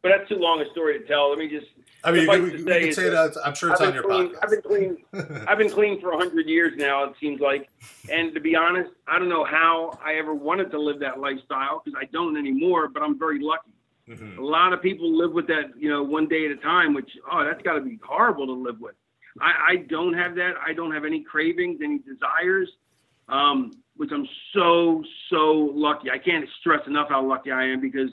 But 0.02 0.08
that's 0.16 0.28
too 0.30 0.36
long 0.36 0.60
a 0.62 0.70
story 0.70 0.98
to 0.98 1.04
tell. 1.06 1.28
Let 1.30 1.38
me 1.38 1.48
just. 1.48 1.66
I 2.02 2.12
mean, 2.12 2.22
you, 2.30 2.46
you 2.46 2.64
say 2.64 2.80
can 2.84 2.92
say 2.94 3.10
that. 3.10 3.36
I'm 3.44 3.54
sure 3.54 3.72
it's 3.72 3.80
I've 3.82 3.88
on 3.88 3.94
your 3.94 4.02
clean. 4.04 4.28
podcast. 4.30 4.38
I've 4.42 4.50
been 4.50 4.62
clean. 4.62 4.96
I've 5.48 5.58
been 5.58 5.70
clean 5.70 6.00
for 6.00 6.10
100 6.12 6.48
years 6.48 6.72
now, 6.76 7.04
it 7.04 7.14
seems 7.20 7.40
like. 7.40 7.68
And 8.10 8.32
to 8.32 8.40
be 8.40 8.56
honest, 8.56 8.90
I 9.06 9.18
don't 9.18 9.28
know 9.28 9.44
how 9.44 9.98
I 10.02 10.14
ever 10.14 10.32
wanted 10.34 10.70
to 10.70 10.80
live 10.80 10.98
that 11.00 11.20
lifestyle 11.20 11.82
because 11.84 12.00
I 12.00 12.06
don't 12.06 12.38
anymore, 12.38 12.88
but 12.88 13.02
I'm 13.02 13.18
very 13.18 13.38
lucky. 13.40 13.72
Mhm. 14.08 14.38
A 14.38 14.42
lot 14.42 14.72
of 14.72 14.80
people 14.80 15.14
live 15.14 15.32
with 15.32 15.46
that, 15.48 15.72
you 15.78 15.90
know, 15.90 16.02
one 16.02 16.26
day 16.26 16.46
at 16.46 16.52
a 16.52 16.56
time, 16.56 16.94
which, 16.94 17.10
oh, 17.30 17.44
that's 17.44 17.60
got 17.62 17.74
to 17.74 17.80
be 17.82 17.98
horrible 18.02 18.46
to 18.46 18.52
live 18.52 18.80
with. 18.80 18.94
I, 19.40 19.72
I 19.72 19.76
don't 19.88 20.14
have 20.14 20.34
that. 20.36 20.54
I 20.64 20.72
don't 20.72 20.92
have 20.92 21.04
any 21.04 21.22
cravings, 21.22 21.80
any 21.82 21.98
desires, 21.98 22.70
um, 23.28 23.72
which 23.96 24.10
I'm 24.12 24.26
so, 24.54 25.04
so 25.30 25.70
lucky. 25.74 26.10
I 26.10 26.18
can't 26.18 26.48
stress 26.60 26.80
enough 26.86 27.08
how 27.08 27.24
lucky 27.26 27.50
I 27.50 27.64
am 27.66 27.80
because 27.80 28.10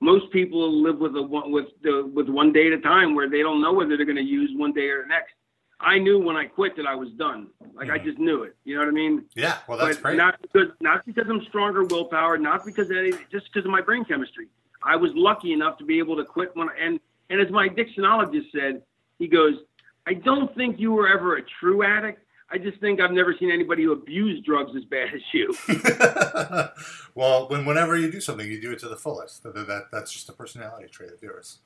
most 0.00 0.30
people 0.30 0.82
live 0.82 0.98
with 0.98 1.16
a 1.16 1.22
one 1.22 1.50
with 1.50 1.66
the 1.82 2.10
with 2.14 2.28
one 2.28 2.52
day 2.52 2.68
at 2.68 2.72
a 2.72 2.80
time 2.80 3.14
where 3.14 3.28
they 3.28 3.42
don't 3.42 3.60
know 3.60 3.72
whether 3.72 3.96
they're 3.96 4.06
going 4.06 4.16
to 4.16 4.22
use 4.22 4.50
one 4.54 4.72
day 4.72 4.88
or 4.88 5.02
the 5.02 5.08
next. 5.08 5.32
I 5.80 5.98
knew 5.98 6.18
when 6.18 6.36
I 6.36 6.46
quit 6.46 6.76
that 6.76 6.86
I 6.86 6.96
was 6.96 7.10
done. 7.12 7.48
Like 7.74 7.90
I 7.90 7.98
just 7.98 8.18
knew 8.18 8.42
it. 8.42 8.56
You 8.64 8.74
know 8.74 8.80
what 8.80 8.88
I 8.88 8.92
mean? 8.92 9.24
Yeah, 9.36 9.58
well, 9.68 9.78
that's 9.78 9.96
but 9.96 10.02
great. 10.02 10.16
not 10.16 10.40
because 10.42 10.68
not 10.80 11.06
because 11.06 11.26
I'm 11.28 11.42
stronger 11.48 11.84
willpower, 11.84 12.36
not 12.36 12.64
because 12.64 12.90
of 12.90 12.96
any, 12.96 13.12
just 13.30 13.46
because 13.52 13.64
of 13.64 13.70
my 13.70 13.80
brain 13.80 14.04
chemistry. 14.04 14.48
I 14.82 14.96
was 14.96 15.10
lucky 15.14 15.52
enough 15.52 15.78
to 15.78 15.84
be 15.84 15.98
able 15.98 16.16
to 16.16 16.24
quit 16.24 16.50
when 16.54 16.68
and 16.80 17.00
And 17.30 17.40
as 17.40 17.50
my 17.50 17.68
addictionologist 17.68 18.50
said, 18.52 18.82
he 19.18 19.26
goes, 19.26 19.54
I 20.08 20.14
don't 20.14 20.54
think 20.54 20.80
you 20.80 20.92
were 20.92 21.06
ever 21.06 21.36
a 21.36 21.42
true 21.60 21.84
addict. 21.84 22.24
I 22.50 22.56
just 22.56 22.80
think 22.80 22.98
I've 22.98 23.10
never 23.10 23.34
seen 23.38 23.50
anybody 23.50 23.82
who 23.82 23.92
abused 23.92 24.46
drugs 24.46 24.72
as 24.74 24.84
bad 24.84 25.08
as 25.14 25.20
you. 25.34 25.54
well, 27.14 27.46
when 27.48 27.66
whenever 27.66 27.98
you 27.98 28.10
do 28.10 28.22
something, 28.22 28.50
you 28.50 28.58
do 28.58 28.72
it 28.72 28.78
to 28.78 28.88
the 28.88 28.96
fullest. 28.96 29.42
That, 29.42 29.54
that 29.54 29.88
that's 29.92 30.10
just 30.10 30.30
a 30.30 30.32
personality 30.32 30.88
trait 30.88 31.12
of 31.12 31.22
yours. 31.22 31.58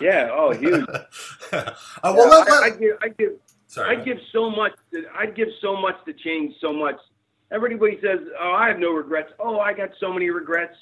Yeah. 0.00 0.28
Oh, 0.32 0.52
huge. 0.52 0.86
uh, 1.52 1.72
well, 2.04 2.28
let, 2.28 2.48
I, 2.48 2.66
I 2.66 2.70
give, 2.70 2.96
I 3.02 3.08
give, 3.08 3.32
sorry. 3.66 3.96
I 3.96 4.04
give 4.04 4.18
so 4.32 4.48
much. 4.48 4.74
To, 4.92 5.04
I'd 5.18 5.34
give 5.34 5.48
so 5.60 5.76
much 5.76 5.96
to 6.04 6.12
change 6.12 6.54
so 6.60 6.72
much. 6.72 6.96
Everybody 7.50 7.98
says, 8.00 8.20
"Oh, 8.40 8.52
I 8.52 8.68
have 8.68 8.78
no 8.78 8.92
regrets." 8.92 9.32
Oh, 9.40 9.58
I 9.58 9.72
got 9.72 9.90
so 9.98 10.12
many 10.12 10.30
regrets. 10.30 10.76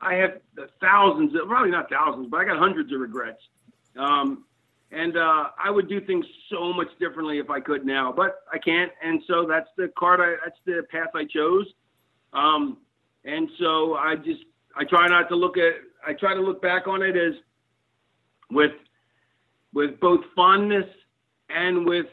I 0.00 0.14
have 0.14 0.40
thousands, 0.80 1.32
of, 1.36 1.46
probably 1.46 1.70
not 1.70 1.88
thousands, 1.90 2.26
but 2.28 2.38
I 2.38 2.44
got 2.44 2.58
hundreds 2.58 2.92
of 2.92 2.98
regrets. 2.98 3.40
Um, 3.96 4.46
and 4.92 5.16
uh, 5.16 5.50
I 5.62 5.70
would 5.70 5.88
do 5.88 6.00
things 6.00 6.24
so 6.50 6.72
much 6.72 6.88
differently 6.98 7.38
if 7.38 7.48
I 7.48 7.60
could 7.60 7.86
now, 7.86 8.12
but 8.12 8.40
I 8.52 8.58
can't. 8.58 8.90
And 9.02 9.22
so 9.26 9.46
that's 9.46 9.68
the 9.76 9.88
card. 9.96 10.20
I, 10.20 10.36
that's 10.44 10.58
the 10.66 10.82
path 10.90 11.10
I 11.14 11.24
chose. 11.24 11.66
Um, 12.32 12.78
and 13.24 13.48
so 13.58 13.94
I 13.94 14.16
just 14.16 14.42
I 14.76 14.84
try 14.84 15.06
not 15.08 15.28
to 15.28 15.36
look 15.36 15.56
at. 15.56 15.74
I 16.06 16.14
try 16.14 16.34
to 16.34 16.40
look 16.40 16.62
back 16.62 16.88
on 16.88 17.02
it 17.02 17.16
as 17.16 17.34
with 18.50 18.72
with 19.72 20.00
both 20.00 20.20
fondness 20.34 20.86
and 21.48 21.86
with 21.86 22.06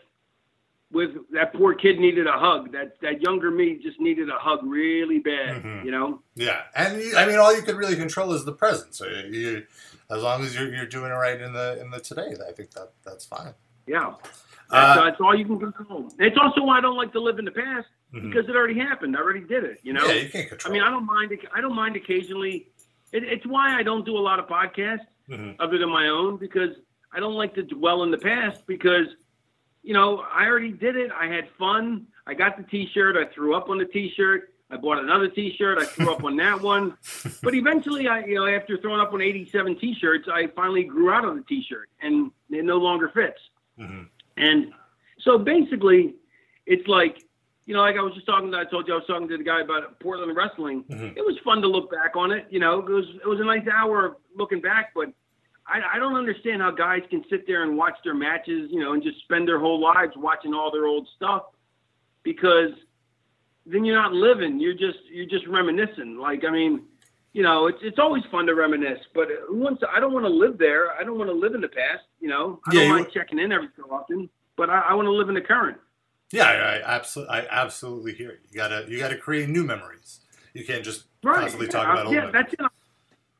with 0.91 1.11
that 1.33 1.53
poor 1.53 1.73
kid 1.73 1.99
needed 1.99 2.27
a 2.27 2.31
hug. 2.31 2.71
That 2.71 2.99
that 3.01 3.21
younger 3.21 3.51
me 3.51 3.77
just 3.81 3.99
needed 3.99 4.29
a 4.29 4.37
hug 4.37 4.59
really 4.63 5.19
bad. 5.19 5.63
Mhm. 5.63 5.85
You 5.85 5.91
know. 5.91 6.21
Yeah, 6.35 6.61
and 6.75 7.01
you, 7.01 7.15
I 7.17 7.25
mean, 7.25 7.37
all 7.37 7.55
you 7.55 7.61
can 7.61 7.75
really 7.75 7.95
control 7.95 8.33
is 8.33 8.45
the 8.45 8.53
present. 8.53 8.95
So 8.95 9.05
you, 9.07 9.39
you 9.39 9.63
as 10.09 10.21
long 10.23 10.43
as 10.43 10.55
you're, 10.55 10.73
you're 10.73 10.85
doing 10.85 11.11
it 11.11 11.15
right 11.15 11.39
in 11.39 11.51
the 11.53 11.79
in 11.81 11.89
the 11.91 11.99
today, 11.99 12.29
I 12.47 12.51
think 12.53 12.71
that 12.71 12.91
that's 13.05 13.25
fine. 13.25 13.53
Yeah. 13.85 14.13
Uh, 14.69 14.95
That's, 14.95 14.99
that's 15.11 15.21
all 15.21 15.33
you 15.33 15.45
can 15.45 15.59
control. 15.59 16.11
It's 16.19 16.37
also 16.37 16.61
why 16.61 16.77
I 16.77 16.81
don't 16.81 16.97
like 16.97 17.13
to 17.13 17.21
live 17.21 17.39
in 17.39 17.45
the 17.45 17.51
past 17.51 17.87
Mhm. 18.13 18.23
because 18.29 18.49
it 18.49 18.55
already 18.55 18.77
happened. 18.77 19.15
I 19.15 19.21
already 19.21 19.39
did 19.39 19.63
it. 19.63 19.79
You 19.81 19.93
know. 19.93 20.05
yeah, 20.05 20.13
you 20.23 20.29
can't 20.29 20.49
control. 20.49 20.71
I 20.71 20.77
mean, 20.77 20.83
I 20.83 20.89
don't 20.89 21.05
mind. 21.05 21.31
I 21.55 21.61
don't 21.61 21.75
mind 21.75 21.95
occasionally. 21.95 22.67
It, 23.13 23.23
it's 23.23 23.45
why 23.45 23.77
I 23.79 23.83
don't 23.83 24.05
do 24.05 24.17
a 24.17 24.19
lot 24.19 24.39
of 24.39 24.47
podcasts 24.47 25.05
Mhm. 25.29 25.55
other 25.59 25.77
than 25.77 25.89
my 25.89 26.07
own 26.09 26.35
because 26.35 26.71
I 27.13 27.21
don't 27.21 27.35
like 27.35 27.53
to 27.55 27.63
dwell 27.63 28.03
in 28.03 28.11
the 28.11 28.17
past 28.17 28.67
because, 28.67 29.07
you 29.87 29.93
know, 29.93 30.21
I 30.29 30.45
already 30.47 30.71
did 30.73 30.97
it. 30.97 31.11
I 31.17 31.27
had 31.27 31.47
fun. 31.57 32.07
I 32.27 32.33
got 32.33 32.57
the 32.57 32.63
T-shirt. 32.63 33.15
I 33.15 33.33
threw 33.33 33.55
up 33.55 33.69
on 33.69 33.77
the 33.77 33.85
T-shirt. 33.85 34.53
I 34.69 34.75
bought 34.75 34.99
another 35.01 35.29
T-shirt. 35.29 35.77
I 35.79 35.85
threw 35.85 36.11
up 36.11 36.25
on 36.25 36.35
that 36.37 36.59
one. 36.61 36.97
But 37.41 37.55
eventually, 37.55 38.05
I, 38.09 38.25
you 38.25 38.35
know, 38.35 38.45
after 38.47 38.77
throwing 38.77 38.99
up 38.99 39.13
on 39.13 39.21
87 39.21 39.79
T-shirts, 39.79 40.27
I 40.29 40.47
finally 40.47 40.83
grew 40.83 41.09
out 41.09 41.23
of 41.23 41.35
the 41.35 41.43
T-shirt 41.43 41.87
and 42.01 42.31
it 42.49 42.65
no 42.65 42.75
longer 42.77 43.07
fits. 43.13 43.39
Mhm. 43.79 44.07
And 44.35 44.73
so 45.21 45.37
basically, 45.37 46.15
it's 46.65 46.85
like, 46.89 47.23
you 47.65 47.73
know, 47.73 47.79
like 47.79 47.95
I 47.95 48.01
was 48.01 48.13
just 48.13 48.25
talking. 48.25 48.51
To, 48.51 48.57
I 48.57 48.65
told 48.65 48.87
you 48.89 48.93
I 48.93 48.97
was 48.97 49.05
talking 49.07 49.29
to 49.29 49.37
the 49.37 49.43
guy 49.45 49.61
about 49.61 49.97
Portland 50.01 50.35
wrestling. 50.35 50.83
Mhm. 50.89 51.15
It 51.15 51.25
was 51.25 51.37
fun 51.45 51.61
to 51.61 51.67
look 51.69 51.89
back 51.89 52.17
on 52.17 52.31
it. 52.31 52.45
You 52.49 52.59
know, 52.59 52.79
it 52.79 52.89
was 52.91 53.05
it 53.23 53.27
was 53.27 53.39
a 53.39 53.45
nice 53.45 53.65
hour 53.73 54.05
of 54.05 54.15
looking 54.35 54.59
back. 54.59 54.91
But 54.93 55.13
I, 55.67 55.95
I 55.95 55.99
don't 55.99 56.15
understand 56.15 56.61
how 56.61 56.71
guys 56.71 57.01
can 57.09 57.23
sit 57.29 57.45
there 57.47 57.63
and 57.63 57.77
watch 57.77 57.95
their 58.03 58.15
matches, 58.15 58.69
you 58.71 58.79
know, 58.79 58.93
and 58.93 59.03
just 59.03 59.19
spend 59.21 59.47
their 59.47 59.59
whole 59.59 59.79
lives 59.81 60.13
watching 60.15 60.53
all 60.53 60.71
their 60.71 60.85
old 60.85 61.07
stuff 61.15 61.43
because 62.23 62.71
then 63.65 63.83
you're 63.85 64.01
not 64.01 64.13
living. 64.13 64.59
You're 64.59 64.73
just 64.73 64.99
you're 65.11 65.25
just 65.27 65.45
reminiscing. 65.47 66.17
Like 66.17 66.43
I 66.45 66.51
mean, 66.51 66.83
you 67.33 67.43
know, 67.43 67.67
it's 67.67 67.79
it's 67.81 67.99
always 67.99 68.23
fun 68.31 68.45
to 68.47 68.55
reminisce, 68.55 68.99
but 69.13 69.27
who 69.47 69.57
wants 69.57 69.81
to, 69.81 69.89
I 69.89 69.99
don't 69.99 70.13
want 70.13 70.25
to 70.25 70.29
live 70.29 70.57
there. 70.57 70.91
I 70.93 71.03
don't 71.03 71.17
want 71.17 71.29
to 71.29 71.35
live 71.35 71.53
in 71.53 71.61
the 71.61 71.67
past. 71.67 72.03
You 72.19 72.29
know, 72.29 72.61
I 72.67 72.73
Yeah, 72.73 72.81
don't 72.81 72.87
mind 72.87 73.07
checking 73.13 73.39
in 73.39 73.51
every 73.51 73.69
so 73.77 73.83
often, 73.91 74.29
but 74.55 74.69
I, 74.69 74.79
I 74.89 74.93
want 74.93 75.05
to 75.07 75.11
live 75.11 75.29
in 75.29 75.35
the 75.35 75.41
current. 75.41 75.77
Yeah, 76.31 76.43
I, 76.43 76.53
I 76.79 76.95
absolutely, 76.95 77.35
I 77.35 77.47
absolutely 77.49 78.13
hear 78.13 78.31
you. 78.31 78.37
You 78.49 78.55
gotta, 78.55 78.85
you 78.89 78.99
gotta 78.99 79.17
create 79.17 79.47
new 79.49 79.63
memories. 79.63 80.19
You 80.53 80.65
can't 80.65 80.83
just 80.83 81.05
Right. 81.23 81.39
constantly 81.39 81.67
talk 81.67 81.89
about 81.89 82.05
old 82.05 82.15
yeah, 82.15 82.25
memories. 82.25 82.33
that's 82.33 82.53
it. 82.53 82.59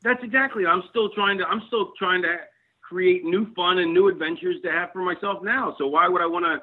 That's 0.02 0.22
exactly. 0.22 0.66
I'm 0.66 0.82
still 0.90 1.10
trying 1.10 1.38
to. 1.38 1.44
I'm 1.44 1.62
still 1.66 1.92
trying 1.98 2.22
to 2.22 2.36
create 2.82 3.24
new 3.24 3.52
fun 3.54 3.78
and 3.78 3.92
new 3.92 4.08
adventures 4.08 4.56
to 4.62 4.70
have 4.70 4.92
for 4.92 5.02
myself 5.02 5.42
now. 5.42 5.74
So 5.78 5.86
why 5.86 6.08
would 6.08 6.22
I 6.22 6.26
want 6.26 6.44
to 6.44 6.62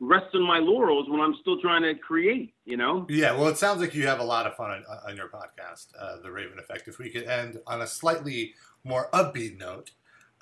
rest 0.00 0.34
on 0.34 0.42
my 0.42 0.58
laurels 0.58 1.08
when 1.08 1.20
I'm 1.20 1.34
still 1.40 1.60
trying 1.60 1.82
to 1.82 1.94
create? 1.94 2.54
You 2.64 2.76
know. 2.76 3.06
Yeah, 3.08 3.32
well, 3.32 3.48
it 3.48 3.58
sounds 3.58 3.80
like 3.80 3.94
you 3.94 4.06
have 4.06 4.20
a 4.20 4.24
lot 4.24 4.46
of 4.46 4.54
fun 4.56 4.70
on, 4.70 4.84
on 5.06 5.16
your 5.16 5.28
podcast, 5.28 5.86
uh, 5.98 6.20
The 6.22 6.30
Raven 6.30 6.58
Effect. 6.58 6.88
If 6.88 6.98
we 6.98 7.10
could 7.10 7.24
end 7.24 7.60
on 7.66 7.82
a 7.82 7.86
slightly 7.86 8.54
more 8.84 9.08
upbeat 9.12 9.58
note, 9.58 9.92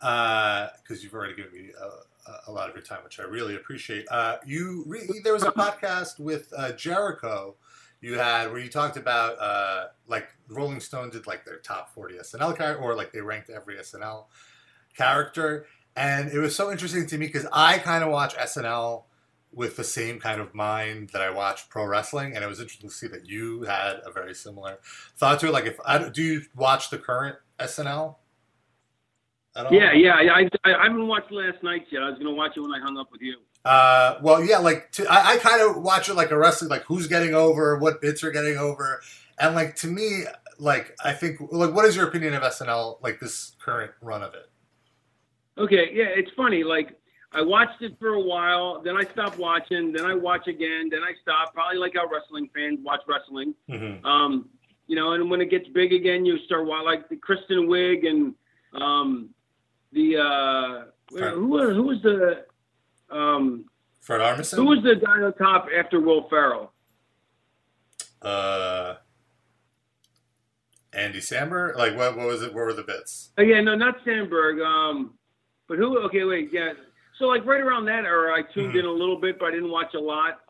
because 0.01 1.05
you've 1.05 1.15
already 1.15 1.35
given 1.35 1.53
me 1.53 1.71
a, 1.79 2.51
a 2.51 2.53
lot 2.53 2.69
of 2.69 2.75
your 2.75 2.85
time, 2.85 3.01
which 3.05 3.21
I 3.21 3.25
really 3.25 3.57
appreciate. 3.57 4.07
Uh, 4.11 4.37
you 4.47 4.85
re- 4.87 5.09
there 5.23 5.35
was 5.35 5.43
a 5.43 5.53
podcast 5.53 6.19
with 6.19 6.53
uh, 6.57 6.73
Jericho 6.73 7.57
you 8.01 8.19
had 8.19 8.51
where 8.51 8.61
you 8.61 8.69
talked 8.69 8.97
about 8.97 9.39
uh, 9.41 9.87
like 10.07 10.29
Rolling 10.49 10.81
Stone 10.81 11.11
did 11.11 11.27
like 11.27 11.45
their 11.45 11.59
top 11.59 11.95
40 11.95 12.19
SNL 12.19 12.57
character, 12.57 12.83
or 12.83 12.95
like 12.95 13.13
they 13.13 13.21
ranked 13.21 13.51
every 13.51 13.77
SNL 13.77 14.27
character, 14.97 15.67
and 15.97 16.31
it 16.31 16.39
was 16.39 16.57
so 16.57 16.71
interesting 16.71 17.07
to 17.07 17.19
me 17.19 17.27
because 17.27 17.47
I 17.53 17.79
kind 17.79 18.03
of 18.03 18.11
watch 18.11 18.35
SNL 18.37 19.05
with 19.53 19.77
the 19.77 19.85
same 19.85 20.21
kind 20.21 20.41
of 20.41 20.55
mind 20.55 21.11
that 21.13 21.23
I 21.23 21.31
watch 21.31 21.69
pro 21.69 21.85
wrestling, 21.85 22.35
and 22.35 22.45
it 22.45 22.47
was 22.47 22.61
interesting 22.61 22.89
to 22.89 22.95
see 22.95 23.09
that 23.09 23.27
you 23.27 23.63
had 23.63 24.01
a 24.07 24.13
very 24.13 24.35
similar 24.35 24.79
thought 25.17 25.41
to 25.41 25.49
it. 25.49 25.53
Like, 25.53 25.67
if 25.67 25.79
I, 25.85 26.09
do 26.09 26.23
you 26.23 26.43
watch 26.55 26.91
the 26.91 26.99
current 26.99 27.37
SNL? 27.59 28.17
Yeah, 29.71 29.93
yeah. 29.93 30.15
I, 30.15 30.49
I, 30.65 30.75
I 30.75 30.85
haven't 30.85 31.09
watched 31.09 31.33
last 31.33 31.63
night's 31.63 31.87
yet. 31.91 32.03
I 32.03 32.11
was 32.11 32.19
gonna 32.19 32.33
watch 32.33 32.53
it 32.57 32.61
when 32.61 32.73
I 32.73 32.79
hung 32.79 32.97
up 32.97 33.11
with 33.11 33.21
you. 33.21 33.37
Uh, 33.65 34.19
well, 34.23 34.43
yeah, 34.43 34.59
like 34.59 34.91
to, 34.93 35.07
I, 35.07 35.33
I 35.33 35.37
kind 35.37 35.61
of 35.61 35.83
watch 35.83 36.09
it 36.09 36.15
like 36.15 36.31
a 36.31 36.39
wrestling, 36.39 36.71
like 36.71 36.83
who's 36.85 37.07
getting 37.07 37.35
over, 37.35 37.79
what 37.79 38.01
bits 38.01 38.25
are 38.25 38.31
getting 38.31 38.57
over, 38.57 39.03
and 39.39 39.55
like 39.55 39.77
to 39.77 39.87
me, 39.87 40.25
like 40.59 40.97
I 41.05 41.13
think, 41.13 41.41
like, 41.51 41.75
what 41.75 41.85
is 41.85 41.97
your 41.97 42.09
opinion 42.09 42.35
of 42.35 42.43
SNL, 42.43 43.03
like 43.03 43.21
this 43.21 43.57
current 43.63 43.93
run 44.01 44.23
of 44.23 44.35
it? 44.35 44.51
Okay, 45.59 45.91
yeah, 45.93 46.07
it's 46.07 46.31
funny. 46.37 46.65
Like 46.65 46.99
I 47.33 47.43
watched 47.43 47.83
it 47.83 47.97
for 47.99 48.15
a 48.15 48.21
while, 48.21 48.81
then 48.83 48.97
I 48.97 49.05
stopped 49.13 49.39
watching, 49.39 49.93
then 49.93 50.07
I 50.07 50.15
watch 50.15 50.49
again, 50.49 50.89
then 50.91 51.03
I 51.03 51.13
stop. 51.21 51.53
Probably 51.53 51.79
like 51.79 51.93
how 51.95 52.09
wrestling 52.09 52.49
fans 52.55 52.79
watch 52.83 53.01
wrestling. 53.07 53.55
Mm-hmm. 53.69 54.05
Um, 54.07 54.49
you 54.87 54.97
know, 54.97 55.13
and 55.13 55.31
when 55.31 55.41
it 55.41 55.51
gets 55.51 55.69
big 55.69 55.93
again, 55.93 56.25
you 56.25 56.39
start 56.47 56.67
wa- 56.67 56.81
like 56.81 57.09
the 57.09 57.17
Kristen 57.17 57.69
Wiig 57.69 58.07
and 58.07 58.35
um, 58.81 59.31
the 59.93 60.17
uh, 60.17 60.85
who 61.35 61.47
was 61.47 61.77
who 61.77 61.83
was 61.83 62.03
the 62.03 62.47
um, 63.11 63.65
Fred 64.01 64.21
Armisen. 64.21 64.57
who 64.57 64.65
was 64.67 64.83
the 64.83 64.97
guy 64.97 65.21
on 65.23 65.33
top 65.35 65.67
after 65.77 66.01
Will 66.01 66.29
Ferrell? 66.29 66.73
uh, 68.23 68.95
Andy 70.93 71.21
Samberg? 71.21 71.77
Like, 71.77 71.97
what, 71.97 72.17
what 72.17 72.27
was 72.27 72.43
it? 72.43 72.49
What 72.55 72.65
were 72.67 72.73
the 72.73 72.83
bits? 72.83 73.31
Oh 73.39 73.43
yeah, 73.43 73.61
no, 73.61 73.75
not 73.75 73.97
Sandberg. 74.05 74.61
Um, 74.61 75.15
but 75.69 75.79
who? 75.79 75.99
Okay, 76.01 76.25
wait, 76.25 76.51
yeah. 76.53 76.73
So 77.19 77.27
like 77.27 77.45
right 77.47 77.61
around 77.61 77.85
that 77.87 78.05
era, 78.05 78.33
I 78.37 78.43
tuned 78.43 78.75
Mhm. 78.75 78.81
in 78.81 78.85
a 78.87 78.91
little 78.91 79.21
bit, 79.21 79.39
but 79.39 79.47
I 79.47 79.51
didn't 79.53 79.71
watch 79.71 79.95
a 79.95 80.01
lot. 80.01 80.41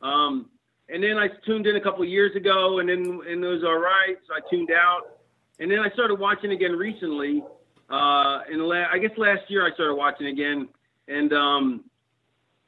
Um, 0.00 0.48
and 0.88 1.02
then 1.02 1.18
I 1.18 1.28
tuned 1.44 1.66
in 1.66 1.76
a 1.76 1.80
couple 1.80 2.02
of 2.02 2.08
years 2.08 2.34
ago, 2.34 2.78
and 2.78 2.88
then 2.88 3.20
and 3.28 3.44
it 3.44 3.48
was 3.48 3.62
all 3.64 3.78
right. 3.78 4.16
So 4.26 4.34
I 4.34 4.40
tuned 4.48 4.70
out, 4.70 5.18
and 5.58 5.70
then 5.70 5.80
I 5.80 5.90
started 5.90 6.18
watching 6.18 6.52
again 6.52 6.72
recently. 6.72 7.42
Uh, 7.90 8.42
in 8.50 8.60
la- 8.60 8.86
I 8.90 8.98
guess 8.98 9.10
last 9.18 9.42
year 9.50 9.66
I 9.66 9.74
started 9.74 9.94
watching 9.96 10.28
again, 10.28 10.68
and 11.08 11.32
um, 11.32 11.84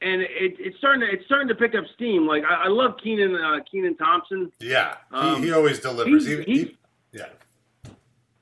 and 0.02 0.22
it, 0.22 0.56
it's 0.58 0.76
starting 0.78 1.00
to 1.00 1.12
it's 1.12 1.24
starting 1.26 1.48
to 1.48 1.54
pick 1.54 1.74
up 1.74 1.84
steam. 1.94 2.26
Like 2.26 2.44
I, 2.44 2.64
I 2.64 2.68
love 2.68 2.92
Kenan 3.02 3.34
uh, 3.36 3.60
Kenan 3.70 3.96
Thompson. 3.96 4.50
Yeah, 4.60 4.96
he, 5.10 5.16
Um, 5.16 5.42
he 5.42 5.52
always 5.52 5.78
delivers. 5.80 6.26
he- 6.26 6.42
He, 6.42 6.58
he- 6.58 6.78
yeah, 7.12 7.26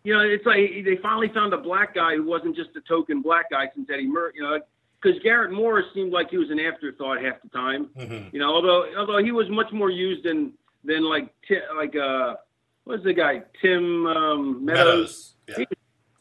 you 0.04 0.14
know, 0.14 0.20
it's 0.20 0.46
like 0.46 0.84
they 0.84 0.96
finally 1.02 1.28
found 1.28 1.52
a 1.52 1.58
black 1.58 1.94
guy 1.94 2.16
who 2.16 2.22
wasn't 2.24 2.56
just 2.56 2.70
a 2.76 2.80
token 2.82 3.20
black 3.20 3.50
guy 3.50 3.68
since 3.74 3.88
Eddie 3.92 4.06
Murphy. 4.06 4.38
You 4.38 4.44
know, 4.44 4.60
because 5.02 5.20
Garrett 5.22 5.50
Morris 5.52 5.86
seemed 5.94 6.12
like 6.12 6.30
he 6.30 6.38
was 6.38 6.50
an 6.50 6.60
afterthought 6.60 7.20
half 7.22 7.36
the 7.42 7.48
time. 7.50 7.86
hmm 7.96 8.28
You 8.32 8.38
know, 8.40 8.54
although 8.54 8.86
although 8.96 9.18
he 9.22 9.32
was 9.32 9.48
much 9.50 9.72
more 9.72 9.90
used 9.90 10.24
than 10.24 10.52
than 10.84 11.02
like 11.04 11.28
like 11.76 11.94
uh 11.96 12.36
what's 12.84 13.04
the 13.04 13.12
guy 13.12 13.42
Tim 13.60 14.06
um, 14.06 14.64
Meadows. 14.64 15.34
Meadows. 15.48 15.58
Yeah. 15.58 15.64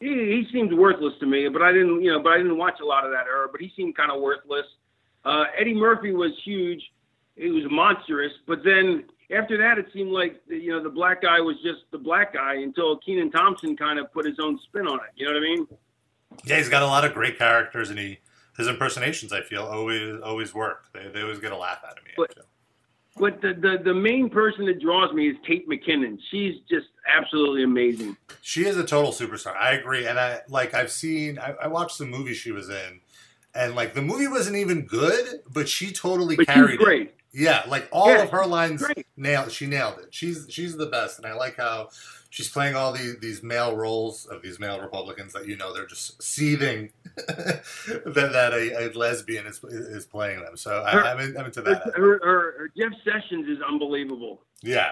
He, 0.00 0.06
he 0.08 0.46
seemed 0.50 0.72
worthless 0.72 1.12
to 1.20 1.26
me, 1.26 1.48
but 1.48 1.60
I 1.62 1.72
didn't 1.72 2.02
you 2.02 2.10
know, 2.10 2.20
but 2.22 2.32
I 2.32 2.38
didn't 2.38 2.56
watch 2.58 2.80
a 2.80 2.86
lot 2.86 3.04
of 3.04 3.12
that 3.12 3.26
era. 3.26 3.48
But 3.50 3.60
he 3.60 3.70
seemed 3.76 3.96
kind 3.96 4.10
of 4.10 4.20
worthless. 4.20 4.66
Uh, 5.24 5.44
Eddie 5.58 5.74
Murphy 5.74 6.12
was 6.12 6.32
huge. 6.44 6.82
He 7.36 7.50
was 7.50 7.64
monstrous, 7.70 8.32
but 8.46 8.62
then 8.64 9.04
after 9.30 9.56
that, 9.58 9.78
it 9.78 9.86
seemed 9.92 10.10
like 10.12 10.40
you 10.48 10.70
know 10.72 10.82
the 10.82 10.90
black 10.90 11.22
guy 11.22 11.40
was 11.40 11.56
just 11.62 11.80
the 11.90 11.98
black 11.98 12.34
guy 12.34 12.56
until 12.56 12.96
Kenan 12.98 13.30
Thompson 13.30 13.76
kind 13.76 13.98
of 13.98 14.12
put 14.12 14.26
his 14.26 14.38
own 14.40 14.58
spin 14.64 14.86
on 14.86 14.96
it. 14.98 15.10
You 15.16 15.26
know 15.26 15.32
what 15.32 15.38
I 15.38 15.40
mean? 15.42 15.66
Yeah, 16.44 16.56
he's 16.58 16.68
got 16.68 16.82
a 16.82 16.86
lot 16.86 17.04
of 17.04 17.14
great 17.14 17.38
characters, 17.38 17.90
and 17.90 17.98
he 17.98 18.18
his 18.56 18.66
impersonations, 18.66 19.32
I 19.32 19.40
feel, 19.42 19.62
always 19.64 20.20
always 20.22 20.52
work. 20.54 20.84
They, 20.92 21.08
they 21.08 21.22
always 21.22 21.38
get 21.38 21.52
a 21.52 21.56
laugh 21.56 21.78
out 21.86 21.98
of 21.98 22.04
me. 22.04 22.10
But- 22.16 22.34
but 23.16 23.42
the, 23.42 23.52
the 23.52 23.78
the 23.84 23.92
main 23.92 24.30
person 24.30 24.64
that 24.66 24.80
draws 24.80 25.12
me 25.12 25.28
is 25.28 25.36
Kate 25.46 25.68
McKinnon. 25.68 26.18
She's 26.30 26.60
just 26.70 26.86
absolutely 27.12 27.64
amazing. 27.64 28.16
She 28.40 28.64
is 28.66 28.76
a 28.78 28.84
total 28.84 29.10
superstar. 29.12 29.56
I 29.56 29.72
agree, 29.72 30.06
and 30.06 30.18
I 30.18 30.40
like 30.48 30.74
I've 30.74 30.92
seen. 30.92 31.38
I, 31.38 31.54
I 31.64 31.66
watched 31.66 31.98
the 31.98 32.06
movie 32.06 32.32
she 32.34 32.52
was 32.52 32.70
in, 32.70 33.00
and 33.54 33.74
like 33.74 33.94
the 33.94 34.02
movie 34.02 34.28
wasn't 34.28 34.56
even 34.56 34.82
good, 34.86 35.40
but 35.52 35.68
she 35.68 35.92
totally 35.92 36.36
But 36.36 36.46
carried 36.46 36.80
it. 36.80 37.14
Yeah, 37.32 37.62
like 37.68 37.88
all 37.92 38.08
Yeah, 38.08 38.22
of 38.24 38.30
her 38.30 38.44
lines 38.44 38.82
great. 38.82 39.06
nailed. 39.16 39.52
She 39.52 39.66
nailed 39.66 39.98
it. 40.00 40.08
She's 40.12 40.46
she's 40.50 40.76
the 40.76 40.86
best, 40.86 41.18
and 41.18 41.26
I 41.26 41.34
like 41.34 41.56
how 41.56 41.90
she's 42.28 42.48
playing 42.48 42.74
all 42.74 42.92
these 42.92 43.18
these 43.20 43.42
male 43.42 43.76
roles 43.76 44.26
of 44.26 44.42
these 44.42 44.58
male 44.58 44.80
Republicans 44.80 45.32
that 45.34 45.46
you 45.46 45.56
know 45.56 45.72
they're 45.72 45.86
just 45.86 46.20
seething 46.20 46.90
that 47.28 47.62
that 48.14 48.52
a, 48.52 48.88
a 48.88 48.98
lesbian 48.98 49.46
is 49.46 49.62
is 49.62 50.06
playing 50.06 50.40
them. 50.42 50.56
So 50.56 50.70
Her- 50.84 51.04
I, 51.04 51.12
I'm, 51.12 51.20
in, 51.20 51.36
I'm 51.38 51.46
into 51.46 51.62
that. 51.62 51.82
her, 51.94 52.18
her- 52.18 52.52
her 52.58 52.70
Jeff 52.76 52.92
Sessions 53.04 53.48
is 53.48 53.58
unbelievable. 53.62 54.42
Yeah, 54.62 54.90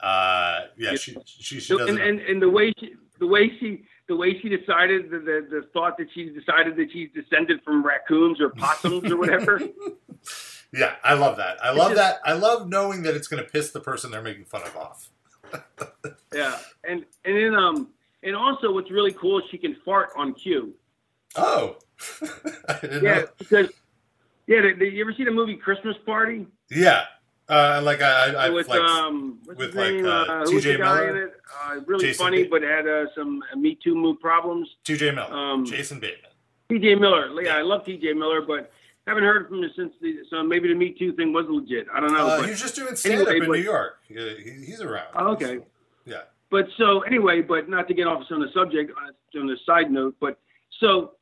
uh, 0.00 0.60
yeah. 0.78 0.94
She 0.96 1.16
she 1.26 1.60
she 1.60 1.76
does 1.76 1.88
and, 1.88 1.98
it. 1.98 2.06
and 2.08 2.20
and 2.20 2.42
the 2.42 2.48
way 2.50 2.72
she 2.78 2.94
the 3.18 3.26
way 3.26 3.50
she 3.60 3.84
the 4.08 4.16
way 4.16 4.38
she 4.40 4.48
decided 4.48 5.10
the, 5.10 5.18
the 5.18 5.46
the 5.50 5.66
thought 5.72 5.96
that 5.98 6.08
she's 6.14 6.32
decided 6.34 6.76
that 6.76 6.90
she's 6.92 7.10
descended 7.14 7.60
from 7.64 7.84
raccoons 7.84 8.40
or 8.40 8.50
possums 8.50 9.10
or 9.10 9.16
whatever. 9.16 9.60
Yeah, 10.76 10.96
I 11.04 11.14
love 11.14 11.36
that. 11.36 11.58
I 11.64 11.70
love 11.70 11.92
just- 11.92 11.96
that. 11.98 12.18
I 12.24 12.32
love 12.32 12.68
knowing 12.68 13.02
that 13.02 13.14
it's 13.14 13.28
going 13.28 13.40
to 13.44 13.48
piss 13.48 13.70
the 13.70 13.78
person 13.78 14.10
they're 14.10 14.20
making 14.22 14.46
fun 14.46 14.62
of 14.62 14.76
off. 14.76 15.08
yeah, 16.34 16.58
and 16.82 17.04
and 17.24 17.36
then 17.36 17.54
um 17.54 17.90
and 18.24 18.34
also 18.34 18.72
what's 18.72 18.90
really 18.90 19.12
cool 19.12 19.38
is 19.38 19.44
she 19.52 19.58
can 19.58 19.76
fart 19.84 20.10
on 20.16 20.34
cue. 20.34 20.74
Oh, 21.36 21.76
I 22.68 22.78
didn't 22.80 23.04
Yeah, 23.04 23.14
know. 23.20 23.26
because 23.38 23.68
yeah, 24.48 24.62
did, 24.62 24.80
did 24.80 24.94
you 24.94 25.00
ever 25.02 25.12
see 25.16 25.22
the 25.22 25.30
movie 25.30 25.54
Christmas 25.54 25.96
Party 26.04 26.44
Yeah, 26.70 27.04
uh, 27.48 27.80
like 27.84 28.00
I, 28.02 28.32
I 28.46 28.48
with 28.50 28.68
like 28.68 28.80
um 28.80 29.38
with, 29.46 29.74
like, 29.74 29.94
name? 29.94 30.06
uh, 30.06 30.24
Uh, 30.24 30.44
TJ 30.46 30.78
Miller? 30.78 31.24
it? 31.26 31.34
Uh, 31.66 31.80
really 31.86 32.06
Jason 32.06 32.24
funny, 32.24 32.44
but 32.44 32.62
had 32.62 32.86
uh, 32.88 33.06
some 33.14 33.42
Me 33.56 33.74
Too 33.82 33.94
move 33.94 34.20
problems. 34.20 34.68
T.J. 34.84 35.10
Miller, 35.12 35.32
Um, 35.34 35.64
Jason 35.66 36.00
Bateman. 36.00 36.30
T.J. 36.70 36.94
Miller. 36.96 37.28
Yeah, 37.42 37.56
I 37.56 37.62
love 37.62 37.84
T.J. 37.84 38.14
Miller, 38.14 38.40
but 38.40 38.72
haven't 39.06 39.24
heard 39.24 39.48
from 39.48 39.62
him 39.62 39.70
since 39.76 39.92
the. 40.00 40.18
So 40.30 40.42
maybe 40.42 40.68
the 40.68 40.74
Me 40.74 40.90
Too 40.98 41.12
thing 41.12 41.32
was 41.32 41.44
legit. 41.48 41.86
I 41.94 42.00
don't 42.00 42.12
know. 42.12 42.26
Uh, 42.26 42.36
but, 42.38 42.44
he 42.46 42.50
was 42.52 42.60
just 42.60 42.74
doing 42.76 42.96
stand 42.96 43.20
up 43.22 43.28
anyway, 43.28 43.44
in 43.44 43.50
but- 43.50 43.56
New 43.58 43.62
York. 43.64 43.98
He, 44.08 44.14
he- 44.14 44.64
he's 44.64 44.80
around. 44.80 45.08
Oh, 45.14 45.32
okay. 45.32 45.58
Yeah. 46.06 46.22
But 46.50 46.68
so 46.78 47.00
anyway, 47.00 47.42
but 47.42 47.68
not 47.68 47.88
to 47.88 47.94
get 47.94 48.06
off 48.06 48.22
on 48.30 48.40
the 48.40 48.48
subject 48.54 48.92
on 48.96 49.40
on 49.40 49.46
the 49.48 49.56
side 49.66 49.90
note, 49.90 50.14
but 50.20 50.38
so 50.80 51.12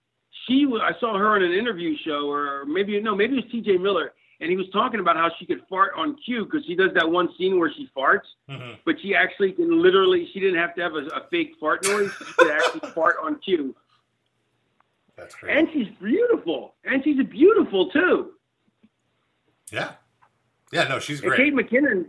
she 0.46 0.66
I 0.82 0.92
saw 1.00 1.16
her 1.18 1.36
in 1.36 1.42
an 1.42 1.52
interview 1.52 1.96
show, 2.04 2.30
or 2.30 2.64
maybe 2.66 3.00
no, 3.00 3.14
maybe 3.14 3.38
it 3.38 3.44
was 3.44 3.50
T.J. 3.52 3.78
Miller, 3.78 4.12
and 4.42 4.50
he 4.50 4.56
was 4.56 4.68
talking 4.72 5.00
about 5.00 5.16
how 5.16 5.30
she 5.38 5.46
could 5.46 5.62
fart 5.70 5.92
on 5.96 6.16
cue 6.24 6.44
because 6.44 6.66
she 6.66 6.74
does 6.74 6.90
that 6.94 7.08
one 7.08 7.28
scene 7.38 7.58
where 7.58 7.72
she 7.72 7.88
farts, 7.96 8.26
hmm 8.50 8.72
but 8.84 8.96
she 9.00 9.14
actually 9.14 9.52
can 9.52 9.80
literally 9.80 10.28
she 10.34 10.40
didn't 10.40 10.58
have 10.58 10.74
to 10.74 10.82
have 10.82 10.92
a, 10.94 11.06
a 11.06 11.26
fake 11.30 11.52
fart 11.60 11.84
noise; 11.86 12.10
she 12.18 12.24
could 12.36 12.50
actually 12.50 12.90
fart 12.94 13.16
on 13.22 13.38
cue, 13.40 13.74
That's 15.16 15.34
great. 15.36 15.56
and 15.56 15.68
she's 15.72 15.88
beautiful, 16.02 16.74
and 16.84 17.02
she's 17.04 17.24
beautiful 17.26 17.88
too. 17.90 18.32
yeah. 19.72 19.92
Yeah. 20.72 20.84
No, 20.84 20.98
she's 20.98 21.20
And 21.20 21.28
great. 21.28 21.38
Kate 21.38 21.54
McKinnon, 21.54 22.06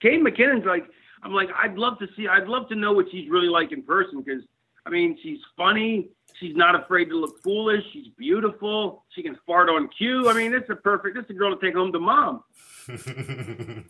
Kate 0.00 0.20
McKinnon's 0.22 0.64
like, 0.64 0.86
I'm 1.22 1.32
like, 1.34 1.50
I'd 1.54 1.76
love 1.76 1.98
to 1.98 2.06
see, 2.16 2.26
I'd 2.26 2.48
love 2.48 2.68
to 2.70 2.74
know 2.74 2.92
what 2.92 3.06
she's 3.10 3.28
really 3.28 3.48
like 3.48 3.70
in 3.70 3.82
person 3.82 4.22
because, 4.22 4.42
I 4.88 4.90
mean, 4.90 5.18
she's 5.22 5.40
funny. 5.56 6.08
She's 6.40 6.56
not 6.56 6.74
afraid 6.74 7.06
to 7.06 7.16
look 7.16 7.42
foolish. 7.42 7.84
She's 7.92 8.08
beautiful. 8.16 9.04
She 9.10 9.22
can 9.22 9.38
fart 9.46 9.68
on 9.68 9.88
cue. 9.88 10.30
I 10.30 10.34
mean, 10.34 10.54
it's 10.54 10.70
a 10.70 10.76
perfect, 10.76 11.18
it's 11.18 11.28
a 11.28 11.34
girl 11.34 11.54
to 11.54 11.60
take 11.64 11.74
home 11.74 11.92
to 11.92 12.00
mom. 12.00 12.42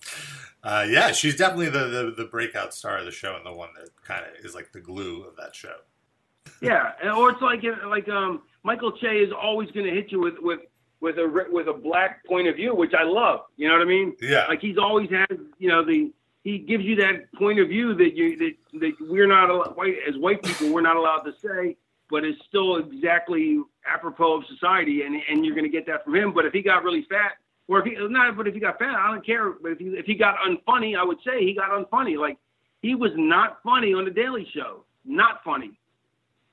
uh, 0.64 0.86
yeah, 0.88 1.12
she's 1.12 1.36
definitely 1.36 1.68
the, 1.68 1.86
the 1.86 2.14
the 2.16 2.24
breakout 2.24 2.74
star 2.74 2.99
of 2.99 3.05
the 3.05 3.12
show 3.12 3.36
and 3.36 3.46
the 3.46 3.53
one 3.53 3.68
that 3.78 3.90
kind 4.03 4.24
of 4.24 4.44
is 4.44 4.57
like 4.57 4.72
the 4.72 4.80
glue 4.80 5.22
of 5.22 5.36
that 5.36 5.55
show. 5.55 5.76
Yeah. 6.61 6.92
Or 7.14 7.30
it's 7.30 7.42
like, 7.42 7.62
like, 7.86 8.09
um, 8.09 8.42
Michael 8.64 8.92
Che 8.92 9.18
is 9.18 9.32
always 9.32 9.70
going 9.70 9.86
to 9.86 9.92
hit 9.92 10.11
you 10.11 10.18
with, 10.18 10.34
with, 10.40 10.61
with 11.01 11.18
a, 11.18 11.46
with 11.53 11.68
a 11.68 11.72
black 11.72 12.24
point 12.26 12.49
of 12.49 12.57
view, 12.57 12.74
which 12.74 12.94
I 12.99 13.05
love. 13.05 13.40
You 13.57 13.68
know 13.68 13.74
what 13.74 13.82
I 13.82 13.84
mean? 13.84 14.16
Yeah. 14.20 14.46
Like 14.46 14.61
he's 14.61 14.78
always 14.78 15.11
had, 15.11 15.38
you 15.59 15.68
know, 15.68 15.84
the, 15.84 16.11
he 16.49 16.59
gives 16.59 16.82
you 16.82 16.96
that 16.96 17.30
point 17.34 17.61
of 17.61 17.68
view 17.68 17.94
that 17.94 18.16
you 18.16 18.36
that, 18.38 18.80
that 18.80 18.92
we're 19.01 19.26
not 19.26 19.51
al- 19.51 19.74
white 19.74 19.96
as 20.09 20.16
white 20.16 20.42
people 20.42 20.72
we're 20.72 20.80
not 20.80 20.96
allowed 20.96 21.20
to 21.20 21.32
say, 21.44 21.76
but 22.11 22.24
it's 22.24 22.38
still 22.49 22.76
exactly 22.76 23.61
apropos 23.86 24.38
of 24.38 24.44
society, 24.46 25.03
and 25.03 25.20
and 25.28 25.44
you're 25.44 25.55
going 25.55 25.70
to 25.70 25.70
get 25.70 25.86
that 25.86 26.05
from 26.05 26.14
him. 26.14 26.32
But 26.32 26.46
if 26.46 26.55
he 26.55 26.62
got 26.62 26.84
really 26.84 27.03
fat, 27.11 27.32
or 27.68 27.80
if 27.80 27.84
he 27.84 27.96
not, 28.09 28.34
but 28.34 28.49
if 28.49 28.55
he 28.55 28.61
got 28.61 28.78
fat, 28.78 28.94
I 28.94 29.12
don't 29.12 29.24
care. 29.24 29.51
But 29.51 29.72
if 29.72 29.78
he 29.78 29.86
if 29.88 30.07
he 30.07 30.14
got 30.14 30.36
unfunny, 30.38 30.96
I 30.99 31.05
would 31.05 31.18
say 31.22 31.44
he 31.44 31.53
got 31.53 31.70
unfunny. 31.70 32.16
Like 32.18 32.38
he 32.80 32.94
was 32.94 33.12
not 33.16 33.59
funny 33.62 33.92
on 33.92 34.07
the 34.07 34.11
Daily 34.11 34.49
Show, 34.55 34.84
not 35.05 35.44
funny. 35.44 35.72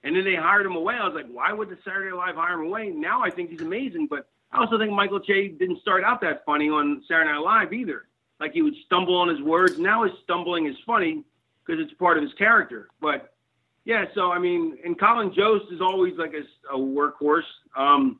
And 0.04 0.16
then 0.16 0.26
they 0.26 0.36
hired 0.36 0.66
him 0.66 0.76
away. 0.76 0.96
I 0.96 1.08
was 1.08 1.16
like, 1.16 1.28
why 1.32 1.52
would 1.52 1.70
the 1.70 1.78
Saturday 1.84 2.12
Night 2.12 2.28
Live 2.28 2.36
hire 2.36 2.60
him 2.60 2.68
away? 2.68 2.90
Now 2.90 3.24
I 3.24 3.32
think 3.32 3.50
he's 3.50 3.62
amazing, 3.62 4.08
but 4.08 4.28
I 4.52 4.60
also 4.60 4.78
think 4.78 4.92
Michael 4.92 5.20
Che 5.20 5.48
didn't 5.48 5.80
start 5.82 6.04
out 6.04 6.22
that 6.22 6.46
funny 6.46 6.70
on 6.70 7.02
Saturday 7.08 7.32
Night 7.32 7.40
Live 7.40 7.74
either. 7.74 8.06
Like 8.40 8.52
he 8.54 8.62
would 8.62 8.76
stumble 8.86 9.16
on 9.16 9.30
his 9.30 9.42
words. 9.42 9.80
Now 9.80 10.04
his 10.04 10.14
stumbling 10.24 10.68
is 10.68 10.76
funny 10.86 11.24
because 11.66 11.82
it's 11.82 11.94
part 11.94 12.18
of 12.18 12.24
his 12.24 12.34
character. 12.34 12.90
But 13.02 13.34
yeah, 13.86 14.06
so 14.14 14.32
I 14.32 14.40
mean, 14.40 14.78
and 14.84 15.00
Colin 15.00 15.34
Jost 15.34 15.66
is 15.72 15.82
always 15.82 16.14
like 16.18 16.34
a, 16.34 16.76
a 16.76 16.78
workhorse. 16.78 17.44
Um, 17.76 18.20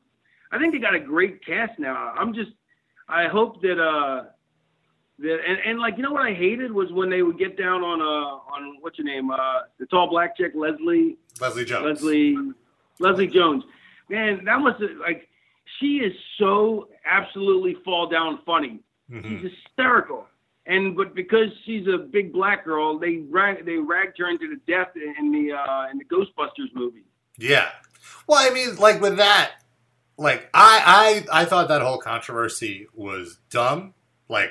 I 0.52 0.58
think 0.58 0.72
they 0.72 0.78
got 0.78 0.94
a 0.94 1.00
great 1.00 1.44
cast 1.44 1.78
now. 1.78 2.14
I'm 2.16 2.32
just, 2.32 2.52
I 3.08 3.26
hope 3.26 3.60
that 3.62 3.82
uh, 3.82 4.26
that 5.18 5.38
and, 5.46 5.58
and 5.64 5.78
like 5.78 5.96
you 5.96 6.02
know 6.02 6.12
what 6.12 6.22
I 6.22 6.32
hated 6.34 6.70
was 6.70 6.92
when 6.92 7.10
they 7.10 7.22
would 7.22 7.38
get 7.38 7.58
down 7.58 7.82
on 7.82 8.00
uh 8.00 8.54
on 8.54 8.76
what's 8.80 8.98
your 8.98 9.06
name 9.06 9.30
uh 9.30 9.60
the 9.78 9.86
tall 9.86 10.08
black 10.08 10.36
chick 10.36 10.52
Leslie 10.54 11.16
Leslie 11.40 11.64
Jones. 11.64 11.84
Leslie 11.84 12.36
Leslie 12.98 13.26
Jones. 13.26 13.64
Man, 14.08 14.44
that 14.44 14.60
was 14.60 14.74
like 15.00 15.28
she 15.80 15.96
is 15.96 16.12
so 16.38 16.88
absolutely 17.04 17.76
fall 17.84 18.08
down 18.08 18.40
funny. 18.44 18.80
Mhm. 19.10 19.40
She's 19.42 19.50
hysterical. 19.52 20.26
And 20.66 20.96
but 20.96 21.14
because 21.14 21.48
she's 21.64 21.86
a 21.86 21.96
big 21.98 22.32
black 22.32 22.64
girl, 22.64 22.98
they 22.98 23.18
rag, 23.30 23.64
they 23.64 23.76
ragged 23.76 24.18
her 24.18 24.28
into 24.28 24.48
the 24.48 24.60
death 24.66 24.88
in, 24.96 25.30
the 25.30 25.52
uh, 25.52 25.86
in 25.90 25.98
the 25.98 26.04
Ghostbusters 26.04 26.74
movie. 26.74 27.04
Yeah. 27.38 27.68
Well, 28.26 28.38
I 28.38 28.52
mean, 28.52 28.74
like 28.76 29.00
with 29.00 29.18
that, 29.18 29.52
like 30.18 30.48
I 30.52 31.24
I 31.32 31.42
I 31.42 31.44
thought 31.44 31.68
that 31.68 31.82
whole 31.82 31.98
controversy 31.98 32.86
was 32.94 33.38
dumb. 33.50 33.94
Like 34.28 34.50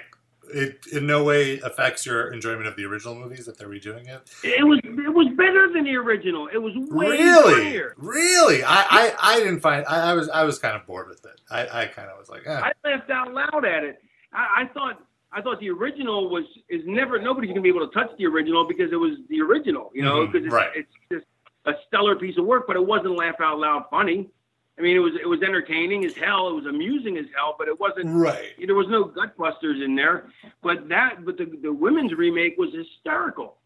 it 0.53 0.85
in 0.93 1.05
no 1.07 1.23
way 1.23 1.59
affects 1.59 2.05
your 2.05 2.31
enjoyment 2.31 2.67
of 2.67 2.77
the 2.77 2.85
original 2.85 3.15
movies 3.15 3.49
if 3.49 3.57
they're 3.57 3.67
redoing 3.67 4.07
it. 4.07 4.21
It 4.43 4.65
was 4.65 4.79
it 4.83 5.13
was 5.13 5.27
better 5.35 5.69
than 5.73 5.83
the 5.83 5.95
original. 5.97 6.47
It 6.47 6.59
was 6.59 6.73
way 6.91 7.09
really, 7.09 7.53
funnier. 7.55 7.93
really, 7.97 8.63
I, 8.63 8.85
I 8.89 9.15
I 9.21 9.39
didn't 9.39 9.59
find 9.59 9.85
I, 9.85 10.11
I 10.11 10.13
was 10.13 10.29
I 10.29 10.43
was 10.43 10.59
kind 10.59 10.75
of 10.77 10.85
bored 10.85 11.09
with 11.09 11.25
it. 11.25 11.41
I 11.51 11.81
I 11.81 11.85
kind 11.87 12.09
of 12.09 12.17
was 12.19 12.29
like, 12.29 12.43
eh. 12.45 12.61
I 12.63 12.71
laughed 12.87 13.09
out 13.09 13.33
loud 13.33 13.65
at 13.65 13.83
it. 13.83 14.01
I, 14.35 14.63
I 14.63 14.65
thought 14.73 15.01
I 15.31 15.41
thought 15.41 15.59
the 15.59 15.69
original 15.69 16.29
was 16.29 16.43
is 16.69 16.81
never 16.85 17.19
nobody's 17.21 17.49
gonna 17.49 17.61
be 17.61 17.69
able 17.69 17.87
to 17.87 17.93
touch 17.93 18.09
the 18.17 18.25
original 18.25 18.67
because 18.67 18.91
it 18.91 18.95
was 18.97 19.17
the 19.29 19.41
original, 19.41 19.91
you 19.93 20.03
know, 20.03 20.17
mm-hmm. 20.19 20.31
because 20.31 20.45
it's, 20.45 20.53
right. 20.53 20.69
it's 20.75 20.91
just 21.11 21.25
a 21.65 21.73
stellar 21.87 22.15
piece 22.15 22.37
of 22.37 22.45
work, 22.45 22.65
but 22.67 22.75
it 22.75 22.85
wasn't 22.85 23.15
laugh 23.17 23.35
out 23.41 23.59
loud 23.59 23.85
funny. 23.89 24.29
I 24.77 24.81
mean, 24.81 24.95
it 24.95 24.99
was 24.99 25.13
it 25.21 25.27
was 25.27 25.41
entertaining 25.41 26.05
as 26.05 26.15
hell. 26.15 26.49
It 26.49 26.53
was 26.53 26.65
amusing 26.65 27.17
as 27.17 27.25
hell, 27.35 27.55
but 27.57 27.67
it 27.67 27.79
wasn't. 27.79 28.07
right. 28.13 28.53
There 28.63 28.75
was 28.75 28.87
no 28.89 29.05
gutbusters 29.05 29.83
in 29.83 29.95
there. 29.95 30.29
But 30.61 30.89
that, 30.89 31.23
but 31.25 31.37
the 31.37 31.45
the 31.61 31.71
women's 31.73 32.13
remake 32.13 32.55
was 32.57 32.73
hysterical. 32.73 33.57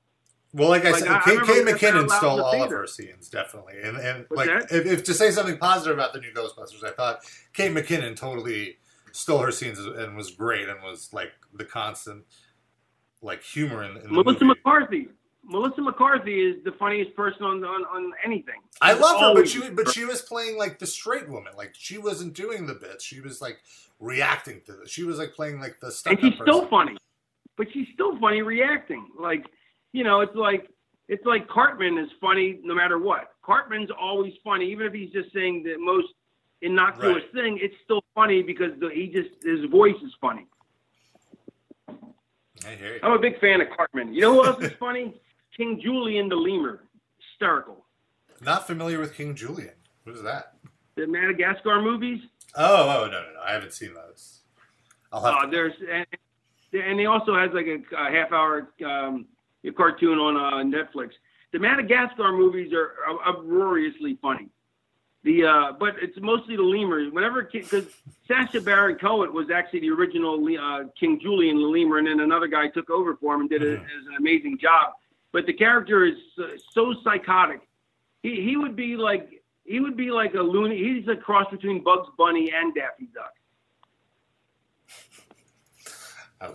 Well, 0.54 0.70
like 0.70 0.86
I 0.86 0.92
Like, 0.92 1.00
said, 1.02 1.08
I- 1.10 1.18
I 1.18 1.22
Kate, 1.22 1.40
remember 1.42 1.78
Kate 1.78 1.94
McKinnon 1.94 2.10
stole 2.10 2.38
the 2.38 2.44
all 2.44 2.54
of 2.54 2.60
theater. 2.60 2.78
her 2.80 2.88
scenes, 2.88 3.30
definitely. 3.30 3.76
And 3.84 3.98
and 3.98 4.26
What's 4.30 4.48
like 4.48 4.72
if, 4.72 4.86
if 4.86 5.04
to 5.06 5.14
say 5.14 5.32
something 5.32 5.58
positive 5.58 5.98
about 5.98 6.14
the 6.14 6.20
new 6.22 6.32
Ghostbusters, 6.32 6.84
I 6.84 6.92
thought 6.92 7.20
Kate 7.54 7.72
McKinnon 7.72 8.16
totally 8.16 8.78
stole 9.12 9.40
her 9.40 9.52
scenes 9.52 9.80
and 9.80 10.16
was 10.16 10.32
great 10.32 10.70
and 10.70 10.82
was 10.82 11.10
like 11.14 11.32
the 11.54 11.66
constant 11.66 12.26
like 13.22 13.44
humor 13.44 13.84
in, 13.84 13.98
in 13.98 14.04
the 14.04 14.10
Melissa 14.10 14.46
movie. 14.46 14.60
McCarthy. 14.64 15.08
Melissa 15.44 15.82
McCarthy 15.82 16.42
is 16.42 16.64
the 16.64 16.72
funniest 16.74 17.16
person 17.16 17.44
on 17.44 17.64
on, 17.64 17.82
on 17.86 18.12
anything. 18.24 18.62
I 18.82 18.94
love 18.94 19.20
her, 19.20 19.34
but 19.34 19.50
she 19.50 19.70
but 19.70 19.90
she 19.90 20.06
was 20.06 20.22
playing 20.22 20.58
like 20.58 20.80
the 20.80 20.88
straight 20.88 21.28
woman. 21.28 21.54
Like 21.58 21.74
she 21.74 21.98
wasn't 21.98 22.34
doing 22.34 22.66
the 22.68 22.76
bits. 22.76 23.04
She 23.04 23.20
was 23.20 23.42
like 23.42 23.60
reacting 24.00 24.62
to 24.66 24.74
this. 24.74 24.92
She 24.92 25.04
was 25.04 25.18
like 25.18 25.34
playing 25.34 25.60
like 25.60 25.80
the 25.80 25.92
stuff. 25.92 26.14
and 26.14 26.22
she's 26.22 26.40
still 26.42 26.68
funny, 26.68 26.98
but 27.58 27.68
she's 27.74 27.88
still 27.94 28.18
funny 28.20 28.42
reacting. 28.42 29.08
Like, 29.20 29.46
you 29.92 30.04
know, 30.04 30.22
it's 30.22 30.36
like 30.36 30.70
it's 31.08 31.26
like 31.26 31.48
Cartman 31.48 31.98
is 31.98 32.10
funny 32.22 32.60
no 32.64 32.76
matter 32.76 33.00
what. 33.00 33.34
Cartman's 33.44 33.90
always 34.00 34.34
funny, 34.44 34.72
even 34.72 34.86
if 34.86 34.94
he's 34.94 35.12
just 35.12 35.34
saying 35.34 35.64
the 35.64 35.76
most 35.80 36.10
innocuous 36.62 37.24
Right. 37.24 37.34
thing. 37.34 37.60
It's 37.62 37.76
still 37.84 38.04
funny 38.16 38.42
because 38.44 38.72
the, 38.80 38.90
he 38.90 39.08
just 39.08 39.30
his 39.44 39.66
voice 39.70 39.96
is 40.04 40.14
funny. 40.20 40.48
I 42.68 42.76
hear 42.76 42.96
you. 42.96 43.00
I'm 43.04 43.14
a 43.14 43.20
big 43.20 43.40
fan 43.40 43.62
of 43.62 43.68
Cartman. 43.76 44.14
You 44.14 44.22
know 44.22 44.34
who 44.34 44.46
else 44.46 44.64
is 44.64 44.74
funny? 44.74 45.20
King 45.58 45.80
Julien 45.82 46.30
the 46.30 46.36
Lemur, 46.36 46.84
hysterical. 47.18 47.86
Not 48.42 48.68
familiar 48.68 49.00
with 49.00 49.14
King 49.16 49.36
Julien. 49.36 49.74
What 50.04 50.16
is 50.16 50.24
that? 50.24 50.54
The 50.96 51.08
Madagascar 51.08 51.82
movies. 51.82 52.22
Oh, 52.56 52.84
oh 53.04 53.06
no, 53.06 53.12
no, 53.12 53.34
no. 53.34 53.40
I 53.46 53.52
haven't 53.54 53.74
seen 53.74 53.94
those. 53.94 54.42
I'll 55.12 55.24
have 55.24 55.36
Uh, 55.36 55.46
to. 55.46 55.52
there's 55.52 55.74
and, 55.92 56.06
and 56.74 57.00
they 57.00 57.06
also 57.06 57.36
has 57.36 57.50
like 57.54 57.66
a, 57.68 57.80
a 57.96 58.12
half 58.12 58.32
hour 58.32 58.70
um, 58.86 59.26
cartoon 59.78 60.18
on 60.20 60.36
uh, 60.38 60.78
Netflix. 60.78 61.12
The 61.52 61.60
Madagascar 61.60 62.32
movies 62.32 62.74
are 62.74 62.94
uproariously 63.26 64.18
funny. 64.22 64.50
The 65.24 65.46
uh, 65.46 65.72
but 65.74 65.96
it's 66.02 66.18
mostly 66.22 66.56
the 66.56 66.64
lemurs. 66.64 67.12
Whenever 67.12 67.44
because 67.44 67.88
Sacha 68.26 68.62
Baron 68.62 68.98
Cohen 68.98 69.34
was 69.34 69.50
actually 69.50 69.82
the 69.82 69.90
original 69.90 70.46
uh, 70.58 70.86
King 70.98 71.20
Julien 71.20 71.58
the 71.58 71.68
lemur, 71.68 71.98
and 71.98 72.08
then 72.08 72.22
another 72.22 72.48
guy 72.48 72.70
took 72.70 72.90
over 72.90 73.16
for 73.18 73.36
him 73.36 73.42
and 73.42 73.50
did 73.50 73.64
a, 73.64 73.74
an 73.74 74.16
amazing 74.18 74.58
job. 74.58 74.94
But 75.34 75.46
the 75.46 75.54
character 75.54 76.06
is 76.06 76.16
so 76.72 76.96
psychotic. 77.04 77.62
He 78.24 78.42
he 78.42 78.56
would 78.56 78.78
be 78.78 78.96
like 78.96 79.44
he 79.66 79.82
would 79.82 79.98
be 79.98 80.10
like 80.10 80.36
a 80.36 80.42
loony. 80.42 80.78
He's 80.78 81.08
a 81.10 81.18
cross 81.18 81.52
between 81.52 81.84
Bugs 81.84 82.08
Bunny 82.18 82.52
and 82.56 82.74
Daffy 82.74 83.10
Duck. 83.14 83.34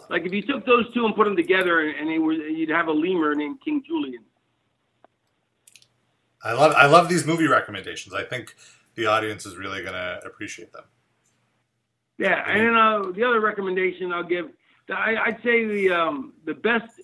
Like 0.09 0.25
if 0.25 0.33
you 0.33 0.41
took 0.41 0.65
those 0.65 0.91
two 0.95 1.05
and 1.05 1.15
put 1.15 1.25
them 1.25 1.37
together, 1.37 1.91
and 1.91 2.09
they 2.09 2.19
were, 2.19 2.33
you'd 2.33 2.71
have 2.71 2.89
a 2.89 2.93
lemur 2.93 3.35
named 3.35 3.61
King 3.63 3.83
Julien. 3.87 4.25
I 6.45 6.53
love 6.53 6.75
I 6.77 6.87
love 6.87 7.09
these 7.09 7.27
movie 7.27 7.49
recommendations. 7.49 8.15
I 8.15 8.23
think 8.23 8.55
the 8.95 9.07
audience 9.07 9.47
is 9.47 9.57
really 9.57 9.81
going 9.83 9.95
to 9.95 10.21
appreciate 10.25 10.73
them. 10.73 10.85
Yeah, 12.19 12.49
and 12.49 12.77
uh, 12.77 13.13
the 13.13 13.25
other 13.25 13.41
recommendation 13.41 14.13
I'll 14.13 14.23
give, 14.23 14.51
I, 14.89 15.17
would 15.27 15.43
say 15.43 15.65
the 15.65 15.91
um, 15.91 16.35
the 16.45 16.55
best 16.55 17.01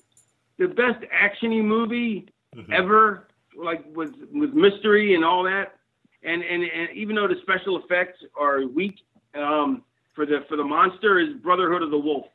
the 0.58 0.68
best 0.68 1.04
actiony 1.12 1.64
movie 1.64 2.28
mm-hmm. 2.54 2.72
ever, 2.72 3.28
like 3.56 3.84
with 3.94 4.14
with 4.30 4.52
mystery 4.52 5.14
and 5.14 5.24
all 5.24 5.42
that, 5.44 5.74
and, 6.22 6.42
and 6.42 6.62
and 6.62 6.90
even 6.94 7.16
though 7.16 7.26
the 7.26 7.36
special 7.42 7.82
effects 7.82 8.22
are 8.38 8.66
weak 8.66 9.00
um, 9.34 9.82
for 10.14 10.26
the 10.26 10.44
for 10.48 10.56
the 10.56 10.64
monster, 10.64 11.18
is 11.18 11.34
Brotherhood 11.42 11.82
of 11.82 11.90
the 11.90 11.98
Wolf. 11.98 12.26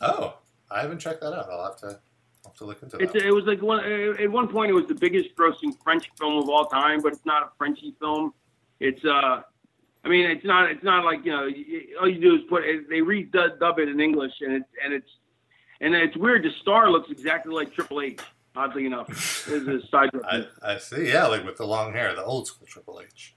Oh, 0.00 0.38
I 0.70 0.80
haven't 0.80 1.00
checked 1.00 1.20
that 1.20 1.34
out. 1.34 1.50
I'll 1.50 1.64
have 1.64 1.76
to 1.78 1.98
to 2.60 2.66
look 2.66 2.82
into 2.82 2.96
that. 2.96 3.14
It's, 3.14 3.24
it 3.24 3.34
was 3.34 3.44
like 3.44 3.60
one 3.60 3.80
at 3.80 4.30
one 4.30 4.46
point 4.48 4.70
it 4.70 4.74
was 4.74 4.86
the 4.86 4.94
biggest 4.94 5.34
grossing 5.34 5.76
French 5.82 6.08
film 6.18 6.36
of 6.36 6.48
all 6.48 6.66
time, 6.66 7.00
but 7.02 7.12
it's 7.12 7.26
not 7.26 7.42
a 7.42 7.48
Frenchy 7.58 7.94
film. 7.98 8.32
It's 8.78 9.04
uh, 9.04 9.42
I 10.04 10.08
mean, 10.08 10.30
it's 10.30 10.44
not 10.44 10.70
it's 10.70 10.84
not 10.84 11.04
like 11.04 11.24
you 11.24 11.32
know 11.32 11.48
all 12.00 12.08
you 12.08 12.20
do 12.20 12.36
is 12.36 12.42
put 12.48 12.62
they 12.88 13.00
redub 13.00 13.78
it 13.78 13.88
in 13.88 14.00
English 14.00 14.32
and 14.40 14.52
it's 14.52 14.68
and 14.84 14.92
it's 14.92 15.10
and 15.80 15.94
it's 15.94 16.16
weird. 16.16 16.44
The 16.44 16.50
star 16.60 16.90
looks 16.90 17.10
exactly 17.10 17.52
like 17.52 17.74
Triple 17.74 18.02
H. 18.02 18.20
Oddly 18.56 18.84
enough, 18.84 19.08
is 19.48 19.68
a 19.68 19.86
side. 19.86 20.10
I, 20.24 20.44
I 20.62 20.78
see. 20.78 21.08
Yeah, 21.08 21.26
like 21.28 21.44
with 21.44 21.56
the 21.56 21.66
long 21.66 21.92
hair, 21.92 22.14
the 22.16 22.24
old 22.24 22.48
school 22.48 22.66
Triple 22.66 23.00
H. 23.00 23.36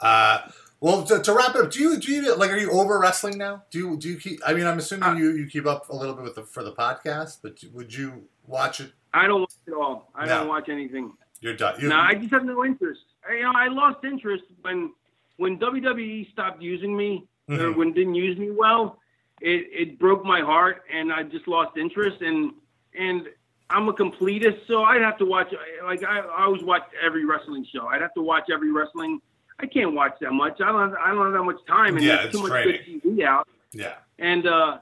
Uh, 0.00 0.38
well, 0.80 1.04
to, 1.04 1.20
to, 1.20 1.34
wrap 1.34 1.54
it 1.54 1.60
up, 1.60 1.70
do 1.70 1.80
you 1.80 1.98
do 1.98 2.10
you 2.10 2.34
like 2.36 2.50
are 2.50 2.56
you 2.56 2.70
over 2.70 2.98
wrestling 2.98 3.36
now? 3.36 3.64
Do 3.70 3.78
you 3.78 3.96
do 3.98 4.08
you 4.08 4.16
keep? 4.16 4.40
I 4.46 4.54
mean, 4.54 4.66
I'm 4.66 4.78
assuming 4.78 5.10
uh, 5.10 5.14
you 5.14 5.32
you 5.32 5.46
keep 5.46 5.66
up 5.66 5.90
a 5.90 5.94
little 5.94 6.14
bit 6.14 6.24
with 6.24 6.36
the 6.36 6.44
for 6.44 6.64
the 6.64 6.72
podcast, 6.72 7.38
but 7.42 7.62
would 7.74 7.94
you 7.94 8.24
watch 8.46 8.80
it? 8.80 8.92
I 9.12 9.26
don't 9.26 9.40
watch 9.42 9.52
it 9.66 9.74
all. 9.74 10.10
I 10.14 10.24
no. 10.24 10.38
don't 10.38 10.48
watch 10.48 10.70
anything. 10.70 11.12
You're 11.40 11.56
done. 11.56 11.80
You, 11.80 11.88
no, 11.88 11.96
I 11.96 12.14
just 12.14 12.32
have 12.32 12.44
no 12.44 12.64
interest. 12.64 13.00
I, 13.28 13.34
you 13.34 13.42
know, 13.42 13.52
I 13.54 13.68
lost 13.68 14.04
interest 14.04 14.44
when 14.62 14.92
when 15.36 15.58
WWE 15.58 16.30
stopped 16.32 16.62
using 16.62 16.96
me 16.96 17.26
mm-hmm. 17.48 17.62
or 17.62 17.72
when 17.72 17.92
didn't 17.92 18.14
use 18.14 18.38
me 18.38 18.50
well. 18.50 18.98
It 19.42 19.66
it 19.70 19.98
broke 19.98 20.24
my 20.24 20.40
heart, 20.40 20.84
and 20.90 21.12
I 21.12 21.24
just 21.24 21.46
lost 21.46 21.76
interest. 21.76 22.22
And 22.22 22.52
and 22.98 23.28
I'm 23.68 23.86
a 23.88 23.92
completist, 23.92 24.66
so 24.66 24.84
I'd 24.84 25.02
have 25.02 25.18
to 25.18 25.26
watch. 25.26 25.52
Like 25.84 26.04
I, 26.04 26.20
I 26.20 26.44
always 26.44 26.62
watch 26.62 26.84
every 27.02 27.26
wrestling 27.26 27.66
show. 27.70 27.86
I'd 27.86 28.00
have 28.00 28.14
to 28.14 28.22
watch 28.22 28.44
every 28.50 28.72
wrestling 28.72 29.20
I 29.62 29.66
can't 29.66 29.94
watch 29.94 30.14
that 30.20 30.32
much. 30.32 30.60
I 30.60 30.72
don't. 30.72 30.90
Have, 30.90 30.98
I 30.98 31.08
don't 31.12 31.24
have 31.24 31.32
that 31.34 31.44
much 31.44 31.64
time, 31.66 31.96
and 31.96 32.04
yeah, 32.04 32.16
there's 32.16 32.32
too 32.32 32.42
much 32.42 32.50
training. 32.50 33.00
good 33.02 33.16
TV 33.16 33.24
out. 33.24 33.46
Yeah. 33.72 33.94
And 34.18 34.46
uh, 34.46 34.78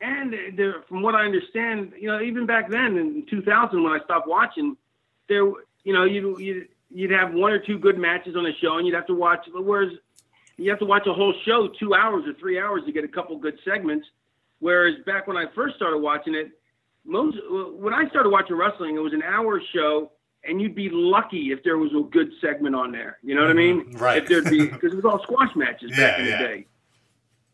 and 0.00 0.34
there, 0.56 0.82
from 0.88 1.02
what 1.02 1.14
I 1.14 1.24
understand, 1.24 1.92
you 1.98 2.08
know, 2.08 2.20
even 2.20 2.46
back 2.46 2.70
then 2.70 2.96
in 2.96 3.26
2000 3.28 3.82
when 3.82 3.92
I 3.92 4.02
stopped 4.04 4.26
watching, 4.26 4.76
there, 5.28 5.44
you 5.84 5.92
know, 5.92 6.04
you 6.04 6.38
you 6.38 6.66
you'd 6.90 7.10
have 7.10 7.34
one 7.34 7.52
or 7.52 7.58
two 7.58 7.78
good 7.78 7.98
matches 7.98 8.36
on 8.36 8.44
the 8.44 8.52
show, 8.60 8.78
and 8.78 8.86
you'd 8.86 8.94
have 8.94 9.06
to 9.06 9.14
watch. 9.14 9.46
Whereas 9.52 9.92
you 10.56 10.70
have 10.70 10.78
to 10.78 10.86
watch 10.86 11.06
a 11.06 11.12
whole 11.12 11.34
show, 11.44 11.68
two 11.78 11.94
hours 11.94 12.24
or 12.26 12.34
three 12.34 12.58
hours 12.58 12.82
to 12.86 12.92
get 12.92 13.04
a 13.04 13.08
couple 13.08 13.36
good 13.38 13.58
segments. 13.64 14.06
Whereas 14.60 14.94
back 15.04 15.26
when 15.26 15.36
I 15.36 15.46
first 15.54 15.76
started 15.76 15.98
watching 15.98 16.34
it, 16.34 16.52
most 17.04 17.36
when 17.50 17.92
I 17.92 18.08
started 18.08 18.30
watching 18.30 18.56
wrestling, 18.56 18.96
it 18.96 19.00
was 19.00 19.12
an 19.12 19.22
hour 19.22 19.60
show 19.74 20.12
and 20.46 20.60
you'd 20.60 20.74
be 20.74 20.88
lucky 20.90 21.52
if 21.52 21.62
there 21.62 21.78
was 21.78 21.90
a 21.92 22.02
good 22.10 22.30
segment 22.40 22.74
on 22.74 22.92
there. 22.92 23.18
You 23.22 23.34
know 23.34 23.42
what 23.42 23.50
I 23.50 23.54
mean? 23.54 23.84
Mm-hmm. 23.84 23.96
Right. 23.96 24.22
If 24.22 24.28
there'd 24.28 24.44
be 24.44 24.66
because 24.70 24.92
it 24.92 24.96
was 24.96 25.04
all 25.04 25.22
squash 25.22 25.54
matches 25.56 25.92
yeah, 25.92 26.10
back 26.10 26.18
in 26.20 26.26
yeah. 26.26 26.38
the 26.38 26.44
day. 26.44 26.66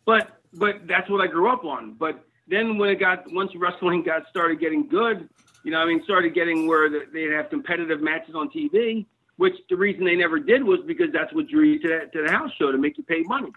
But 0.04 0.40
but 0.54 0.86
that's 0.86 1.08
what 1.08 1.20
I 1.20 1.26
grew 1.26 1.50
up 1.50 1.64
on. 1.64 1.94
But 1.94 2.24
then 2.48 2.78
when 2.78 2.90
it 2.90 2.96
got 2.96 3.24
once 3.32 3.52
wrestling 3.54 4.02
got 4.02 4.22
started 4.28 4.60
getting 4.60 4.88
good, 4.88 5.28
you 5.64 5.70
know, 5.70 5.78
I 5.78 5.86
mean, 5.86 6.02
started 6.04 6.34
getting 6.34 6.66
where 6.66 6.88
they'd 6.90 7.32
have 7.32 7.50
competitive 7.50 8.00
matches 8.00 8.34
on 8.34 8.50
TV. 8.50 9.06
Which 9.36 9.54
the 9.70 9.76
reason 9.76 10.04
they 10.04 10.16
never 10.16 10.38
did 10.38 10.62
was 10.62 10.80
because 10.86 11.06
that's 11.14 11.32
what 11.32 11.48
drew 11.48 11.64
you 11.64 11.78
to 11.80 11.88
that, 11.88 12.12
to 12.12 12.22
the 12.26 12.30
house 12.30 12.50
show 12.58 12.70
to 12.70 12.76
make 12.76 12.98
you 12.98 13.04
pay 13.04 13.22
money. 13.22 13.50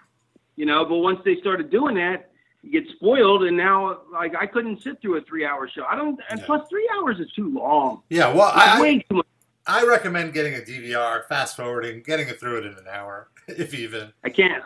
You 0.55 0.65
know, 0.65 0.85
but 0.85 0.97
once 0.97 1.19
they 1.25 1.35
started 1.41 1.71
doing 1.71 1.95
that, 1.95 2.31
get 2.71 2.87
spoiled 2.95 3.43
and 3.43 3.57
now 3.57 3.99
like 4.11 4.33
I 4.35 4.45
couldn't 4.45 4.81
sit 4.81 5.01
through 5.01 5.17
a 5.17 5.21
three 5.21 5.45
hour 5.45 5.67
show. 5.67 5.83
I 5.85 5.95
don't 5.95 6.19
and 6.29 6.39
yeah. 6.39 6.45
plus 6.45 6.67
three 6.69 6.89
hours 6.95 7.19
is 7.19 7.31
too 7.31 7.53
long. 7.53 8.01
Yeah, 8.09 8.33
well 8.33 8.51
I, 8.53 9.03
I, 9.11 9.21
I 9.65 9.85
recommend 9.85 10.33
getting 10.33 10.55
a 10.55 10.59
DVR, 10.59 11.25
fast 11.27 11.55
forwarding, 11.55 12.03
getting 12.03 12.27
it 12.27 12.39
through 12.39 12.59
it 12.59 12.65
in 12.65 12.73
an 12.73 12.87
hour, 12.89 13.29
if 13.47 13.73
even. 13.73 14.11
I 14.23 14.29
can't. 14.29 14.63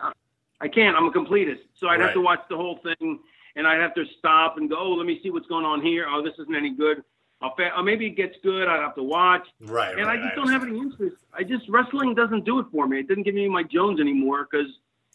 I 0.60 0.68
can't. 0.68 0.96
I'm 0.96 1.06
a 1.06 1.12
completist, 1.12 1.60
so 1.78 1.86
I'd 1.86 2.00
right. 2.00 2.06
have 2.06 2.14
to 2.14 2.20
watch 2.20 2.40
the 2.50 2.56
whole 2.56 2.78
thing, 2.78 3.20
and 3.54 3.66
I'd 3.66 3.80
have 3.80 3.94
to 3.94 4.04
stop 4.18 4.58
and 4.58 4.68
go. 4.68 4.76
Oh, 4.76 4.90
let 4.90 5.06
me 5.06 5.20
see 5.22 5.30
what's 5.30 5.46
going 5.46 5.64
on 5.64 5.82
here. 5.82 6.06
Oh, 6.08 6.22
this 6.22 6.34
isn't 6.38 6.54
any 6.54 6.70
good. 6.70 7.04
I'll 7.40 7.54
fa- 7.54 7.70
oh, 7.76 7.82
maybe 7.82 8.06
it 8.06 8.16
gets 8.16 8.34
good. 8.42 8.66
I'd 8.66 8.80
have 8.80 8.96
to 8.96 9.02
watch. 9.04 9.46
Right. 9.60 9.96
And 9.96 10.06
right, 10.08 10.18
I 10.18 10.22
just 10.22 10.32
I 10.32 10.34
don't 10.34 10.50
have 10.50 10.64
any 10.64 10.78
interest. 10.78 11.16
I 11.32 11.44
just 11.44 11.68
wrestling 11.68 12.14
doesn't 12.14 12.44
do 12.44 12.58
it 12.58 12.66
for 12.72 12.88
me. 12.88 12.98
It 12.98 13.08
doesn't 13.08 13.22
give 13.22 13.36
me 13.36 13.48
my 13.48 13.62
Jones 13.62 14.00
anymore 14.00 14.48
because 14.50 14.66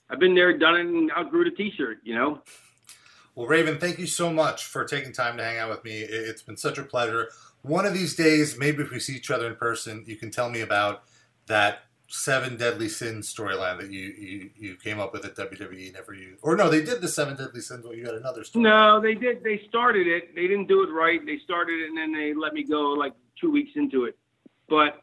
I've 0.09 0.19
been 0.19 0.33
there, 0.33 0.57
done 0.57 0.75
it, 0.75 0.85
and 0.85 1.11
outgrew 1.11 1.43
the 1.43 1.51
T-shirt. 1.51 1.97
You 2.03 2.15
know. 2.15 2.41
Well, 3.35 3.47
Raven, 3.47 3.79
thank 3.79 3.97
you 3.97 4.05
so 4.05 4.31
much 4.31 4.65
for 4.65 4.85
taking 4.85 5.11
time 5.11 5.37
to 5.37 5.43
hang 5.43 5.57
out 5.57 5.69
with 5.69 5.83
me. 5.83 6.01
It's 6.01 6.43
been 6.43 6.57
such 6.57 6.77
a 6.77 6.83
pleasure. 6.83 7.29
One 7.63 7.85
of 7.85 7.93
these 7.93 8.15
days, 8.15 8.57
maybe 8.57 8.83
if 8.83 8.91
we 8.91 8.99
see 8.99 9.15
each 9.15 9.31
other 9.31 9.47
in 9.47 9.55
person, 9.55 10.03
you 10.05 10.17
can 10.17 10.29
tell 10.29 10.49
me 10.49 10.61
about 10.61 11.03
that 11.47 11.83
seven 12.07 12.57
deadly 12.57 12.87
sins 12.87 13.33
storyline 13.33 13.79
that 13.79 13.91
you, 13.91 14.01
you 14.01 14.49
you 14.55 14.75
came 14.75 14.99
up 14.99 15.13
with 15.13 15.25
at 15.25 15.35
WWE 15.35 15.93
never 15.93 16.13
used. 16.13 16.39
Or 16.43 16.55
no, 16.55 16.69
they 16.69 16.83
did 16.83 17.01
the 17.01 17.07
seven 17.07 17.35
deadly 17.35 17.61
sins, 17.61 17.83
but 17.85 17.97
you 17.97 18.05
had 18.05 18.13
another 18.13 18.43
story. 18.43 18.63
No, 18.63 19.01
they 19.01 19.15
did. 19.15 19.43
They 19.43 19.61
started 19.67 20.05
it. 20.05 20.35
They 20.35 20.43
didn't 20.43 20.67
do 20.67 20.83
it 20.83 20.91
right. 20.91 21.25
They 21.25 21.39
started 21.43 21.79
it 21.79 21.87
and 21.87 21.97
then 21.97 22.13
they 22.13 22.33
let 22.35 22.53
me 22.53 22.63
go 22.63 22.91
like 22.91 23.13
two 23.39 23.51
weeks 23.51 23.71
into 23.75 24.05
it. 24.05 24.15
But 24.69 25.01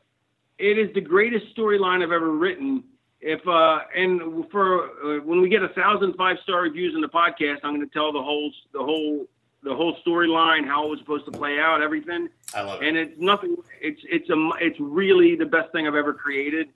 it 0.59 0.79
is 0.79 0.95
the 0.95 1.01
greatest 1.01 1.57
storyline 1.57 2.03
I've 2.03 2.13
ever 2.13 2.31
written 2.31 2.85
if 3.21 3.47
uh, 3.47 3.81
and 3.95 4.51
for 4.51 4.85
uh, 4.85 5.21
when 5.23 5.41
we 5.41 5.49
get 5.49 5.63
a 5.63 5.69
thousand 5.69 6.15
five 6.15 6.39
star 6.43 6.63
reviews 6.63 6.95
in 6.95 7.01
the 7.01 7.09
podcast, 7.09 7.59
I'm 7.63 7.75
going 7.75 7.87
to 7.87 7.93
tell 7.93 8.13
the 8.13 8.23
whole 8.23 8.51
the 8.73 8.79
whole 8.79 9.27
the 9.63 9.75
whole 9.75 9.97
storyline, 10.07 10.67
how 10.67 10.87
it 10.87 10.91
was 10.91 10.99
supposed 11.01 11.27
to 11.27 11.33
play 11.33 11.59
out, 11.59 11.83
everything. 11.83 12.29
I 12.55 12.63
love 12.63 12.83
it. 12.83 12.89
And 12.89 12.97
it's 12.97 13.21
nothing. 13.21 13.57
It's 13.81 14.01
it's 14.05 14.31
a 14.31 14.51
it's 14.61 14.81
really 14.81 15.37
the 15.37 15.47
best 15.47 15.71
thing 15.73 15.87
I've 15.87 15.95
ever 15.95 16.15
created. 16.15 16.69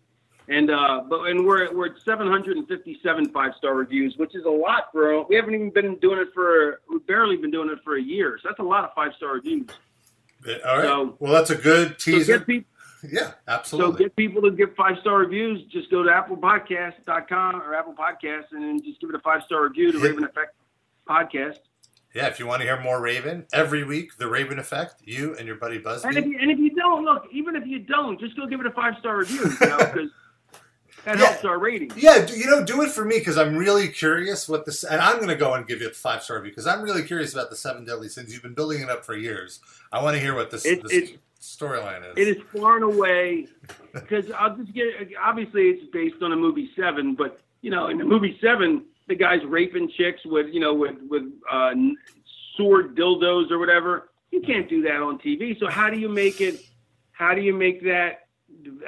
And 0.48 0.70
uh, 0.70 1.04
but 1.08 1.22
and 1.30 1.46
we're 1.46 1.74
we're 1.74 1.86
at 1.86 1.98
757 2.04 3.30
five 3.30 3.52
star 3.56 3.74
reviews, 3.74 4.16
which 4.18 4.34
is 4.34 4.44
a 4.44 4.50
lot 4.50 4.88
for. 4.92 5.26
We 5.26 5.36
haven't 5.36 5.54
even 5.54 5.70
been 5.70 5.96
doing 5.96 6.18
it 6.18 6.28
for. 6.34 6.80
We've 6.90 7.06
barely 7.06 7.38
been 7.38 7.50
doing 7.50 7.70
it 7.70 7.78
for 7.82 7.96
a 7.96 8.02
year, 8.02 8.38
so 8.42 8.50
that's 8.50 8.58
a 8.60 8.62
lot 8.62 8.84
of 8.84 8.92
five 8.94 9.12
star 9.16 9.34
reviews. 9.34 9.68
All 10.46 10.76
right. 10.76 10.84
So, 10.84 11.16
well, 11.18 11.32
that's 11.32 11.48
a 11.48 11.56
good 11.56 11.98
teaser. 11.98 12.44
So 12.46 12.62
yeah, 13.10 13.32
absolutely. 13.48 13.92
So 13.92 13.98
get 13.98 14.16
people 14.16 14.42
to 14.42 14.50
give 14.50 14.74
five 14.74 14.98
star 15.00 15.18
reviews. 15.18 15.62
Just 15.70 15.90
go 15.90 16.02
to 16.02 16.10
applepodcast.com 16.10 17.62
or 17.62 17.74
Apple 17.74 17.94
Podcasts 17.94 18.52
and 18.52 18.62
then 18.62 18.82
just 18.82 19.00
give 19.00 19.10
it 19.10 19.16
a 19.16 19.20
five 19.20 19.42
star 19.42 19.62
review 19.64 19.92
to 19.92 19.98
Raven 19.98 20.24
Effect 20.24 20.54
Podcast. 21.08 21.58
Yeah, 22.14 22.28
if 22.28 22.38
you 22.38 22.46
want 22.46 22.60
to 22.60 22.66
hear 22.66 22.80
more 22.80 23.00
Raven 23.00 23.44
every 23.52 23.82
week, 23.82 24.16
the 24.18 24.28
Raven 24.28 24.60
Effect, 24.60 25.02
you 25.04 25.34
and 25.36 25.48
your 25.48 25.56
buddy 25.56 25.78
Busby. 25.78 26.08
And 26.08 26.16
if 26.16 26.26
you, 26.26 26.38
and 26.40 26.48
if 26.48 26.58
you 26.60 26.70
don't, 26.70 27.04
look, 27.04 27.26
even 27.32 27.56
if 27.56 27.66
you 27.66 27.80
don't, 27.80 28.20
just 28.20 28.36
go 28.36 28.46
give 28.46 28.60
it 28.60 28.66
a 28.66 28.70
five 28.70 28.94
star 29.00 29.18
review, 29.18 29.40
you 29.40 29.66
know, 29.66 29.78
because 29.78 30.10
that 31.04 31.18
yeah. 31.18 31.26
helps 31.26 31.44
our 31.44 31.58
rating. 31.58 31.90
Yeah, 31.96 32.24
you 32.28 32.46
know, 32.46 32.64
do 32.64 32.82
it 32.82 32.90
for 32.90 33.04
me 33.04 33.18
because 33.18 33.36
I'm 33.36 33.56
really 33.56 33.88
curious 33.88 34.48
what 34.48 34.64
this, 34.64 34.84
and 34.84 35.00
I'm 35.00 35.16
going 35.16 35.28
to 35.28 35.34
go 35.34 35.54
and 35.54 35.66
give 35.66 35.80
you 35.80 35.88
a 35.88 35.90
five 35.90 36.22
star 36.22 36.36
review 36.36 36.52
because 36.52 36.68
I'm 36.68 36.82
really 36.82 37.02
curious 37.02 37.32
about 37.32 37.50
the 37.50 37.56
seven 37.56 37.84
deadly 37.84 38.08
sins. 38.08 38.32
You've 38.32 38.42
been 38.42 38.54
building 38.54 38.80
it 38.80 38.88
up 38.88 39.04
for 39.04 39.16
years. 39.16 39.58
I 39.90 40.00
want 40.00 40.14
to 40.14 40.20
hear 40.20 40.36
what 40.36 40.52
this, 40.52 40.64
it, 40.64 40.84
this 40.84 41.14
storyline 41.44 42.10
is. 42.10 42.16
It 42.16 42.36
is 42.36 42.42
far 42.52 42.76
and 42.76 42.84
away 42.84 43.48
because 43.92 44.30
I'll 44.32 44.56
just 44.56 44.72
get. 44.72 44.86
Obviously, 45.22 45.68
it's 45.68 45.90
based 45.92 46.22
on 46.22 46.32
a 46.32 46.36
movie 46.36 46.70
Seven, 46.76 47.14
but 47.14 47.40
you 47.60 47.70
know, 47.70 47.88
in 47.88 47.98
the 47.98 48.04
movie 48.04 48.38
Seven 48.40 48.84
the 49.06 49.14
guy's 49.14 49.44
raping 49.44 49.90
chicks 49.96 50.20
with 50.24 50.46
you 50.52 50.60
know 50.60 50.74
with 50.74 50.96
with 51.08 51.24
uh, 51.50 51.74
sword 52.56 52.96
dildos 52.96 53.50
or 53.50 53.58
whatever. 53.58 54.10
You 54.30 54.40
can't 54.40 54.68
do 54.68 54.82
that 54.82 55.00
on 55.00 55.18
TV. 55.18 55.58
So 55.60 55.68
how 55.68 55.90
do 55.90 55.98
you 55.98 56.08
make 56.08 56.40
it? 56.40 56.60
How 57.12 57.34
do 57.34 57.40
you 57.40 57.52
make 57.52 57.82
that? 57.84 58.26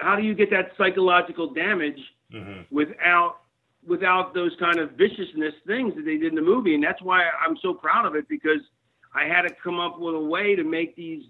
How 0.01 0.17
do 0.17 0.23
you 0.23 0.35
get 0.35 0.51
that 0.51 0.73
psychological 0.77 1.53
damage 1.53 2.01
mm-hmm. 2.33 2.63
without 2.75 3.41
without 3.87 4.35
those 4.35 4.53
kind 4.59 4.79
of 4.79 4.93
viciousness 4.93 5.55
things 5.67 5.95
that 5.95 6.05
they 6.05 6.17
did 6.17 6.31
in 6.31 6.35
the 6.35 6.43
movie? 6.43 6.75
And 6.75 6.83
that's 6.83 7.03
why 7.03 7.29
I'm 7.41 7.57
so 7.63 7.75
proud 7.75 8.07
of 8.07 8.15
it 8.17 8.29
because 8.29 8.61
I 9.15 9.25
had 9.25 9.43
to 9.43 9.51
come 9.63 9.79
up 9.79 9.99
with 9.99 10.15
a 10.15 10.21
way 10.21 10.57
to 10.57 10.65
make 10.65 10.97
these 10.97 11.25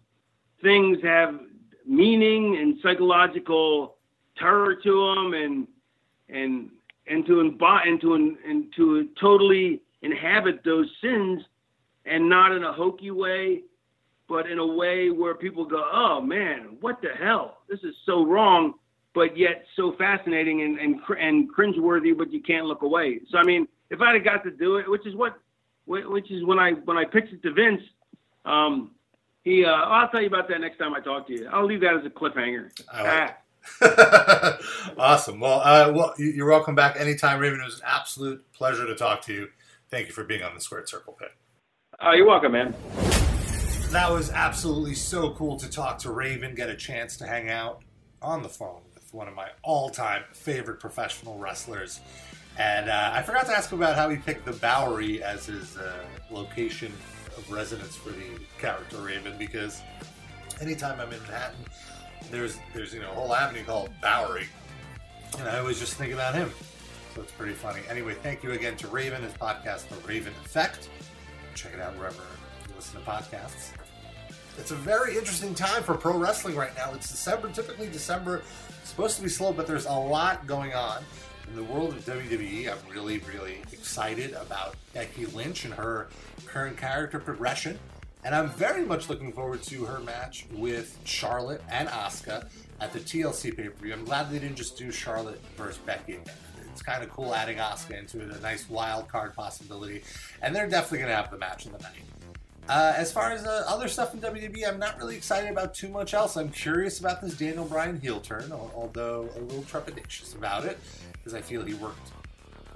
things 0.62 0.98
have 1.02 1.40
meaning 1.86 2.56
and 2.56 2.76
psychological 2.82 3.96
terror 4.38 4.74
to 4.74 5.14
them, 5.14 5.34
and 5.34 5.68
and 6.28 6.70
and 7.06 7.26
to 7.26 7.40
embody 7.40 7.90
and 7.90 8.00
to 8.00 8.14
and 8.14 8.72
to 8.76 9.08
totally 9.20 9.80
inhabit 10.02 10.62
those 10.64 10.90
sins, 11.00 11.42
and 12.04 12.28
not 12.28 12.52
in 12.52 12.64
a 12.64 12.72
hokey 12.72 13.10
way, 13.10 13.62
but 14.28 14.50
in 14.50 14.58
a 14.58 14.66
way 14.66 15.10
where 15.10 15.34
people 15.34 15.64
go, 15.64 15.82
"Oh 15.92 16.20
man, 16.20 16.76
what 16.80 17.00
the 17.00 17.10
hell? 17.18 17.58
This 17.68 17.80
is 17.82 17.94
so 18.04 18.24
wrong." 18.24 18.74
But 19.14 19.34
yet 19.34 19.64
so 19.76 19.92
fascinating 19.96 20.60
and 20.62 20.78
and, 20.78 21.00
and 21.18 21.48
cringeworthy, 21.54 22.16
but 22.16 22.30
you 22.30 22.42
can't 22.42 22.66
look 22.66 22.82
away. 22.82 23.20
So 23.30 23.38
I 23.38 23.44
mean, 23.44 23.66
if 23.90 24.00
I'd 24.00 24.14
have 24.14 24.24
got 24.24 24.44
to 24.44 24.50
do 24.50 24.76
it, 24.76 24.90
which 24.90 25.06
is 25.06 25.14
what, 25.14 25.38
which 25.86 26.30
is 26.30 26.44
when 26.44 26.58
I 26.58 26.72
when 26.72 26.98
I 26.98 27.04
pitched 27.04 27.32
it 27.32 27.42
to 27.42 27.52
Vince, 27.52 27.82
um, 28.44 28.90
he 29.46 29.64
uh, 29.64 29.70
I'll 29.70 30.08
tell 30.08 30.20
you 30.20 30.26
about 30.26 30.48
that 30.48 30.60
next 30.60 30.76
time 30.76 30.92
I 30.92 30.98
talk 30.98 31.28
to 31.28 31.32
you. 31.32 31.48
I'll 31.52 31.64
leave 31.64 31.80
that 31.82 31.94
as 31.94 32.04
a 32.04 32.10
cliffhanger. 32.10 32.68
Like 32.92 33.36
ah. 33.80 34.58
awesome. 34.98 35.38
Well, 35.38 35.60
uh, 35.60 35.92
well, 35.94 36.14
you're 36.18 36.50
welcome 36.50 36.74
back 36.74 36.98
anytime, 36.98 37.38
Raven. 37.38 37.60
It 37.60 37.64
was 37.64 37.76
an 37.76 37.86
absolute 37.86 38.44
pleasure 38.52 38.86
to 38.86 38.96
talk 38.96 39.22
to 39.22 39.32
you. 39.32 39.48
Thank 39.88 40.08
you 40.08 40.12
for 40.12 40.24
being 40.24 40.42
on 40.42 40.52
the 40.56 40.60
Squared 40.60 40.88
Circle 40.88 41.12
Pit. 41.12 41.30
Oh, 42.00 42.12
you're 42.12 42.26
welcome, 42.26 42.52
man. 42.52 42.74
That 43.92 44.10
was 44.10 44.32
absolutely 44.32 44.96
so 44.96 45.30
cool 45.34 45.56
to 45.58 45.70
talk 45.70 45.98
to 46.00 46.10
Raven, 46.10 46.56
get 46.56 46.68
a 46.68 46.76
chance 46.76 47.16
to 47.18 47.26
hang 47.26 47.48
out 47.48 47.84
on 48.20 48.42
the 48.42 48.48
phone 48.48 48.80
with 48.94 49.14
one 49.14 49.28
of 49.28 49.34
my 49.34 49.50
all-time 49.62 50.24
favorite 50.32 50.80
professional 50.80 51.38
wrestlers. 51.38 52.00
And 52.58 52.90
uh, 52.90 53.10
I 53.12 53.22
forgot 53.22 53.46
to 53.46 53.52
ask 53.52 53.70
him 53.70 53.78
about 53.78 53.94
how 53.94 54.08
he 54.08 54.16
picked 54.16 54.44
the 54.44 54.54
Bowery 54.54 55.22
as 55.22 55.46
his 55.46 55.76
uh, 55.76 56.04
location 56.32 56.92
of 57.36 57.50
residence 57.50 57.96
for 57.96 58.10
the 58.10 58.24
character 58.58 58.98
Raven 58.98 59.36
because 59.38 59.82
anytime 60.60 61.00
I'm 61.00 61.12
in 61.12 61.20
Manhattan, 61.20 61.56
there's 62.30 62.58
there's 62.74 62.92
you 62.92 63.00
know 63.00 63.10
a 63.10 63.14
whole 63.14 63.34
avenue 63.34 63.64
called 63.64 63.90
Bowery, 64.00 64.46
and 65.38 65.48
I 65.48 65.58
always 65.58 65.78
just 65.78 65.94
think 65.94 66.12
about 66.12 66.34
him. 66.34 66.50
So 67.14 67.22
it's 67.22 67.32
pretty 67.32 67.54
funny. 67.54 67.80
Anyway, 67.88 68.14
thank 68.14 68.42
you 68.42 68.52
again 68.52 68.76
to 68.78 68.88
Raven, 68.88 69.22
his 69.22 69.32
podcast, 69.32 69.88
The 69.88 69.96
Raven 70.06 70.32
Effect. 70.44 70.88
Check 71.54 71.72
it 71.72 71.80
out 71.80 71.96
wherever 71.96 72.22
you 72.68 72.74
listen 72.74 73.00
to 73.00 73.06
podcasts. 73.06 73.72
It's 74.58 74.70
a 74.70 74.74
very 74.74 75.16
interesting 75.16 75.54
time 75.54 75.82
for 75.82 75.94
pro 75.94 76.16
wrestling 76.16 76.56
right 76.56 76.74
now. 76.76 76.92
It's 76.94 77.10
December. 77.10 77.50
Typically, 77.50 77.88
December 77.88 78.42
is 78.82 78.88
supposed 78.88 79.16
to 79.16 79.22
be 79.22 79.28
slow, 79.28 79.52
but 79.52 79.66
there's 79.66 79.86
a 79.86 79.92
lot 79.92 80.46
going 80.46 80.74
on 80.74 81.02
in 81.48 81.56
the 81.56 81.64
world 81.64 81.90
of 81.94 82.04
WWE, 82.04 82.70
I'm 82.70 82.92
really, 82.92 83.18
really 83.18 83.62
excited 83.72 84.32
about 84.32 84.74
Becky 84.92 85.26
Lynch 85.26 85.64
and 85.64 85.74
her 85.74 86.08
current 86.46 86.76
character 86.76 87.18
progression. 87.18 87.78
And 88.24 88.34
I'm 88.34 88.50
very 88.50 88.84
much 88.84 89.08
looking 89.08 89.32
forward 89.32 89.62
to 89.64 89.84
her 89.84 90.00
match 90.00 90.46
with 90.52 90.98
Charlotte 91.04 91.62
and 91.70 91.88
Asuka 91.88 92.48
at 92.80 92.92
the 92.92 92.98
TLC 92.98 93.56
pay 93.56 93.68
per 93.68 93.82
view. 93.82 93.92
I'm 93.92 94.04
glad 94.04 94.30
they 94.30 94.38
didn't 94.38 94.56
just 94.56 94.76
do 94.76 94.90
Charlotte 94.90 95.40
versus 95.56 95.78
Becky. 95.78 96.18
It's 96.72 96.82
kind 96.82 97.02
of 97.02 97.10
cool 97.10 97.34
adding 97.34 97.58
Asuka 97.58 97.98
into 97.98 98.20
it, 98.20 98.36
a 98.36 98.40
nice 98.40 98.68
wild 98.68 99.08
card 99.08 99.34
possibility. 99.34 100.02
And 100.42 100.54
they're 100.54 100.68
definitely 100.68 100.98
going 100.98 101.10
to 101.10 101.16
have 101.16 101.30
the 101.30 101.38
match 101.38 101.66
of 101.66 101.72
the 101.72 101.78
night. 101.78 102.02
Uh, 102.68 102.92
as 102.96 103.12
far 103.12 103.30
as 103.30 103.46
uh, 103.46 103.64
other 103.68 103.86
stuff 103.86 104.12
in 104.12 104.20
WWE, 104.20 104.66
I'm 104.66 104.80
not 104.80 104.98
really 104.98 105.16
excited 105.16 105.48
about 105.48 105.72
too 105.72 105.88
much 105.88 106.12
else. 106.12 106.36
I'm 106.36 106.50
curious 106.50 106.98
about 106.98 107.22
this 107.22 107.36
Daniel 107.36 107.64
Bryan 107.64 108.00
heel 108.00 108.20
turn, 108.20 108.50
although 108.50 109.28
a 109.36 109.40
little 109.40 109.62
trepidatious 109.62 110.34
about 110.34 110.64
it 110.64 110.78
because 111.26 111.36
I 111.36 111.42
feel 111.42 111.64
he 111.64 111.74
worked 111.74 112.12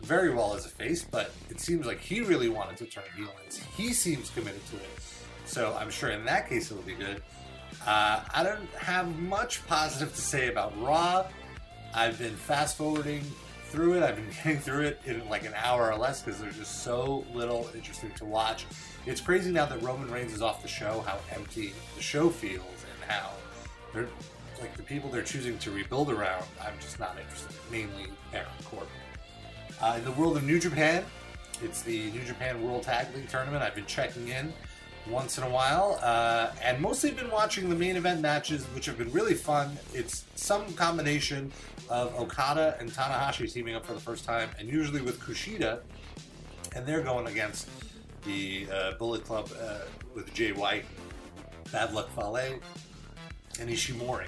very 0.03 0.35
well 0.35 0.55
as 0.55 0.67
a 0.67 0.69
face, 0.69 1.05
but 1.05 1.31
it 1.51 1.61
seems 1.61 1.87
like 1.87 2.01
he 2.01 2.21
really 2.21 2.49
wanted 2.49 2.77
to 2.79 2.85
turn 2.87 3.05
heel, 3.17 3.33
and 3.45 3.55
he 3.77 3.93
seems 3.93 4.29
committed 4.31 4.67
to 4.71 4.77
it. 4.77 4.91
So 5.45 5.77
I'm 5.79 5.89
sure 5.89 6.11
in 6.11 6.25
that 6.25 6.49
case 6.49 6.69
it'll 6.69 6.83
be 6.83 6.95
good. 6.95 7.23
Uh, 7.87 8.25
I 8.35 8.43
don't 8.43 8.69
have 8.75 9.17
much 9.21 9.65
positive 9.69 10.13
to 10.13 10.21
say 10.21 10.49
about 10.49 10.73
Raw. 10.83 11.27
I've 11.95 12.19
been 12.19 12.35
fast 12.35 12.77
forwarding 12.77 13.23
through 13.67 13.99
it. 13.99 14.03
I've 14.03 14.17
been 14.17 14.31
getting 14.43 14.59
through 14.59 14.87
it 14.87 15.01
in 15.07 15.29
like 15.29 15.47
an 15.47 15.55
hour 15.55 15.93
or 15.93 15.97
less 15.97 16.21
because 16.21 16.41
there's 16.41 16.57
just 16.57 16.83
so 16.83 17.25
little 17.33 17.71
interesting 17.73 18.11
to 18.17 18.25
watch. 18.25 18.67
It's 19.07 19.21
crazy 19.21 19.53
now 19.53 19.67
that 19.67 19.81
Roman 19.81 20.11
Reigns 20.11 20.35
is 20.35 20.43
off 20.43 20.61
the 20.61 20.69
show, 20.69 21.05
how 21.07 21.21
empty 21.33 21.73
the 21.95 22.03
show 22.03 22.31
feels, 22.31 22.65
and 22.65 23.11
how 23.11 23.31
like 24.61 24.77
the 24.77 24.83
people 24.83 25.11
they're 25.11 25.23
choosing 25.23 25.59
to 25.59 25.71
rebuild 25.71 26.11
around, 26.11 26.45
I'm 26.61 26.75
just 26.81 26.99
not 26.99 27.17
interested. 27.19 27.57
Mainly 27.71 28.07
Baron 28.31 28.49
Corbin. 28.65 28.89
Uh, 29.81 29.95
in 29.99 30.05
the 30.05 30.13
world 30.13 30.37
of 30.37 30.45
New 30.45 30.59
Japan, 30.59 31.05
it's 31.63 31.83
the 31.83 32.11
New 32.11 32.25
Japan 32.25 32.63
World 32.63 32.83
Tag 32.83 33.15
League 33.15 33.29
Tournament. 33.29 33.63
I've 33.63 33.75
been 33.75 33.87
checking 33.87 34.29
in 34.29 34.53
once 35.09 35.39
in 35.39 35.45
a 35.45 35.49
while, 35.49 35.99
uh, 36.03 36.53
and 36.63 36.81
mostly 36.81 37.11
been 37.11 37.31
watching 37.31 37.69
the 37.71 37.75
main 37.75 37.97
event 37.97 38.21
matches, 38.21 38.65
which 38.67 38.85
have 38.87 38.99
been 38.99 39.11
really 39.13 39.35
fun. 39.35 39.77
It's 39.95 40.25
some 40.35 40.73
combination 40.75 41.51
of 41.89 42.15
Okada 42.19 42.77
and 42.79 42.91
Tanahashi 42.91 43.51
teaming 43.51 43.75
up 43.75 43.87
for 43.87 43.95
the 43.95 44.01
first 44.01 44.25
time, 44.25 44.51
and 44.59 44.69
usually 44.69 45.01
with 45.01 45.19
Kushida, 45.19 45.81
and 46.77 46.87
they're 46.87 47.03
going 47.03 47.27
against 47.27 47.69
the 48.25 48.69
uh, 48.71 48.93
Bullet 48.93 49.25
Club 49.25 49.51
uh, 49.61 49.79
with 50.15 50.33
Jay 50.35 50.53
White, 50.53 50.85
Bad 51.73 51.95
Luck 51.95 52.11
Fale, 52.15 52.61
and 53.59 53.71
Ishimori 53.71 54.27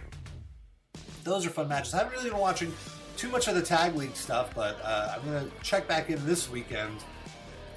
those 1.24 1.46
are 1.46 1.50
fun 1.50 1.68
matches. 1.68 1.94
I 1.94 1.98
haven't 1.98 2.12
really 2.12 2.30
been 2.30 2.38
watching 2.38 2.72
too 3.16 3.28
much 3.28 3.48
of 3.48 3.54
the 3.54 3.62
tag 3.62 3.94
league 3.94 4.16
stuff, 4.16 4.54
but 4.54 4.80
uh, 4.82 5.14
I'm 5.16 5.24
gonna 5.24 5.46
check 5.62 5.86
back 5.86 6.10
in 6.10 6.24
this 6.26 6.50
weekend 6.50 6.96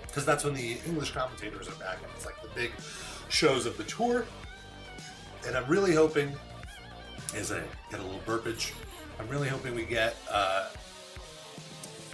because 0.07 0.25
that's 0.25 0.43
when 0.43 0.53
the 0.53 0.77
English 0.85 1.11
commentators 1.11 1.67
are 1.67 1.75
back, 1.75 1.97
and 2.01 2.11
it's 2.15 2.25
like 2.25 2.41
the 2.41 2.49
big 2.55 2.71
shows 3.29 3.65
of 3.65 3.77
the 3.77 3.83
tour. 3.83 4.25
And 5.45 5.55
I'm 5.55 5.67
really 5.67 5.93
hoping, 5.93 6.33
as 7.35 7.51
I 7.51 7.61
get 7.91 7.99
a 7.99 8.03
little 8.03 8.21
burpage, 8.25 8.73
I'm 9.19 9.27
really 9.27 9.49
hoping 9.49 9.75
we 9.75 9.83
get 9.83 10.15
uh, 10.31 10.69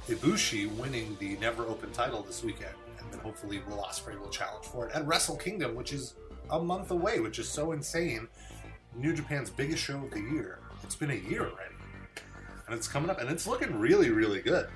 Ibushi 0.08 0.70
winning 0.76 1.16
the 1.20 1.38
Never 1.38 1.66
Open 1.66 1.92
title 1.92 2.24
this 2.24 2.44
weekend, 2.44 2.74
and 3.00 3.12
then 3.12 3.20
hopefully 3.20 3.62
Will 3.70 3.78
Ospreay 3.78 4.20
will 4.20 4.30
challenge 4.30 4.66
for 4.66 4.88
it 4.88 4.96
at 4.96 5.06
Wrestle 5.08 5.38
Kingdom, 5.38 5.76
which 5.76 5.94
is 5.94 6.16
a 6.50 6.60
month 6.60 6.92
away, 6.92 7.20
which 7.20 7.40
is 7.40 7.48
so 7.48 7.72
insane. 7.72 8.28
New 8.94 9.14
Japan's 9.14 9.50
biggest 9.50 9.82
show 9.82 10.04
of 10.04 10.12
the 10.12 10.20
year 10.20 10.60
it's 10.92 11.00
been 11.00 11.12
a 11.12 11.30
year 11.30 11.44
already. 11.44 11.74
And 12.68 12.76
it's 12.76 12.90
coming 12.90 13.10
up, 13.10 13.22
and 13.22 13.30
it's 13.30 13.48
looking 13.48 13.80
really, 13.80 14.10
really 14.10 14.42
good. 14.42 14.68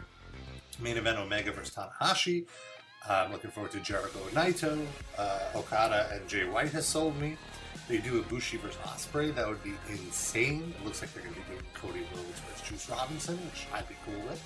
Main 0.79 0.95
event 0.95 1.17
Omega 1.17 1.51
versus 1.51 1.75
Tanahashi. 1.75 2.45
Uh, 3.07 3.25
I'm 3.25 3.33
looking 3.33 3.51
forward 3.51 3.73
to 3.73 3.81
Jericho 3.81 4.19
Naito. 4.31 4.85
Uh, 5.17 5.39
Okada 5.55 6.07
and 6.13 6.25
Jay 6.25 6.45
White 6.45 6.69
has 6.69 6.85
sold 6.85 7.19
me. 7.19 7.35
They 7.89 7.97
do 7.97 8.23
Ibushi 8.23 8.59
versus 8.59 8.77
Ospreay. 8.83 9.35
That 9.35 9.45
would 9.45 9.61
be 9.61 9.73
insane. 9.89 10.73
It 10.79 10.85
looks 10.85 11.01
like 11.01 11.13
they're 11.13 11.21
going 11.21 11.35
to 11.35 11.41
be 11.41 11.47
doing 11.47 11.65
Cody 11.73 12.05
Rhodes 12.15 12.39
versus 12.47 12.61
Juice 12.65 12.89
Robinson, 12.89 13.35
which 13.47 13.67
I'd 13.73 13.87
be 13.89 13.95
cool 14.05 14.21
with. 14.29 14.41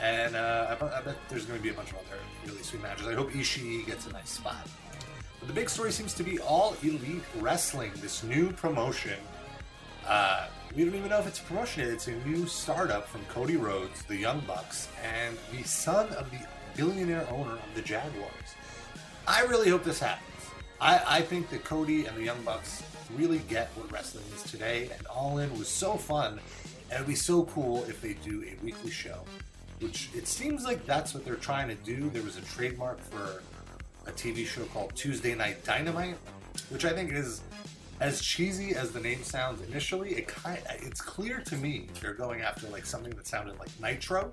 And 0.00 0.34
uh, 0.34 0.76
I, 0.80 0.98
I, 0.98 1.02
bet, 1.02 1.16
there's 1.28 1.44
going 1.44 1.58
to 1.58 1.62
be 1.62 1.68
a 1.68 1.74
bunch 1.74 1.90
of 1.90 1.96
other 1.96 2.18
really 2.46 2.62
sweet 2.62 2.80
matches. 2.82 3.06
I 3.06 3.12
hope 3.12 3.32
Ishii 3.32 3.84
gets 3.84 4.06
a 4.06 4.12
nice 4.12 4.30
spot. 4.30 4.66
But 5.40 5.48
the 5.48 5.54
big 5.54 5.68
story 5.68 5.92
seems 5.92 6.14
to 6.14 6.22
be 6.22 6.40
all 6.40 6.74
Elite 6.82 7.22
Wrestling, 7.38 7.92
this 7.96 8.22
new 8.22 8.50
promotion. 8.52 9.18
Uh, 10.06 10.46
we 10.76 10.84
don't 10.84 10.94
even 10.94 11.10
know 11.10 11.18
if 11.18 11.26
it's 11.26 11.40
a 11.40 11.42
promotion. 11.42 11.88
It's 11.88 12.06
a 12.06 12.14
new 12.26 12.46
startup 12.46 13.08
from 13.08 13.24
Cody 13.24 13.56
Rhodes, 13.56 14.02
the 14.04 14.16
Young 14.16 14.40
Bucks, 14.46 14.88
and 15.02 15.36
the 15.50 15.66
son 15.66 16.08
of 16.10 16.30
the 16.30 16.38
billionaire 16.76 17.26
owner 17.30 17.54
of 17.54 17.74
the 17.74 17.82
Jaguars. 17.82 18.54
I 19.26 19.42
really 19.42 19.68
hope 19.68 19.82
this 19.82 19.98
happens. 19.98 20.30
I, 20.80 21.02
I 21.06 21.22
think 21.22 21.50
that 21.50 21.64
Cody 21.64 22.06
and 22.06 22.16
the 22.16 22.22
Young 22.22 22.40
Bucks 22.42 22.84
really 23.16 23.38
get 23.48 23.68
what 23.74 23.90
wrestling 23.90 24.24
is 24.36 24.44
today, 24.44 24.90
and 24.96 25.06
All 25.08 25.38
In 25.38 25.58
was 25.58 25.66
so 25.66 25.94
fun, 25.94 26.38
and 26.90 26.92
it'd 26.92 27.06
be 27.06 27.14
so 27.14 27.44
cool 27.46 27.84
if 27.84 28.00
they 28.00 28.14
do 28.14 28.44
a 28.44 28.64
weekly 28.64 28.90
show, 28.90 29.20
which 29.80 30.10
it 30.14 30.28
seems 30.28 30.64
like 30.64 30.86
that's 30.86 31.14
what 31.14 31.24
they're 31.24 31.34
trying 31.34 31.68
to 31.68 31.74
do. 31.76 32.10
There 32.10 32.22
was 32.22 32.36
a 32.36 32.42
trademark 32.42 33.00
for 33.00 33.42
a 34.06 34.12
TV 34.12 34.46
show 34.46 34.64
called 34.66 34.94
Tuesday 34.94 35.34
Night 35.34 35.64
Dynamite, 35.64 36.16
which 36.70 36.84
I 36.84 36.92
think 36.92 37.12
is 37.12 37.40
as 38.00 38.20
cheesy 38.20 38.74
as 38.74 38.92
the 38.92 39.00
name 39.00 39.22
sounds 39.22 39.62
initially, 39.62 40.14
it 40.14 40.28
kind 40.28 40.58
it's 40.80 41.00
clear 41.00 41.40
to 41.40 41.56
me 41.56 41.86
they're 42.00 42.14
going 42.14 42.42
after 42.42 42.68
like 42.68 42.86
something 42.86 43.12
that 43.14 43.26
sounded 43.26 43.58
like 43.58 43.70
Nitro. 43.80 44.32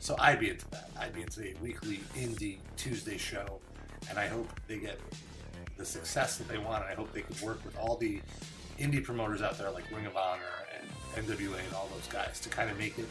So 0.00 0.16
I'd 0.18 0.40
be 0.40 0.50
into 0.50 0.68
that. 0.70 0.90
I'd 0.98 1.14
be 1.14 1.22
into 1.22 1.42
a 1.42 1.54
weekly 1.62 2.00
indie 2.16 2.58
Tuesday 2.76 3.18
show, 3.18 3.60
and 4.10 4.18
I 4.18 4.26
hope 4.26 4.48
they 4.66 4.78
get 4.78 4.98
the 5.76 5.84
success 5.84 6.38
that 6.38 6.48
they 6.48 6.58
want. 6.58 6.82
And 6.82 6.92
I 6.92 6.94
hope 6.94 7.12
they 7.12 7.20
could 7.20 7.40
work 7.40 7.64
with 7.64 7.76
all 7.78 7.96
the 7.96 8.20
indie 8.78 9.02
promoters 9.02 9.42
out 9.42 9.58
there 9.58 9.70
like 9.70 9.84
Ring 9.94 10.06
of 10.06 10.16
Honor 10.16 10.42
and 10.76 11.26
NWA 11.26 11.58
and 11.64 11.74
all 11.74 11.88
those 11.94 12.08
guys 12.08 12.40
to 12.40 12.48
kind 12.48 12.68
of 12.68 12.78
make 12.78 12.98
it 12.98 13.06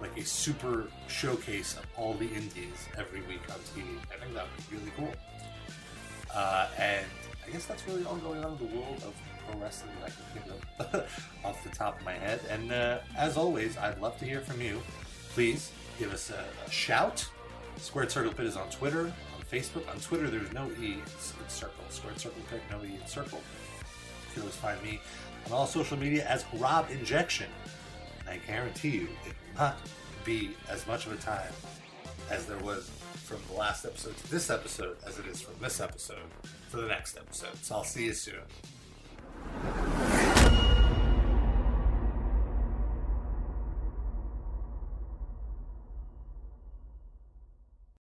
like 0.00 0.16
a 0.16 0.24
super 0.24 0.86
showcase 1.08 1.76
of 1.76 1.84
all 1.96 2.14
the 2.14 2.26
indies 2.26 2.88
every 2.96 3.20
week 3.22 3.42
on 3.50 3.56
TV. 3.74 3.84
I 4.12 4.22
think 4.22 4.34
that 4.34 4.44
would 4.44 4.70
be 4.70 4.76
really 4.76 4.92
cool. 4.96 5.12
Uh, 6.32 6.68
and 6.78 7.06
I 7.50 7.52
guess 7.52 7.64
that's 7.64 7.84
really 7.88 8.04
all 8.04 8.14
going 8.16 8.44
on 8.44 8.52
in 8.52 8.58
the 8.58 8.76
world 8.76 9.02
of 9.04 9.12
pro 9.48 9.58
wrestling 9.60 9.90
that 10.00 10.06
I 10.06 10.10
can 10.10 10.24
think 10.32 10.94
of 10.94 11.24
off 11.44 11.64
the 11.64 11.70
top 11.70 11.98
of 11.98 12.04
my 12.04 12.12
head. 12.12 12.38
And 12.48 12.70
uh, 12.70 12.98
as 13.18 13.36
always, 13.36 13.76
I'd 13.76 14.00
love 14.00 14.16
to 14.18 14.24
hear 14.24 14.40
from 14.40 14.60
you. 14.60 14.80
Please 15.34 15.72
give 15.98 16.12
us 16.14 16.30
a, 16.30 16.44
a 16.64 16.70
shout. 16.70 17.28
Squared 17.76 18.12
Circle 18.12 18.34
Pit 18.34 18.46
is 18.46 18.56
on 18.56 18.70
Twitter, 18.70 19.06
on 19.06 19.42
Facebook. 19.50 19.90
On 19.90 19.98
Twitter, 19.98 20.30
there's 20.30 20.52
no 20.52 20.70
E. 20.80 20.98
It's 21.04 21.34
circle. 21.52 21.82
Squared 21.88 22.20
circle 22.20 22.40
pit, 22.48 22.60
no 22.70 22.84
E. 22.84 22.92
It's 23.02 23.12
circle. 23.12 23.40
You 24.28 24.34
can 24.34 24.42
always 24.42 24.54
find 24.54 24.80
me 24.84 25.00
on 25.46 25.52
all 25.52 25.66
social 25.66 25.96
media 25.96 26.24
as 26.28 26.44
Rob 26.54 26.88
Injection. 26.88 27.48
And 28.20 28.28
I 28.28 28.38
guarantee 28.46 28.90
you, 28.90 29.08
it 29.26 29.34
will 29.56 29.64
not 29.64 29.76
be 30.24 30.50
as 30.68 30.86
much 30.86 31.06
of 31.06 31.12
a 31.12 31.16
time 31.16 31.52
as 32.30 32.46
there 32.46 32.58
was 32.58 32.88
from 33.24 33.38
the 33.50 33.58
last 33.58 33.84
episode 33.84 34.16
to 34.18 34.30
this 34.30 34.50
episode 34.50 34.96
as 35.04 35.18
it 35.18 35.26
is 35.26 35.40
from 35.40 35.54
this 35.60 35.80
episode 35.80 36.18
for 36.70 36.76
the 36.76 36.86
next 36.86 37.16
episode. 37.16 37.56
So 37.62 37.74
I'll 37.74 37.84
see 37.84 38.04
you 38.04 38.12
soon. 38.12 38.36